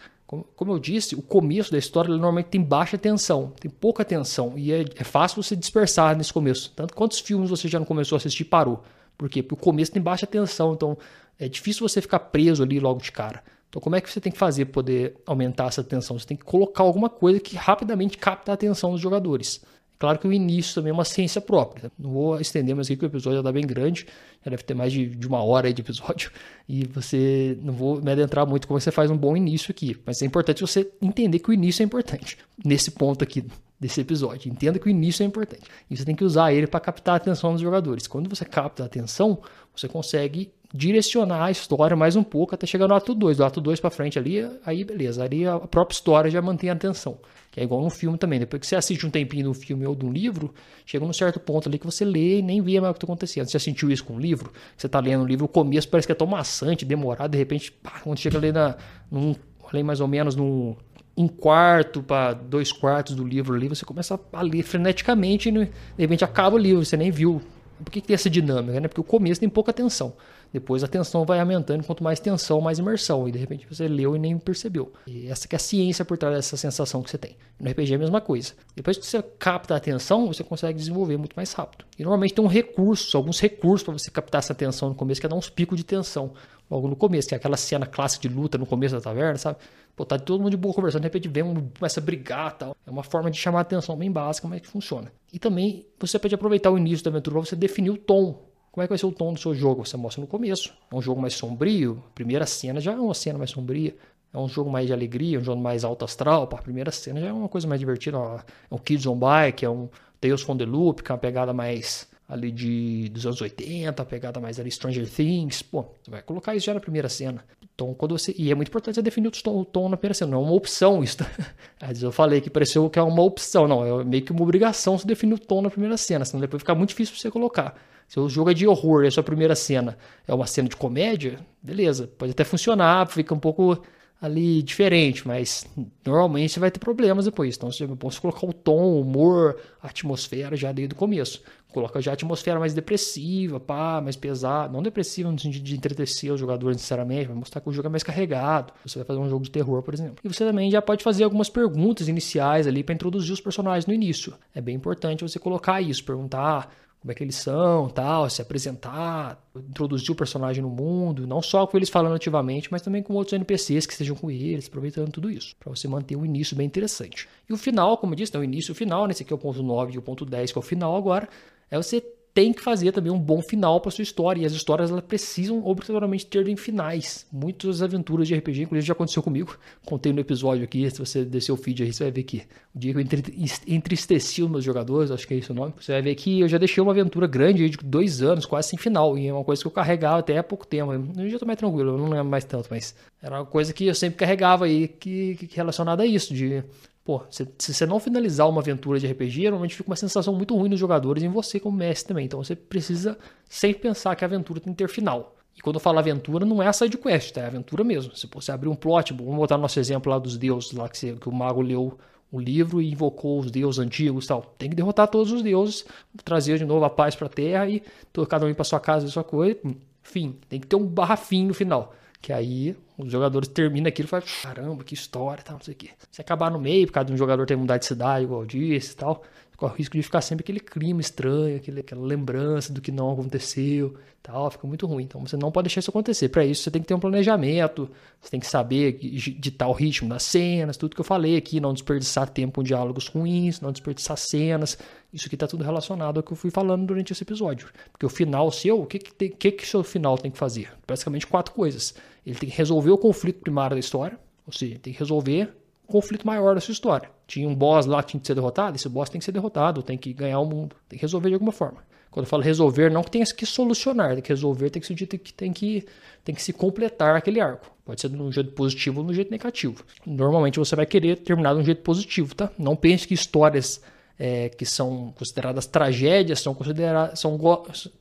[0.56, 4.72] Como, eu disse, o começo da história normalmente tem baixa tensão, tem pouca tensão, e
[4.72, 6.72] é, é, fácil você dispersar nesse começo.
[6.76, 8.84] Tanto quantos filmes você já não começou a assistir e parou?
[9.18, 9.42] Por quê?
[9.42, 10.96] Porque o começo tem baixa tensão, então
[11.40, 13.44] é difícil você ficar preso ali logo de cara.
[13.70, 16.20] Então, como é que você tem que fazer para poder aumentar essa tensão?
[16.20, 19.66] Você tem que colocar alguma coisa que rapidamente capta a atenção dos jogadores.
[20.00, 21.92] Claro que o início também é uma ciência própria.
[22.00, 24.08] Não vou estender mais aqui que o episódio já está bem grande,
[24.44, 26.32] já deve ter mais de, de uma hora de episódio,
[26.68, 30.22] e você não vou me adentrar muito como você faz um bom início aqui, mas
[30.22, 33.44] é importante você entender que o início é importante nesse ponto aqui
[33.80, 34.52] desse episódio.
[34.52, 35.64] Entenda que o início é importante.
[35.90, 38.08] E você tem que usar ele para captar a atenção dos jogadores.
[38.08, 39.40] Quando você capta a atenção,
[39.76, 43.38] você consegue direcionar a história mais um pouco até chegar no ato 2.
[43.38, 45.24] Do ato 2 para frente ali, aí beleza.
[45.24, 47.18] Ali a própria história já mantém a atenção.
[47.52, 48.40] Que é igual no filme também.
[48.40, 50.54] Depois que você assiste um tempinho de um filme ou de um livro,
[50.86, 53.06] chega num certo ponto ali que você lê e nem vê mais o que está
[53.06, 53.48] acontecendo.
[53.48, 54.52] Você já sentiu isso com um livro?
[54.78, 57.72] Você está lendo um livro, o começo parece que é tão maçante, demorado, de repente,
[57.72, 58.78] pá, quando chega ali na,
[59.12, 59.36] num,
[59.72, 60.76] ali mais ou menos num
[61.20, 65.70] um quarto para dois quartos do livro ali, você começa a ler freneticamente e de
[65.98, 67.42] repente acaba o livro, você nem viu.
[67.84, 68.80] Por que, que tem essa dinâmica?
[68.80, 68.88] Né?
[68.88, 70.14] Porque o começo tem pouca tensão.
[70.52, 73.28] Depois a tensão vai aumentando, quanto mais tensão, mais imersão.
[73.28, 74.92] E de repente você leu e nem percebeu.
[75.06, 77.36] E essa que é a ciência por trás dessa sensação que você tem.
[77.60, 78.54] No RPG é a mesma coisa.
[78.76, 81.86] Depois que você capta a atenção, você consegue desenvolver muito mais rápido.
[81.98, 85.28] E normalmente tem um recurso, alguns recursos para você captar essa atenção no começo, que
[85.28, 86.34] é dar uns picos de tensão
[86.70, 89.58] logo no começo, que é aquela cena clássica de luta no começo da taverna, sabe?
[89.96, 92.76] Pô, tá todo mundo de boa conversando, de repente vem um, começa a brigar tal.
[92.86, 95.12] É uma forma de chamar a atenção bem básica, mas que funciona.
[95.34, 98.49] E também você pode aproveitar o início da aventura para você definir o tom.
[98.72, 99.86] Como é que vai ser o tom do seu jogo?
[99.86, 100.74] Você mostra no começo.
[100.92, 102.04] É um jogo mais sombrio.
[102.14, 103.96] Primeira cena já é uma cena mais sombria.
[104.32, 106.44] É um jogo mais de alegria, um jogo mais alto astral.
[106.44, 108.18] A primeira cena já é uma coisa mais divertida.
[108.18, 109.90] É um Kids on Bike, é um
[110.22, 114.06] Tales from the Loop, que é uma pegada mais ali de dos anos 80, a
[114.06, 117.44] pegada mais ali Stranger Things, pô, você vai colocar isso já na primeira cena.
[117.80, 120.40] Então, quando você e é muito importante você definir o tom, na primeira cena, não
[120.40, 121.20] é uma opção isso.
[121.20, 121.26] Tá?
[121.80, 124.42] Às vezes eu falei que pareceu que é uma opção, não, é meio que uma
[124.42, 127.80] obrigação você definir o tom na primeira cena, senão depois fica muito difícil você colocar.
[128.06, 129.98] Se o jogo é de horror e a sua primeira cena
[130.28, 133.82] é uma cena de comédia, beleza, pode até funcionar, fica um pouco
[134.22, 135.66] ali diferente, mas
[136.06, 137.56] normalmente você vai ter problemas depois.
[137.56, 141.42] Então você pode colocar o tom, o humor, a atmosfera já desde o começo.
[141.72, 144.74] Coloca já a atmosfera mais depressiva, pá, mais pesada.
[144.74, 147.92] Não depressiva no sentido de entretecer os jogadores necessariamente, vai mostrar que o jogo é
[147.92, 148.74] mais carregado.
[148.84, 150.18] Você vai fazer um jogo de terror, por exemplo.
[150.24, 153.94] E você também já pode fazer algumas perguntas iniciais ali para introduzir os personagens no
[153.94, 154.34] início.
[154.54, 159.42] É bem importante você colocar isso, perguntar como é que eles são, tal, se apresentar,
[159.56, 163.34] introduzir o personagem no mundo, não só com eles falando ativamente, mas também com outros
[163.34, 167.30] NPCs que estejam com eles, aproveitando tudo isso, para você manter um início bem interessante.
[167.48, 169.32] E o final, como eu disse, né, o início e o final, né, esse aqui
[169.32, 171.30] é o ponto 9 e o ponto 10, que é o final agora,
[171.70, 174.42] é você tem que fazer também um bom final para sua história.
[174.42, 177.26] E as histórias elas precisam obrigatoriamente terem finais.
[177.32, 179.58] Muitas aventuras de RPG, inclusive já aconteceu comigo.
[179.86, 182.44] Contei no episódio aqui, se você descer o feed aí, você vai ver que
[182.74, 185.92] o dia que eu entristeci os meus jogadores, acho que é esse o nome, você
[185.92, 189.18] vai ver que eu já deixei uma aventura grande de dois anos, quase sem final.
[189.18, 190.94] E é uma coisa que eu carregava até há pouco tempo.
[190.94, 193.96] Eu tô mais tranquilo, eu não lembro mais tanto, mas era uma coisa que eu
[193.96, 196.64] sempre carregava aí que, que relacionada a isso, de
[197.04, 200.56] Pô, se, se, você não finalizar uma aventura de RPG, normalmente fica uma sensação muito
[200.56, 202.26] ruim nos jogadores e em você como mestre também.
[202.26, 203.18] Então você precisa
[203.48, 205.36] sempre pensar que a aventura tem que ter final.
[205.56, 207.42] E quando eu falo aventura, não é a side quest, tá?
[207.42, 208.16] é aventura mesmo.
[208.16, 210.98] Se você abrir um plot, vamos botar no nosso exemplo lá dos deuses, lá que,
[210.98, 211.98] você, que o mago leu
[212.32, 214.54] o livro e invocou os deuses antigos tal.
[214.58, 215.86] Tem que derrotar todos os deuses,
[216.24, 217.84] trazer de novo a paz para a terra e
[218.30, 219.60] cada um ir para sua casa e sua coisa.
[220.02, 220.38] Fim.
[220.48, 221.94] Tem que ter um barra fim no final.
[222.22, 225.78] Que aí os jogadores terminam aquilo e falam, caramba, que história, tal, não sei o
[225.78, 225.90] quê.
[226.12, 228.94] Se acabar no meio, por causa de um jogador ter mudado de cidade, igual disse
[228.94, 229.24] e tal,
[229.60, 233.12] corre o risco de ficar sempre aquele clima estranho, aquele, aquela lembrança do que não
[233.12, 235.04] aconteceu, tal, fica muito ruim.
[235.04, 236.30] Então você não pode deixar isso acontecer.
[236.30, 237.90] Para isso você tem que ter um planejamento,
[238.22, 238.94] você tem que saber
[239.38, 243.08] ditar o ritmo das cenas, tudo que eu falei aqui, não desperdiçar tempo com diálogos
[243.08, 244.78] ruins, não desperdiçar cenas.
[245.12, 247.68] Isso aqui está tudo relacionado ao que eu fui falando durante esse episódio.
[247.92, 250.72] Porque o final seu, o que que, tem, que, que seu final tem que fazer?
[250.88, 251.94] Basicamente quatro coisas.
[252.26, 254.18] Ele tem que resolver o conflito primário da história,
[254.48, 255.54] ou seja, tem que resolver
[255.90, 257.10] conflito maior da sua história.
[257.28, 259.84] Tinha um boss lá que tinha que ser derrotado, esse boss tem que ser derrotado,
[259.84, 261.84] tem que ganhar o mundo, tem que resolver de alguma forma.
[262.12, 265.20] Quando eu falo resolver, não que tenha que solucionar, tem que resolver, tem que, tem
[265.20, 265.86] que, tem que,
[266.24, 267.72] tem que se completar aquele arco.
[267.86, 269.84] Pode ser de um jeito positivo ou de um jeito negativo.
[270.06, 272.52] Normalmente você vai querer terminar de um jeito positivo, tá?
[272.58, 273.82] Não pense que histórias
[274.18, 277.40] é, que são consideradas tragédias são consideradas, são,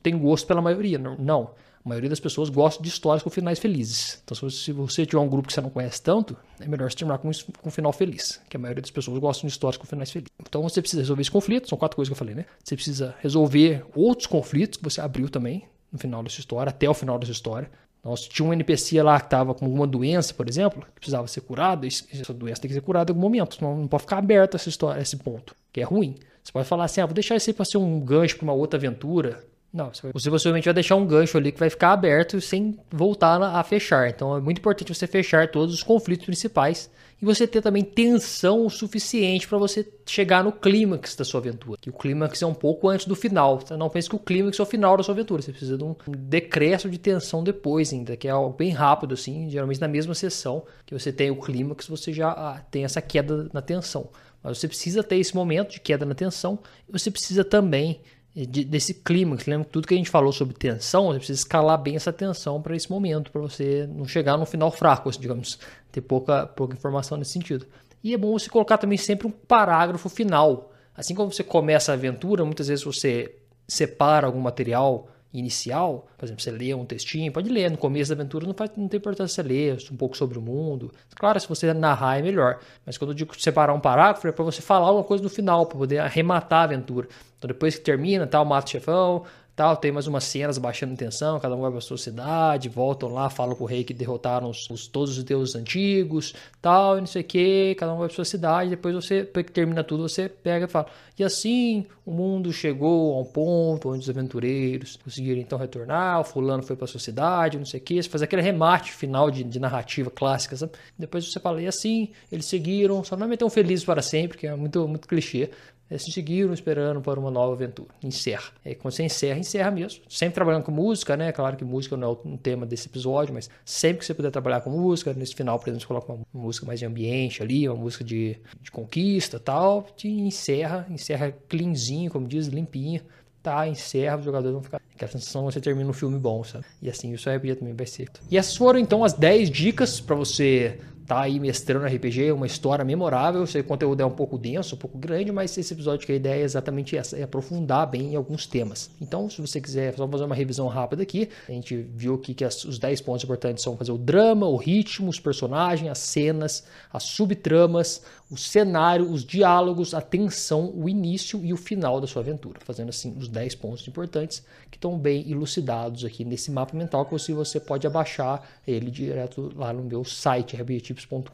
[0.03, 0.97] têm gosto pela maioria.
[0.97, 1.51] Não.
[1.83, 4.21] A maioria das pessoas gosta de histórias com finais felizes.
[4.23, 7.17] Então, se você tiver um grupo que você não conhece tanto, é melhor você terminar
[7.19, 8.39] com, com um final feliz.
[8.49, 10.29] Que a maioria das pessoas gostam de histórias com finais felizes.
[10.41, 11.69] Então, você precisa resolver esse conflito.
[11.69, 12.45] São quatro coisas que eu falei, né?
[12.63, 16.89] Você precisa resolver outros conflitos que você abriu também no final da sua história, até
[16.89, 17.71] o final da sua história.
[18.03, 21.41] Nós tinha um NPC lá que estava com alguma doença, por exemplo, que precisava ser
[21.41, 21.85] curado.
[21.85, 23.57] Essa doença tem que ser curada em algum momento.
[23.61, 26.15] Não, não pode ficar aberto essa história, esse ponto, que é ruim.
[26.41, 28.53] Você pode falar assim, ah, vou deixar esse aí para ser um gancho para uma
[28.53, 29.43] outra aventura.
[29.71, 33.63] Não, você, possivelmente vai deixar um gancho ali que vai ficar aberto sem voltar a
[33.63, 34.09] fechar.
[34.09, 36.89] Então é muito importante você fechar todos os conflitos principais
[37.21, 41.77] e você ter também tensão o suficiente para você chegar no clímax da sua aventura.
[41.79, 43.59] Que o clímax é um pouco antes do final.
[43.59, 45.41] Você não pense que o clímax é o final da sua aventura.
[45.41, 49.49] Você precisa de um decréscimo de tensão depois ainda, que é algo bem rápido assim,
[49.51, 53.47] geralmente na mesma sessão que você tem o clímax, você já ah, tem essa queda
[53.53, 54.09] na tensão
[54.41, 58.01] Mas você precisa ter esse momento de queda na tensão e você precisa também
[58.35, 59.37] de, desse clima.
[59.45, 61.07] Lembra tudo que a gente falou sobre tensão?
[61.07, 64.71] Você precisa escalar bem essa tensão para esse momento, para você não chegar no final
[64.71, 65.59] fraco, assim, digamos,
[65.91, 67.65] ter pouca, pouca informação nesse sentido.
[68.03, 70.71] E é bom você colocar também sempre um parágrafo final.
[70.95, 73.35] Assim como você começa a aventura, muitas vezes você
[73.67, 78.21] separa algum material inicial, por exemplo, você lê um textinho, pode ler no começo da
[78.21, 80.91] aventura, não, faz, não tem importância você ler um pouco sobre o mundo.
[81.15, 84.43] Claro, se você narrar é melhor, mas quando eu digo separar um parágrafo é para
[84.43, 87.07] você falar uma coisa no final, para poder arrematar a aventura.
[87.37, 89.23] Então depois que termina, tal, mata o chefão,
[89.59, 93.29] tal, tem mais umas cenas baixando tensão, cada um vai para sua cidade, voltam lá,
[93.29, 97.23] falam pro rei que derrotaram os, os, todos os deuses antigos, tal, e não sei
[97.23, 100.63] o que, cada um vai para sua cidade, depois você, que termina tudo, você pega
[100.63, 100.85] e fala,
[101.17, 106.23] e assim o mundo chegou a um ponto onde os aventureiros conseguiram então retornar, o
[106.23, 109.43] fulano foi para sua cidade, não sei o que, você faz aquele remate final de,
[109.43, 110.71] de narrativa clássica, sabe?
[110.97, 114.47] Depois você fala, e assim, eles seguiram, só não é tão felizes para sempre, que
[114.47, 115.51] é muito, muito clichê,
[115.97, 117.89] seguiram esperando para uma nova aventura.
[118.03, 118.51] Encerra.
[118.63, 120.01] É, quando você encerra, encerra mesmo.
[120.07, 121.31] Sempre trabalhando com música, né?
[121.31, 124.61] Claro que música não é um tema desse episódio, mas sempre que você puder trabalhar
[124.61, 127.77] com música, nesse final, por exemplo, você coloca uma música mais de ambiente ali, uma
[127.77, 133.01] música de, de conquista tal, te encerra, encerra cleanzinho, como diz, limpinho.
[133.41, 134.81] Tá, encerra, os jogadores vão ficar.
[134.93, 136.65] Aquela sensação você termina um filme bom, sabe?
[136.81, 138.09] E assim, isso aí também vai ser.
[138.29, 140.77] E essas foram então as 10 dicas para você
[141.09, 143.45] tá aí mestrando RPG, é uma história memorável.
[143.47, 146.15] Sei o conteúdo é um pouco denso, um pouco grande, mas esse episódio que a
[146.15, 148.91] ideia é exatamente essa, é aprofundar bem em alguns temas.
[149.01, 152.45] Então, se você quiser só fazer uma revisão rápida aqui, a gente viu aqui que
[152.45, 156.63] as, os 10 pontos importantes são fazer o drama, o ritmo, os personagens, as cenas,
[156.93, 162.21] as subtramas, o cenário, os diálogos, a tensão, o início e o final da sua
[162.21, 167.05] aventura, fazendo assim os 10 pontos importantes que estão bem elucidados aqui nesse mapa mental
[167.05, 171.29] que você, você pode abaixar ele direto lá no meu site rpgtips.com.br.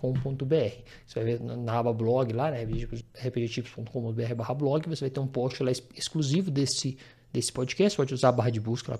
[1.05, 5.61] Você vai ver na aba blog lá, né, rpgtips.com.br blog, você vai ter um post
[5.61, 6.97] lá exclusivo desse
[7.35, 8.97] desse podcast, pode usar a barra de busca lá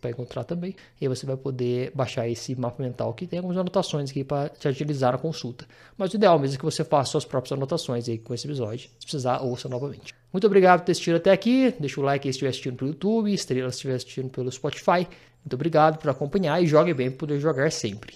[0.00, 0.74] para encontrar também.
[1.00, 4.48] E aí você vai poder baixar esse mapa mental que tem algumas anotações aqui para
[4.48, 5.66] te agilizar a consulta.
[5.96, 8.90] Mas o ideal mesmo é que você faça suas próprias anotações aí com esse episódio.
[8.98, 10.14] Se precisar, ouça novamente.
[10.32, 11.74] Muito obrigado por ter assistido até aqui.
[11.78, 15.06] Deixa o like se estiver assistindo pelo YouTube, estrelas se estiver assistindo pelo Spotify.
[15.44, 18.14] Muito obrigado por acompanhar e jogue bem para poder jogar sempre.